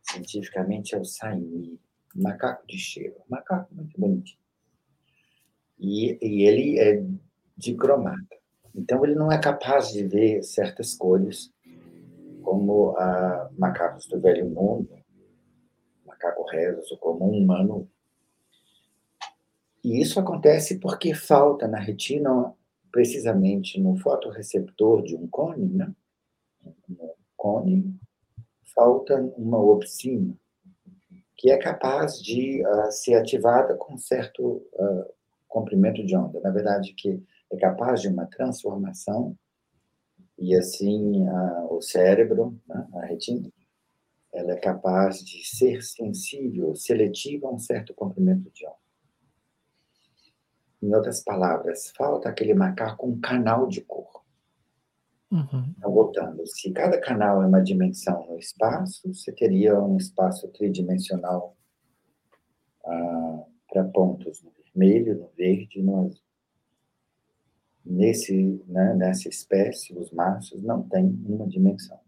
[0.00, 1.80] Cientificamente é o saimir,
[2.14, 4.38] macaco de cheiro, macaco muito bonitinho.
[5.80, 7.04] E, e ele é
[7.56, 8.36] de cromata.
[8.72, 11.52] Então ele não é capaz de ver certas cores,
[12.42, 14.96] como a macacos do velho mundo,
[16.06, 17.90] macaco rezo, como um humano.
[19.82, 22.54] E isso acontece porque falta na retina
[22.92, 25.92] precisamente no fotoreceptor de um cone, né?
[27.36, 27.98] cone,
[28.74, 30.32] falta uma opsina,
[31.36, 35.12] que é capaz de uh, ser ativada com certo uh,
[35.48, 36.38] comprimento de onda.
[36.40, 37.20] Na verdade, que
[37.50, 39.36] é capaz de uma transformação
[40.38, 41.26] E assim,
[41.68, 43.48] o cérebro, né, a retina,
[44.32, 48.81] ela é capaz de ser sensível, seletiva a um certo comprimento de onda.
[50.82, 54.22] Em outras palavras, falta aquele macaco um canal de cor.
[55.30, 55.72] Uhum.
[55.78, 61.56] Então, voltando, se cada canal é uma dimensão no espaço, você teria um espaço tridimensional
[62.84, 66.20] ah, para pontos no vermelho, no verde e no azul.
[67.84, 71.98] Nesse, né, nessa espécie, os machos não têm uma dimensão.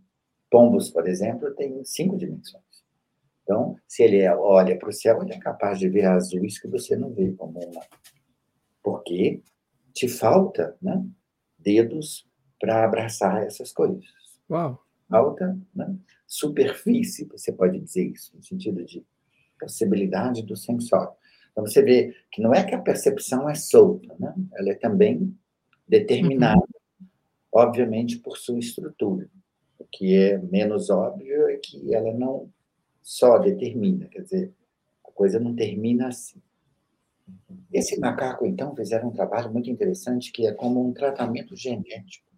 [0.51, 2.85] Pombos, por exemplo, têm cinco dimensões.
[3.43, 6.95] Então, se ele olha para o céu, ele é capaz de ver azuis que você
[6.95, 7.83] não vê como uma.
[8.85, 9.43] Porque
[9.93, 11.05] te falta né,
[11.59, 12.25] dedos
[12.61, 14.05] para abraçar essas coisas.
[14.49, 14.81] Uau!
[15.09, 15.97] Falta né,
[16.27, 19.05] superfície, você pode dizer isso, no sentido de
[19.59, 21.13] possibilidade do sensório.
[21.53, 24.35] Então, você vê que não é que a percepção é solta, né?
[24.55, 25.37] ela é também
[25.87, 27.07] determinada, uhum.
[27.53, 29.29] obviamente, por sua estrutura.
[29.79, 32.51] O que é menos óbvio é que ela não
[33.03, 34.53] só determina, quer dizer,
[35.07, 36.43] a coisa não termina assim.
[37.73, 42.31] Esse macaco, então, fizeram um trabalho muito interessante que é como um tratamento genético,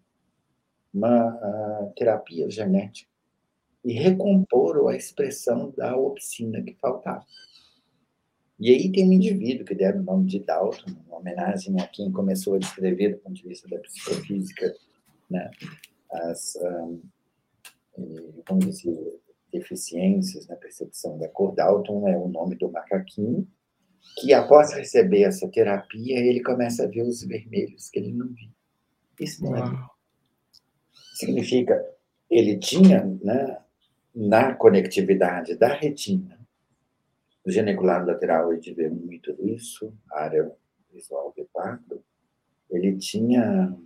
[0.92, 3.10] uma uh, terapia genética,
[3.84, 7.24] e recomporam a expressão da opsina que faltava.
[8.58, 12.10] E aí tem um indivíduo que deram o nome de Dalton, uma homenagem a quem
[12.10, 14.74] começou a descrever, do ponto de vista da psicofísica,
[15.28, 15.50] né,
[16.10, 17.02] as, um,
[18.48, 19.20] vamos dizer,
[19.52, 21.54] deficiências na percepção da cor.
[21.54, 23.46] Dalton é o nome do macaquinho,
[24.18, 28.50] que após receber essa terapia, ele começa a ver os vermelhos que ele não via.
[29.20, 29.88] Isso não é.
[31.14, 31.82] Significa,
[32.30, 33.58] ele tinha, né,
[34.14, 36.38] na conectividade da retina,
[37.44, 40.50] do genicular lateral e de vermelho e tudo isso, a área
[40.92, 42.00] visual V4,
[42.70, 43.76] ele tinha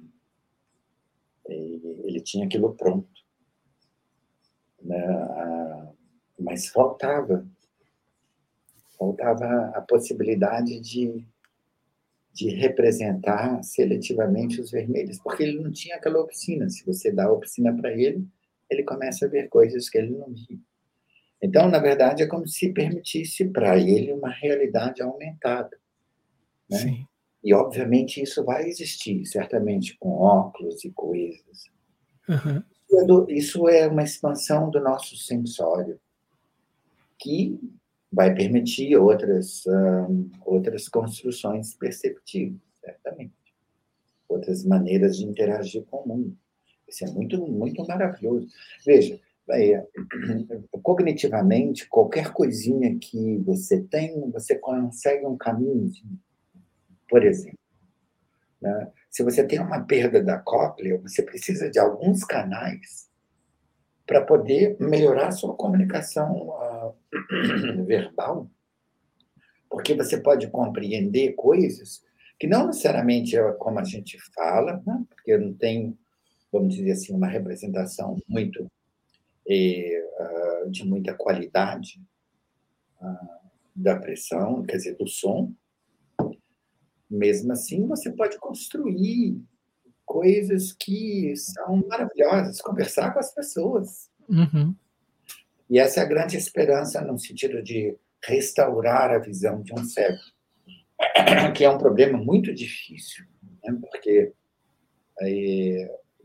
[1.50, 3.08] ele tinha aquilo pronto.
[4.82, 5.92] Né?
[6.38, 7.46] Mas faltava
[9.00, 11.26] faltava a possibilidade de,
[12.34, 16.68] de representar seletivamente os vermelhos, porque ele não tinha aquela oficina.
[16.68, 18.28] Se você dá a oficina para ele,
[18.68, 20.58] ele começa a ver coisas que ele não via.
[21.42, 25.74] Então, na verdade, é como se permitisse para ele uma realidade aumentada.
[26.68, 26.76] Né?
[26.76, 27.06] Sim.
[27.42, 31.70] E, obviamente, isso vai existir, certamente, com óculos e coisas.
[32.28, 32.62] Uhum.
[33.28, 35.98] Isso é uma expansão do nosso sensório,
[37.18, 37.58] que
[38.12, 43.34] vai permitir outras, um, outras construções perceptivas, certamente.
[44.28, 46.36] Outras maneiras de interagir com o mundo.
[46.88, 48.48] Isso é muito, muito maravilhoso.
[48.84, 49.20] Veja,
[49.50, 49.86] é,
[50.82, 55.90] cognitivamente, qualquer coisinha que você tem, você consegue um caminho.
[57.08, 57.58] Por exemplo,
[58.60, 58.90] né?
[59.08, 63.08] se você tem uma perda da cóclea, você precisa de alguns canais
[64.06, 66.52] para poder melhorar a sua comunicação
[67.86, 68.50] verbal,
[69.68, 72.02] porque você pode compreender coisas
[72.38, 75.04] que não necessariamente é como a gente fala, né?
[75.10, 75.96] porque não tem,
[76.50, 82.00] vamos dizer assim, uma representação muito uh, de muita qualidade
[83.00, 85.52] uh, da pressão, quer dizer, do som.
[87.10, 89.38] Mesmo assim, você pode construir
[90.06, 94.10] coisas que são maravilhosas, conversar com as pessoas.
[94.28, 94.74] Uhum.
[95.70, 100.18] E essa é a grande esperança no sentido de restaurar a visão de um cego,
[101.56, 103.24] que é um problema muito difícil,
[103.64, 103.78] né?
[103.80, 104.32] porque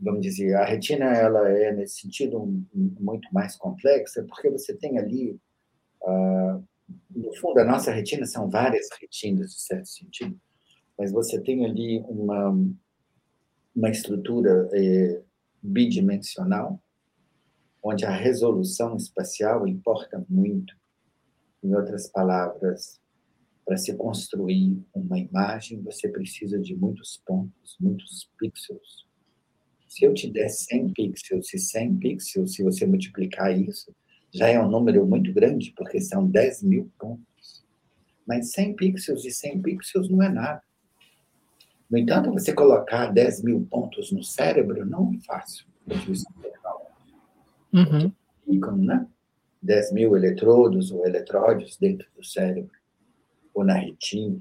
[0.00, 2.44] vamos dizer, a retina ela é nesse sentido
[2.74, 5.38] muito mais complexa, porque você tem ali,
[6.02, 6.62] uh,
[7.14, 10.38] no fundo, a nossa retina são várias retinas, de certo sentido,
[10.98, 12.50] mas você tem ali uma,
[13.74, 15.20] uma estrutura é,
[15.62, 16.80] bidimensional,
[17.86, 20.74] onde a resolução espacial importa muito.
[21.62, 23.00] Em outras palavras,
[23.64, 29.06] para se construir uma imagem, você precisa de muitos pontos, muitos pixels
[29.96, 33.94] se eu te der 100 pixels e 100 pixels, se você multiplicar isso,
[34.30, 37.64] já é um número muito grande, porque são 10 mil pontos.
[38.26, 40.60] Mas 100 pixels e 100 pixels não é nada.
[41.88, 45.64] No entanto, você colocar 10 mil pontos no cérebro não é fácil.
[47.72, 48.12] Uhum.
[48.44, 49.06] Ficam, né?
[49.62, 52.70] 10 mil eletrodos ou eletródios dentro do cérebro,
[53.52, 54.40] ou na retina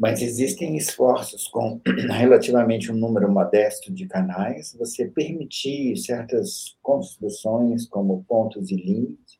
[0.00, 1.78] mas existem esforços com
[2.10, 9.38] relativamente um número modesto de canais, você permitir certas construções como pontos e linhas,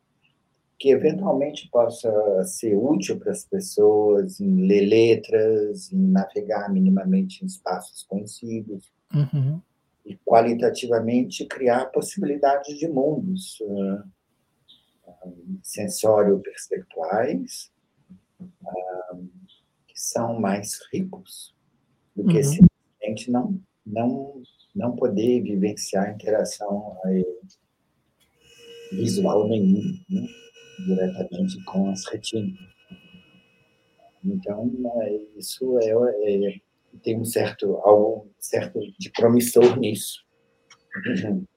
[0.77, 2.11] que eventualmente possa
[2.43, 8.93] ser útil para as pessoas em ler letras, em navegar minimamente em espaços conhecidos.
[9.11, 9.59] Uhum.
[10.05, 14.03] E qualitativamente criar possibilidades de mundos uh,
[15.61, 17.71] sensório-perceptuais
[18.39, 19.29] uh,
[19.87, 21.53] que são mais ricos
[22.15, 22.43] do que uhum.
[22.43, 24.41] simplesmente não, não,
[24.75, 26.97] não poder vivenciar interação
[28.91, 30.27] visual nenhuma, né?
[30.85, 32.59] diretamente com as retinas.
[34.23, 34.71] Então,
[35.35, 36.61] isso é, é,
[36.99, 40.25] tem um certo, algo certo de promissor nisso.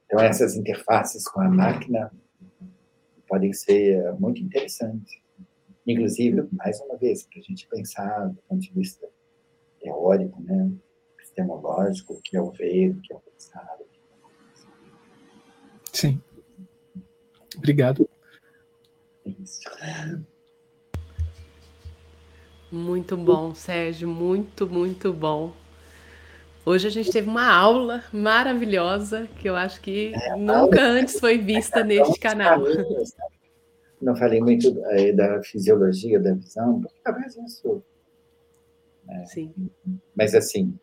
[0.07, 2.13] Então, essas interfaces com a máquina
[3.29, 5.13] podem ser muito interessantes.
[5.87, 9.09] Inclusive, mais uma vez, para a gente pensar do ponto de vista
[9.81, 10.71] teórico, né?
[11.15, 13.79] epistemológico, o que é o ver, o que é o pensar.
[15.93, 16.21] Sim.
[17.57, 18.09] Obrigado.
[19.25, 19.61] Isso.
[22.75, 25.53] Muito bom, Sérgio, muito, muito bom.
[26.67, 31.39] Hoje a gente teve uma aula maravilhosa que eu acho que é, nunca antes foi
[31.39, 32.65] vista é, neste canal.
[34.03, 37.81] Não falei muito aí da fisiologia da visão, porque talvez isso.
[39.07, 39.25] Né?
[39.27, 39.55] Sim.
[40.13, 40.77] Mas assim,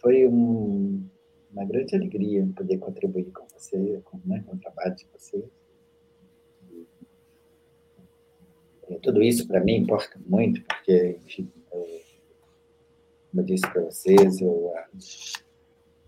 [0.00, 1.06] foi um,
[1.52, 5.44] uma grande alegria poder contribuir com você, com, né, com o trabalho de vocês.
[9.00, 12.02] Tudo isso para mim importa muito, porque, enfim, eu,
[13.30, 14.72] como eu disse para vocês, eu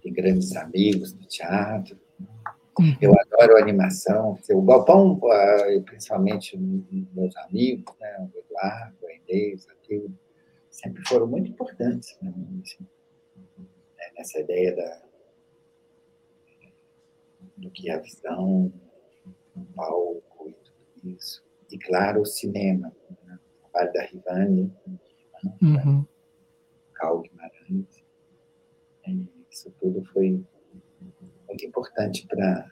[0.03, 1.99] tenho grandes amigos do teatro,
[2.79, 2.97] uhum.
[3.01, 4.39] eu adoro animação.
[4.51, 10.15] O Galpão, uh, principalmente meus amigos, né, o Eduardo, a Inês, a Tilde,
[10.71, 12.87] sempre foram muito importantes para mim, assim,
[13.59, 15.03] né, nessa ideia da,
[17.57, 18.73] do que é a visão,
[19.57, 21.45] o palco e tudo isso
[21.75, 22.95] e, claro, o cinema.
[23.27, 23.39] Né?
[23.59, 24.99] O trabalho da Rivani, né?
[25.61, 26.07] uhum.
[26.95, 28.05] Cal Guimarães.
[29.09, 30.41] E isso tudo foi
[31.49, 32.71] muito importante para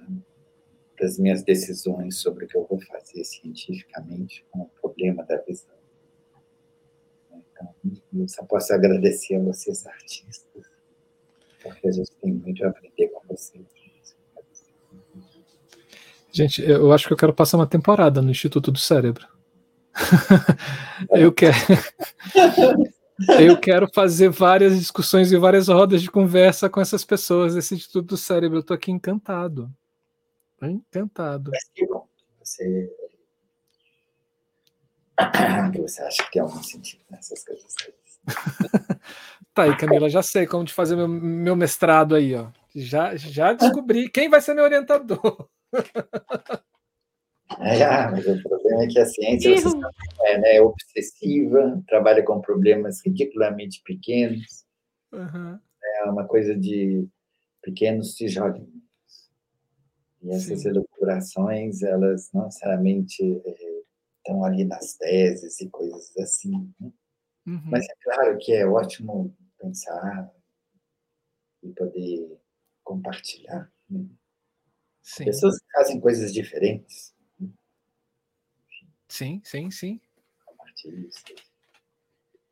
[1.00, 5.74] as minhas decisões sobre o que eu vou fazer cientificamente com o problema da visão.
[7.32, 7.74] Então,
[8.14, 10.64] eu só posso agradecer a vocês, artistas,
[11.60, 13.66] porque a gente tem muito a aprender com vocês.
[16.32, 19.28] Gente, eu acho que eu quero passar uma temporada no Instituto do Cérebro.
[21.10, 21.54] eu quero.
[23.38, 28.06] eu quero fazer várias discussões e várias rodas de conversa com essas pessoas desse Instituto
[28.06, 28.56] do Cérebro.
[28.56, 29.70] Eu estou aqui encantado.
[30.62, 31.50] Encantado.
[32.42, 32.90] Você.
[35.82, 37.74] Você acha que tem algum sentido nessas coisas?
[39.52, 42.48] tá aí, Camila, já sei como de fazer meu, meu mestrado aí, ó.
[42.74, 45.46] Já, já descobri quem vai ser meu orientador.
[47.60, 49.54] É, mas o problema é que a ciência
[50.24, 54.64] é, né, é obsessiva, trabalha com problemas ridiculamente pequenos.
[55.12, 55.58] Uhum.
[55.84, 57.06] É uma coisa de
[57.62, 58.70] pequenos tijolinhos.
[60.22, 60.68] E essas Sim.
[60.68, 63.82] elucubrações, elas não necessariamente é,
[64.18, 66.72] estão ali nas teses e coisas assim.
[66.80, 66.92] Né?
[67.46, 67.62] Uhum.
[67.66, 70.30] Mas é claro que é ótimo pensar
[71.62, 72.40] e poder
[72.84, 73.70] compartilhar.
[73.90, 74.06] Né?
[75.02, 75.24] Sim.
[75.24, 77.12] Pessoas que fazem coisas diferentes.
[79.08, 80.00] Sim, sim, sim.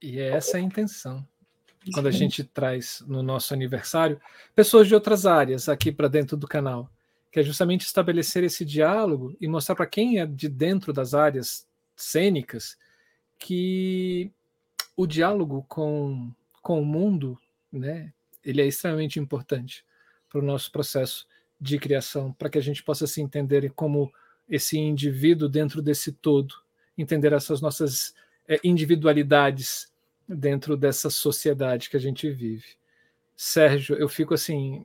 [0.02, 1.26] E é essa a intenção.
[1.94, 4.20] Quando a gente traz no nosso aniversário
[4.54, 6.90] pessoas de outras áreas aqui para dentro do canal,
[7.32, 11.66] que é justamente estabelecer esse diálogo e mostrar para quem é de dentro das áreas
[11.96, 12.76] cênicas
[13.38, 14.30] que
[14.96, 17.38] o diálogo com, com o mundo,
[17.72, 18.12] né,
[18.44, 19.84] ele é extremamente importante
[20.28, 21.26] para o nosso processo
[21.60, 24.12] de criação, para que a gente possa se entender como
[24.48, 26.54] esse indivíduo dentro desse todo,
[26.96, 28.14] entender essas nossas
[28.48, 29.92] é, individualidades
[30.28, 32.76] dentro dessa sociedade que a gente vive.
[33.36, 34.84] Sérgio, eu fico assim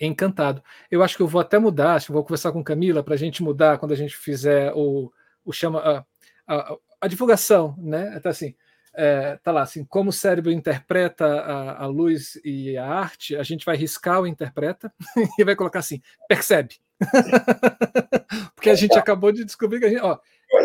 [0.00, 0.62] encantado.
[0.90, 3.18] Eu acho que eu vou até mudar, acho que vou conversar com Camila para a
[3.18, 5.12] gente mudar quando a gente fizer o,
[5.44, 6.04] o chama a,
[6.46, 8.14] a, a divulgação, né?
[8.16, 8.54] Então, assim,
[8.96, 13.42] é, tá lá assim, como o cérebro interpreta a, a, luz e a arte, a
[13.42, 14.92] gente vai riscar o interpreta
[15.38, 16.76] e vai colocar assim, percebe.
[18.56, 20.18] Porque a gente acabou de descobrir que a gente, ó,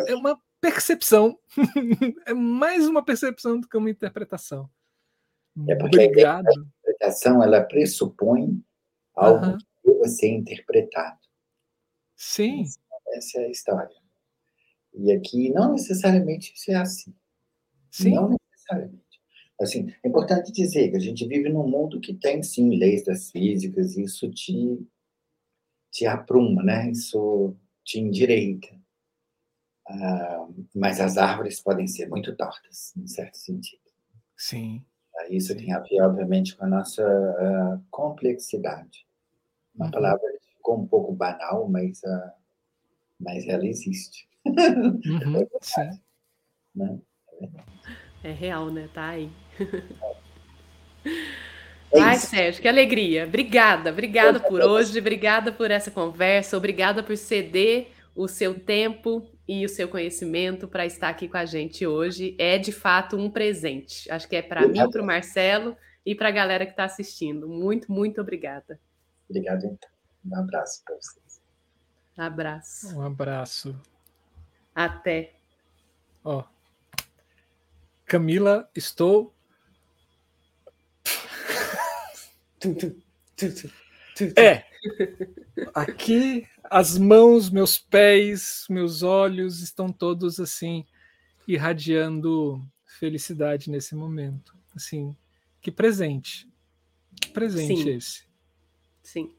[0.07, 1.37] é uma percepção,
[2.25, 4.69] é mais uma percepção do que uma interpretação.
[5.67, 6.47] É porque Obrigado.
[6.47, 8.63] a interpretação ela pressupõe
[9.13, 9.57] algo uhum.
[9.57, 11.19] que deva ser interpretado.
[12.15, 12.63] Sim.
[13.09, 14.01] Essa é a história.
[14.93, 17.13] E aqui não necessariamente isso é assim.
[17.91, 18.15] Sim.
[18.15, 19.01] Não necessariamente.
[19.61, 23.29] Assim, é importante dizer que a gente vive num mundo que tem, sim, leis das
[23.29, 24.79] físicas, e isso te,
[25.91, 26.89] te apruma, né?
[26.89, 28.69] Isso te endireita.
[29.87, 33.81] Ah, mas as árvores podem ser muito tortas, em certo sentido.
[34.35, 34.83] Sim.
[35.29, 39.05] Isso tem a ver, obviamente, com a nossa uh, complexidade.
[39.75, 39.91] Uma uhum.
[39.91, 42.31] palavra que ficou um pouco banal, mas, uh,
[43.19, 44.27] mas ela existe.
[44.43, 46.01] Uhum, sim.
[46.73, 46.99] Né?
[48.23, 48.89] É real, né?
[48.93, 49.31] Tá aí.
[51.93, 53.25] É Ai, Sérgio, que alegria.
[53.25, 59.65] Obrigada, obrigada por hoje, obrigada por essa conversa, obrigada por ceder o seu tempo e
[59.65, 62.35] o seu conhecimento para estar aqui com a gente hoje.
[62.39, 64.09] É de fato um presente.
[64.09, 67.47] Acho que é para mim, para o Marcelo e para a galera que está assistindo.
[67.47, 68.79] Muito, muito obrigada.
[69.29, 69.89] Obrigado, então.
[70.25, 71.41] Um abraço para vocês.
[72.15, 72.97] Abraço.
[72.97, 73.75] Um abraço.
[74.73, 75.33] Até.
[76.23, 76.45] Ó.
[78.11, 79.33] Camila, estou.
[84.35, 84.65] É.
[85.73, 90.85] Aqui as mãos, meus pés, meus olhos estão todos assim
[91.47, 92.61] irradiando
[92.99, 94.57] felicidade nesse momento.
[94.75, 95.15] Assim,
[95.61, 96.49] que presente.
[97.15, 97.89] Que presente Sim.
[97.91, 98.23] esse.
[99.01, 99.35] Sim.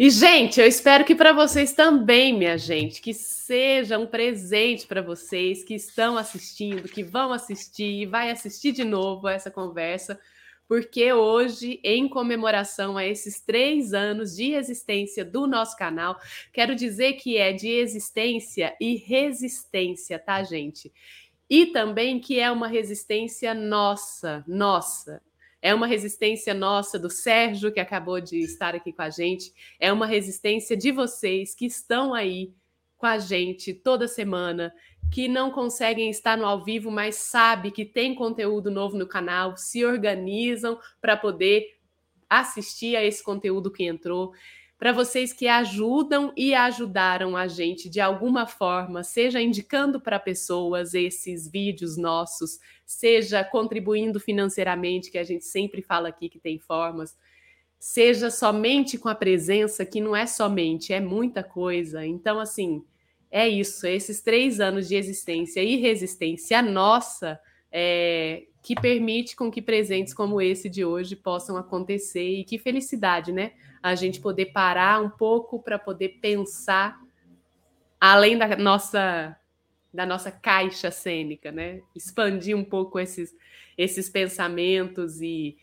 [0.00, 5.02] E, gente, eu espero que para vocês também, minha gente, que seja um presente para
[5.02, 10.16] vocês que estão assistindo, que vão assistir e vai assistir de novo essa conversa,
[10.68, 16.16] porque hoje, em comemoração a esses três anos de existência do nosso canal,
[16.52, 20.92] quero dizer que é de existência e resistência, tá, gente?
[21.50, 25.20] E também que é uma resistência nossa, nossa.
[25.60, 29.52] É uma resistência nossa do Sérgio, que acabou de estar aqui com a gente.
[29.80, 32.52] É uma resistência de vocês que estão aí
[32.96, 34.72] com a gente toda semana,
[35.12, 39.56] que não conseguem estar no ao vivo, mas sabe que tem conteúdo novo no canal,
[39.56, 41.78] se organizam para poder
[42.28, 44.32] assistir a esse conteúdo que entrou
[44.78, 50.94] para vocês que ajudam e ajudaram a gente de alguma forma, seja indicando para pessoas
[50.94, 57.16] esses vídeos nossos, seja contribuindo financeiramente, que a gente sempre fala aqui que tem formas,
[57.76, 62.06] seja somente com a presença, que não é somente, é muita coisa.
[62.06, 62.84] Então, assim,
[63.32, 67.38] é isso, esses três anos de existência e resistência nossa.
[67.70, 73.32] É, que permite com que presentes como esse de hoje possam acontecer e que felicidade,
[73.32, 73.52] né?
[73.82, 77.00] a gente poder parar um pouco para poder pensar
[78.00, 79.36] além da nossa
[79.92, 81.80] da nossa caixa cênica, né?
[81.96, 83.34] Expandir um pouco esses
[83.76, 85.56] esses pensamentos e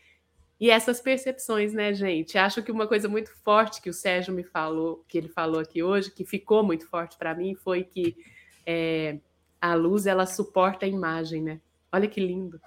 [0.58, 2.38] e essas percepções, né, gente?
[2.38, 5.82] Acho que uma coisa muito forte que o Sérgio me falou, que ele falou aqui
[5.82, 8.16] hoje, que ficou muito forte para mim, foi que
[8.64, 9.18] é,
[9.60, 11.60] a luz ela suporta a imagem, né?
[11.96, 12.60] Olha que lindo.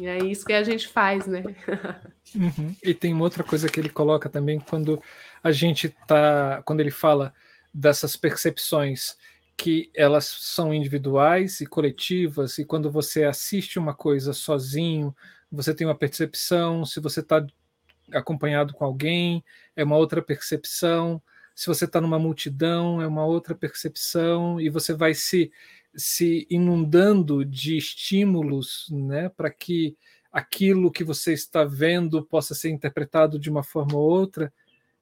[0.00, 1.42] E é isso que a gente faz, né?
[2.34, 2.74] Uhum.
[2.82, 5.02] E tem uma outra coisa que ele coloca também quando
[5.44, 7.34] a gente tá, quando ele fala
[7.74, 9.18] dessas percepções
[9.54, 15.14] que elas são individuais e coletivas e quando você assiste uma coisa sozinho,
[15.50, 17.46] você tem uma percepção, se você está
[18.10, 19.44] acompanhado com alguém,
[19.76, 21.20] é uma outra percepção,
[21.54, 25.52] se você está numa multidão, é uma outra percepção, e você vai se,
[25.94, 29.96] se inundando de estímulos né, para que
[30.32, 34.52] aquilo que você está vendo possa ser interpretado de uma forma ou outra,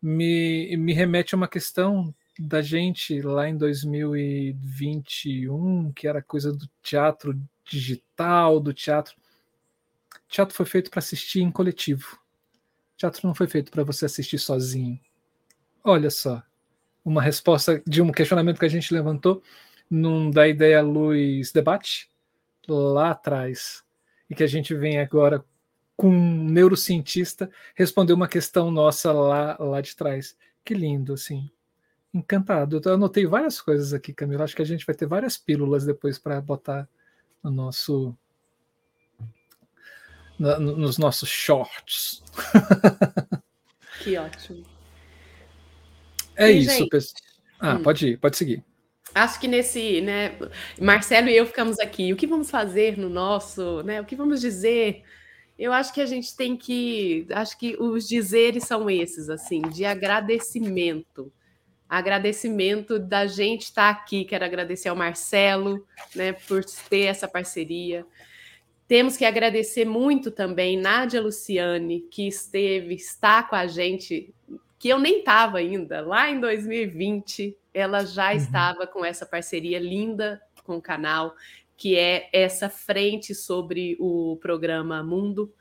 [0.02, 6.68] me, me remete a uma questão da gente lá em 2021, que era coisa do
[6.82, 9.14] teatro digital, do teatro.
[10.28, 12.18] teatro foi feito para assistir em coletivo.
[12.96, 14.98] teatro não foi feito para você assistir sozinho.
[15.84, 16.42] Olha só,
[17.04, 19.40] uma resposta de um questionamento que a gente levantou
[19.90, 22.08] num da ideia luz debate
[22.68, 23.82] lá atrás
[24.28, 25.44] e que a gente vem agora
[25.96, 30.36] com um neurocientista responder uma questão nossa lá, lá de trás.
[30.64, 31.50] Que lindo, assim.
[32.14, 32.80] Encantado.
[32.82, 34.44] Eu anotei várias coisas aqui, Camila.
[34.44, 36.88] Acho que a gente vai ter várias pílulas depois para botar
[37.42, 38.16] no nosso.
[40.38, 42.22] Na, nos nossos shorts.
[44.02, 44.64] Que ótimo.
[46.34, 47.22] É e, isso, pessoal.
[47.58, 47.82] Ah, hum.
[47.82, 48.64] pode ir, pode seguir.
[49.14, 50.38] Acho que nesse, né,
[50.80, 52.12] Marcelo e eu ficamos aqui.
[52.12, 54.00] O que vamos fazer no nosso, né?
[54.00, 55.02] O que vamos dizer?
[55.58, 59.84] Eu acho que a gente tem que, acho que os dizeres são esses, assim, de
[59.84, 61.32] agradecimento.
[61.88, 64.24] Agradecimento da gente estar aqui.
[64.24, 65.84] Quero agradecer ao Marcelo,
[66.14, 68.06] né, por ter essa parceria.
[68.86, 74.32] Temos que agradecer muito também Nádia Luciane, que esteve, está com a gente,
[74.80, 78.36] que eu nem estava ainda, lá em 2020, ela já uhum.
[78.36, 81.36] estava com essa parceria linda com o canal,
[81.76, 85.52] que é essa frente sobre o programa Mundo.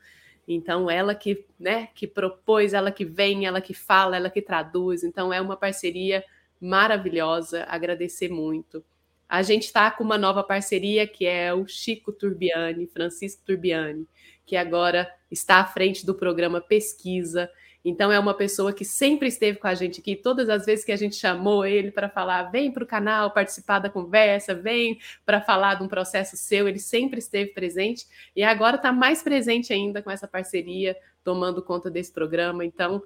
[0.48, 5.04] Então, ela que, né, que propôs, ela que vem, ela que fala, ela que traduz.
[5.04, 6.24] Então, é uma parceria
[6.58, 7.64] maravilhosa.
[7.68, 8.82] Agradecer muito
[9.30, 14.04] a gente está com uma nova parceria que é o Chico Turbiani, Francisco Turbiani,
[14.44, 17.48] que agora está à frente do programa Pesquisa.
[17.84, 20.14] Então, é uma pessoa que sempre esteve com a gente aqui.
[20.14, 23.78] Todas as vezes que a gente chamou ele para falar, vem para o canal participar
[23.78, 28.76] da conversa, vem para falar de um processo seu, ele sempre esteve presente e agora
[28.76, 30.94] está mais presente ainda com essa parceria,
[31.24, 32.64] tomando conta desse programa.
[32.64, 33.02] Então,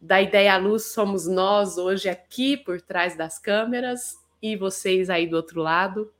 [0.00, 5.26] da Ideia à Luz somos nós hoje aqui por trás das câmeras e vocês aí
[5.26, 6.12] do outro lado.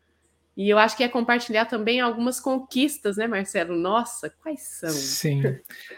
[0.56, 3.76] E eu acho que é compartilhar também algumas conquistas, né, Marcelo?
[3.76, 4.90] Nossa, quais são?
[4.90, 5.42] Sim.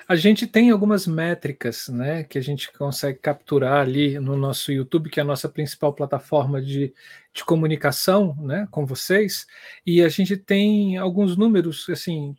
[0.08, 5.10] A gente tem algumas métricas, né, que a gente consegue capturar ali no nosso YouTube,
[5.10, 6.94] que é a nossa principal plataforma de,
[7.34, 9.46] de comunicação, né, com vocês.
[9.84, 12.34] E a gente tem alguns números, assim,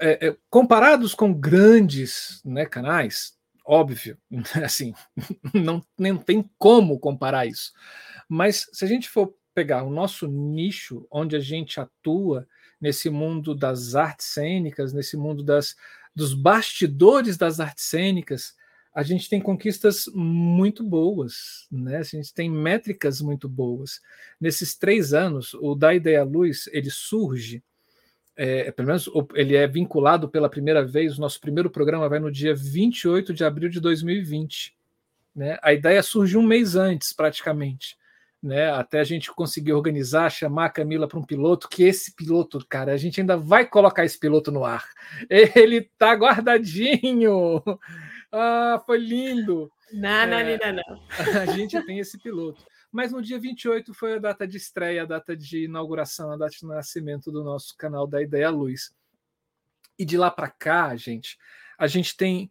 [0.00, 4.16] é, é, comparados com grandes né, canais, óbvio,
[4.64, 4.94] assim,
[5.52, 7.72] não, nem tem como comparar isso.
[8.28, 12.46] Mas se a gente for pegar o nosso nicho, onde a gente atua,
[12.80, 15.74] nesse mundo das artes cênicas, nesse mundo das,
[16.14, 18.54] dos bastidores das artes cênicas,
[18.94, 21.96] a gente tem conquistas muito boas, né?
[21.96, 24.00] A gente tem métricas muito boas.
[24.40, 27.60] Nesses três anos, o Da Ideia Luz ele surge,
[28.36, 31.18] é, pelo menos ele é vinculado pela primeira vez.
[31.18, 34.72] O nosso primeiro programa vai no dia 28 de abril de 2020.
[35.34, 35.58] Né?
[35.62, 37.98] A ideia surge um mês antes, praticamente
[38.42, 38.70] né?
[38.70, 42.92] Até a gente conseguir organizar, chamar a Camila para um piloto, que esse piloto, cara,
[42.92, 44.84] a gente ainda vai colocar esse piloto no ar.
[45.30, 47.62] Ele tá guardadinho.
[48.30, 49.70] Ah, foi lindo.
[49.92, 51.02] Não, não, é, não, não.
[51.40, 52.62] A gente tem esse piloto.
[52.92, 56.54] Mas no dia 28 foi a data de estreia, a data de inauguração, a data
[56.58, 58.94] de nascimento do nosso canal da Ideia Luz.
[59.98, 61.38] E de lá para cá, gente,
[61.78, 62.50] a gente tem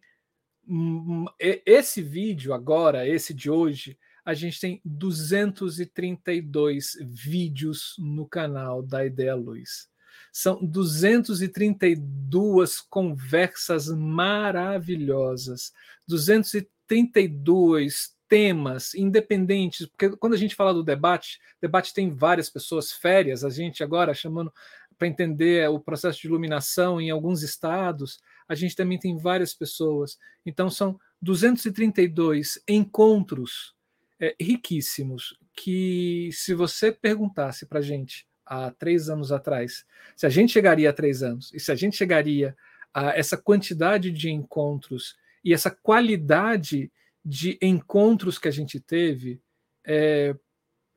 [1.38, 3.98] esse vídeo agora, esse de hoje,
[4.28, 9.88] a gente tem 232 vídeos no canal da Ideia Luz.
[10.30, 15.72] São 232 conversas maravilhosas,
[16.06, 23.42] 232 temas independentes, porque quando a gente fala do debate, debate tem várias pessoas, férias,
[23.42, 24.52] a gente agora chamando
[24.98, 30.18] para entender o processo de iluminação em alguns estados, a gente também tem várias pessoas.
[30.44, 33.77] Então são 232 encontros
[34.20, 39.84] é, riquíssimos que, se você perguntasse para a gente há três anos atrás,
[40.16, 42.56] se a gente chegaria a três anos e se a gente chegaria
[42.92, 46.90] a essa quantidade de encontros e essa qualidade
[47.24, 49.40] de encontros que a gente teve,
[49.84, 50.34] é,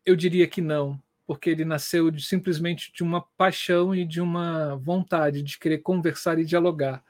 [0.06, 4.76] eu diria que não, porque ele nasceu de, simplesmente de uma paixão e de uma
[4.78, 7.04] vontade de querer conversar e dialogar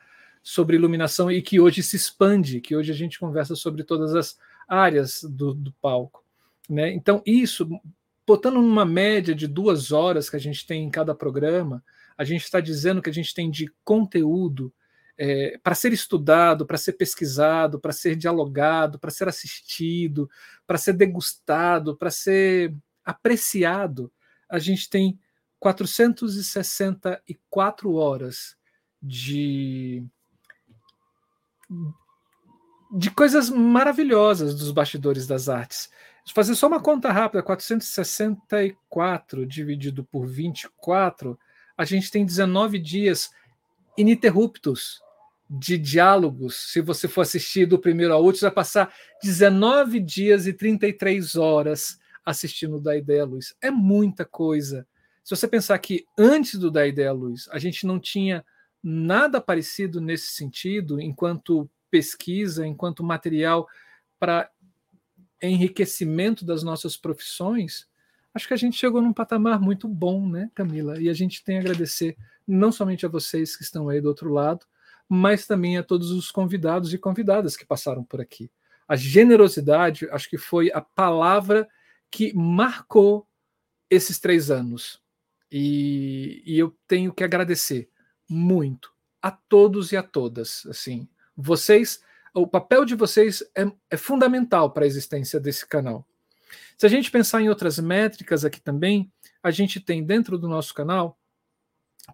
[0.44, 4.38] sobre iluminação e que hoje se expande, que hoje a gente conversa sobre todas as
[4.72, 6.26] áreas do, do palco.
[6.70, 6.94] Né?
[6.94, 7.68] Então, isso,
[8.26, 11.84] botando numa média de duas horas que a gente tem em cada programa,
[12.18, 14.74] a gente está dizendo que a gente tem de conteúdo
[15.18, 20.30] é, para ser estudado, para ser pesquisado, para ser dialogado, para ser assistido,
[20.66, 22.74] para ser degustado, para ser
[23.04, 24.10] apreciado.
[24.48, 25.20] A gente tem
[25.60, 28.56] 464 horas
[29.02, 30.06] de
[32.92, 35.90] de coisas maravilhosas dos bastidores das artes.
[36.26, 41.40] Vou fazer só uma conta rápida: 464 dividido por 24,
[41.78, 43.32] a gente tem 19 dias
[43.98, 45.02] ininterruptos
[45.50, 46.72] de diálogos.
[46.72, 48.94] Se você for assistir do primeiro ao último, vai passar
[49.24, 53.56] 19 dias e 33 horas assistindo Da Ideia Luz.
[53.62, 54.88] É muita coisa.
[55.24, 58.46] Se você pensar que antes do Da Ideia Luz, a gente não tinha
[58.84, 63.68] nada parecido nesse sentido, enquanto pesquisa, enquanto material
[64.18, 64.50] para
[65.42, 67.88] enriquecimento das nossas profissões,
[68.34, 71.00] acho que a gente chegou num patamar muito bom, né, Camila?
[71.00, 74.32] E a gente tem a agradecer não somente a vocês que estão aí do outro
[74.32, 74.66] lado,
[75.08, 78.50] mas também a todos os convidados e convidadas que passaram por aqui.
[78.88, 81.68] A generosidade, acho que foi a palavra
[82.10, 83.28] que marcou
[83.90, 85.02] esses três anos.
[85.52, 87.90] E, e eu tenho que agradecer
[88.30, 90.66] muito a todos e a todas.
[90.66, 92.02] Assim, vocês,
[92.34, 96.08] o papel de vocês é, é fundamental para a existência desse canal.
[96.78, 100.74] Se a gente pensar em outras métricas aqui também, a gente tem dentro do nosso
[100.74, 101.18] canal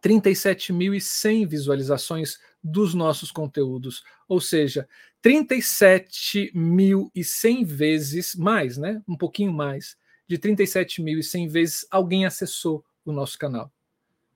[0.01, 4.87] 37.100 visualizações dos nossos conteúdos, ou seja,
[5.23, 9.01] 37.100 vezes mais, né?
[9.07, 9.95] Um pouquinho mais
[10.27, 13.71] de 37.100 vezes alguém acessou o nosso canal,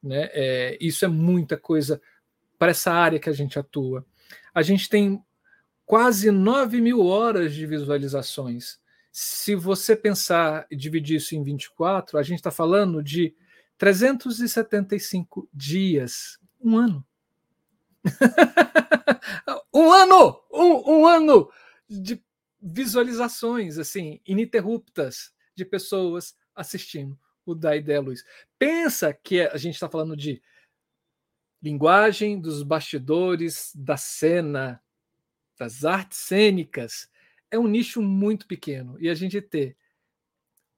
[0.02, 0.30] né?
[0.32, 2.02] É, isso é muita coisa
[2.58, 4.06] para essa área que a gente atua
[4.54, 5.24] a gente tem
[5.86, 8.80] quase 9 mil horas de visualizações.
[9.12, 13.36] se você pensar e dividir isso em 24, a gente está falando de
[13.78, 17.06] 375 dias, um ano.
[19.74, 20.42] um ano!
[20.50, 21.52] Um, um ano
[21.90, 22.24] de
[22.62, 28.24] visualizações assim ininterruptas de pessoas assistindo o da ideia luz.
[28.58, 30.42] Pensa que a gente está falando de
[31.62, 34.82] linguagem dos bastidores da cena,
[35.58, 37.10] das artes cênicas.
[37.50, 39.78] É um nicho muito pequeno e a gente ter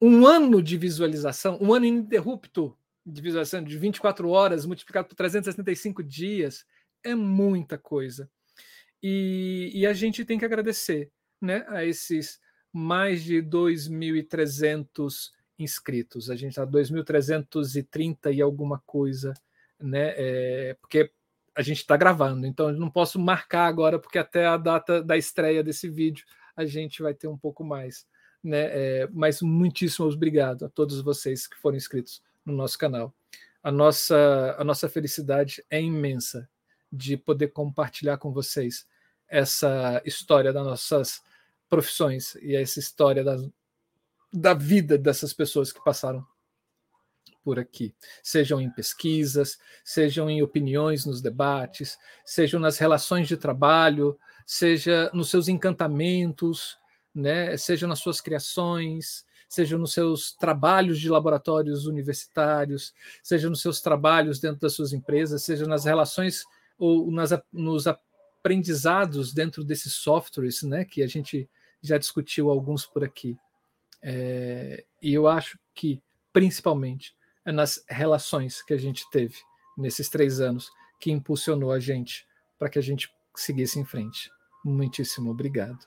[0.02, 6.04] um ano de visualização, um ano ininterrupto de visualização de 24 horas multiplicado por 365
[6.04, 6.66] dias
[7.04, 8.30] é muita coisa.
[9.02, 11.12] E, e a gente tem que agradecer
[11.42, 12.40] né, a esses
[12.72, 16.30] mais de 2.300 inscritos.
[16.30, 19.34] A gente está 2.330 e alguma coisa,
[19.80, 20.14] né?
[20.16, 21.12] É, porque
[21.56, 25.16] a gente está gravando, então eu não posso marcar agora, porque até a data da
[25.16, 26.26] estreia desse vídeo
[26.56, 28.08] a gente vai ter um pouco mais.
[28.44, 28.70] Né?
[28.72, 33.14] É, mas muitíssimo obrigado a todos vocês que foram inscritos no nosso canal.
[33.62, 36.50] A nossa, a nossa felicidade é imensa
[36.92, 38.86] de poder compartilhar com vocês
[39.28, 41.24] essa história das nossas
[41.70, 43.48] profissões e essa história das,
[44.32, 46.26] da vida dessas pessoas que passaram
[47.44, 54.18] por aqui, sejam em pesquisas, sejam em opiniões nos debates, sejam nas relações de trabalho,
[54.46, 56.78] seja nos seus encantamentos,
[57.14, 63.82] né, seja nas suas criações, seja nos seus trabalhos de laboratórios universitários, seja nos seus
[63.82, 66.44] trabalhos dentro das suas empresas, seja nas relações
[66.78, 71.48] ou nas, nos aprendizados dentro desses softwares, né, que a gente
[71.82, 73.38] já discutiu alguns por aqui.
[74.02, 76.02] É, e eu acho que,
[76.32, 77.16] principalmente,
[77.46, 79.38] nas relações que a gente teve
[79.78, 82.26] nesses três anos que impulsionou a gente
[82.58, 84.32] para que a gente seguisse em frente.
[84.64, 85.80] Muitíssimo obrigado.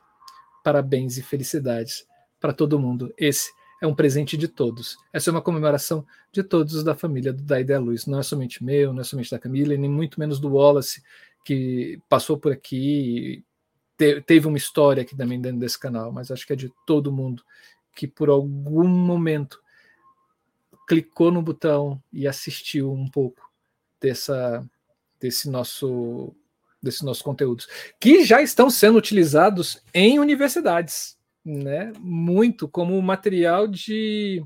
[0.62, 2.06] Parabéns e felicidades
[2.40, 3.12] para todo mundo.
[3.16, 3.50] Esse
[3.80, 4.98] é um presente de todos.
[5.12, 8.06] Essa é uma comemoração de todos da família do Da Ideia Luz.
[8.06, 11.02] Não é somente meu, não é somente da Camila, nem muito menos do Wallace,
[11.44, 13.44] que passou por aqui
[13.96, 17.12] te, teve uma história aqui também dentro desse canal, mas acho que é de todo
[17.12, 17.42] mundo
[17.94, 19.60] que por algum momento
[20.86, 23.50] clicou no botão e assistiu um pouco
[24.00, 24.64] dessa
[25.20, 26.34] desse nosso
[26.82, 27.66] desse nossos conteúdos
[27.98, 31.92] que já estão sendo utilizados em universidades, né?
[31.98, 34.44] Muito como material de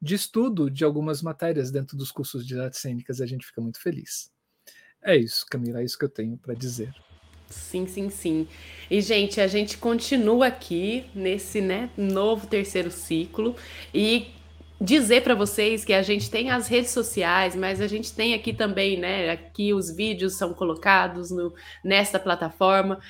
[0.00, 3.80] de estudo de algumas matérias dentro dos cursos de artes cênicas, a gente fica muito
[3.80, 4.30] feliz.
[5.02, 6.94] É isso, Camila, é isso que eu tenho para dizer.
[7.48, 8.48] Sim, sim, sim.
[8.90, 13.54] E, gente, a gente continua aqui nesse né, novo terceiro ciclo
[13.94, 14.26] e
[14.80, 18.52] dizer para vocês que a gente tem as redes sociais, mas a gente tem aqui
[18.52, 19.30] também, né?
[19.30, 23.00] Aqui os vídeos são colocados no, nesta plataforma.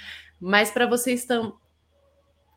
[0.41, 1.57] Mas para vocês estão.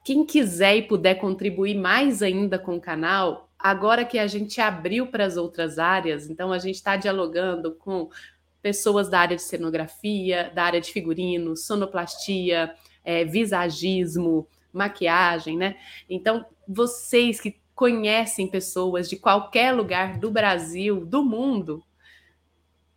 [0.03, 5.07] Quem quiser e puder contribuir mais ainda com o canal, agora que a gente abriu
[5.07, 8.09] para as outras áreas, então a gente está dialogando com
[8.61, 12.73] pessoas da área de cenografia, da área de figurino, sonoplastia,
[13.03, 15.75] é, visagismo, maquiagem, né?
[16.09, 21.83] Então, vocês que conhecem pessoas de qualquer lugar do Brasil, do mundo,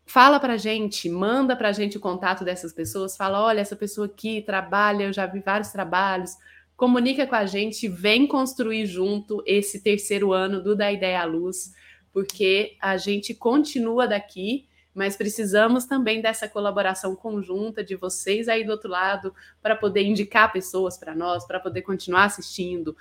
[0.07, 4.41] fala para gente, manda para gente o contato dessas pessoas, fala, olha, essa pessoa aqui
[4.41, 6.31] trabalha, eu já vi vários trabalhos,
[6.79, 11.75] comunica com a gente, vem construir junto esse terceiro ano do Da Ideia à Luz,
[12.11, 18.73] porque a gente continua daqui mas precisamos também dessa colaboração conjunta de vocês aí do
[18.73, 22.97] outro lado para poder indicar pessoas para nós, para poder continuar assistindo.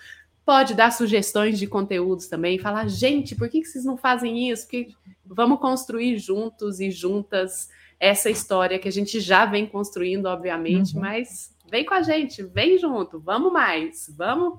[0.49, 4.63] Pode dar sugestões de conteúdos também, falar, gente, por que, vocês não fazem isso?
[4.63, 4.87] Porque
[5.23, 7.69] vamos construir juntos e juntas
[7.99, 11.01] essa história que a gente já vem construindo, obviamente, uhum.
[11.01, 14.57] mas vem com a gente, vem junto, vamos mais, vamos.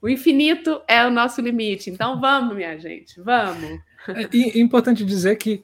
[0.00, 3.78] O infinito é o nosso limite, então vamos, minha gente, vamos.
[4.08, 5.62] É, é importante dizer que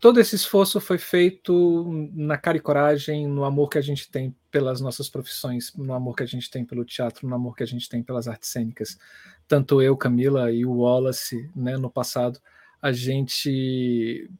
[0.00, 4.34] todo esse esforço foi feito na cara e coragem, no amor que a gente tem
[4.50, 7.66] pelas nossas profissões, no amor que a gente tem pelo teatro, no amor que a
[7.66, 8.98] gente tem pelas artes cênicas.
[9.46, 12.40] Tanto eu, Camila e o Wallace, né, no passado,
[12.80, 14.30] a gente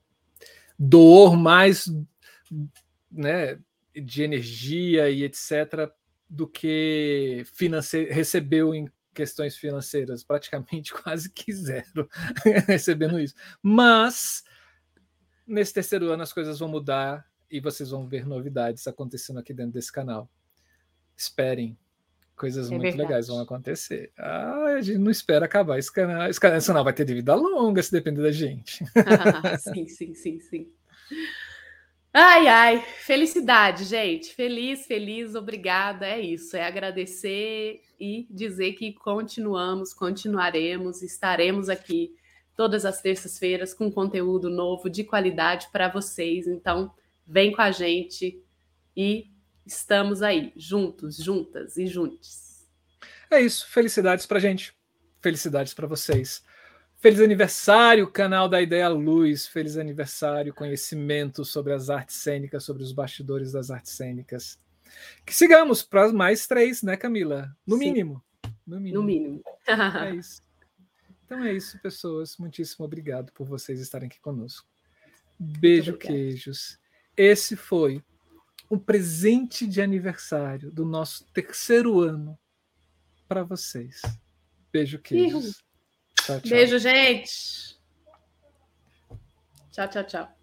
[0.79, 1.93] doou mais
[3.11, 3.59] né,
[3.95, 5.91] de energia e etc.
[6.29, 7.45] do que
[8.11, 12.09] recebeu em questões financeiras, praticamente quase que zero
[12.69, 13.35] recebendo isso.
[13.61, 14.45] Mas
[15.49, 19.73] nesse terceiro ano as coisas vão mudar e vocês vão ver novidades acontecendo aqui dentro
[19.73, 20.29] desse canal.
[21.17, 21.77] Esperem,
[22.37, 23.03] coisas é muito verdade.
[23.03, 24.13] legais vão acontecer.
[24.17, 26.29] Ah, a gente não espera acabar esse canal.
[26.29, 28.85] Esse canal, esse canal vai ter vida longa se depender da gente.
[28.95, 30.73] Ah, sim, sim, sim, sim.
[32.13, 34.35] Ai, ai, felicidade, gente.
[34.35, 36.07] Feliz, feliz, obrigada.
[36.07, 42.15] É isso, é agradecer e dizer que continuamos, continuaremos, estaremos aqui
[42.59, 46.49] todas as terças-feiras com conteúdo novo de qualidade para vocês.
[46.49, 46.93] Então,
[47.25, 48.43] vem com a gente
[48.97, 49.31] e
[49.65, 52.67] estamos aí, juntos, juntas e juntos.
[53.31, 54.75] É isso, felicidades para gente,
[55.21, 56.43] felicidades para vocês.
[56.97, 59.47] Feliz aniversário, canal da Ideia Luz.
[59.47, 64.59] Feliz aniversário, conhecimento sobre as artes cênicas, sobre os bastidores das artes cênicas.
[65.25, 67.57] Que sigamos para mais três, né, Camila?
[67.65, 67.85] No Sim.
[67.85, 68.25] mínimo.
[68.67, 69.01] No mínimo.
[69.01, 69.45] No mínimo.
[69.69, 70.43] é isso.
[71.29, 72.39] Então é isso, pessoas.
[72.39, 74.67] Muitíssimo obrigado por vocês estarem aqui conosco.
[75.39, 76.79] Beijo, queijos.
[77.15, 78.03] Esse foi
[78.71, 82.39] o presente de aniversário do nosso terceiro ano
[83.29, 84.01] para vocês.
[84.73, 85.63] Beijo, queijos.
[86.15, 86.51] Tchau, tchau.
[86.51, 87.79] Beijo, gente.
[89.71, 90.39] Tchau, tchau, tchau.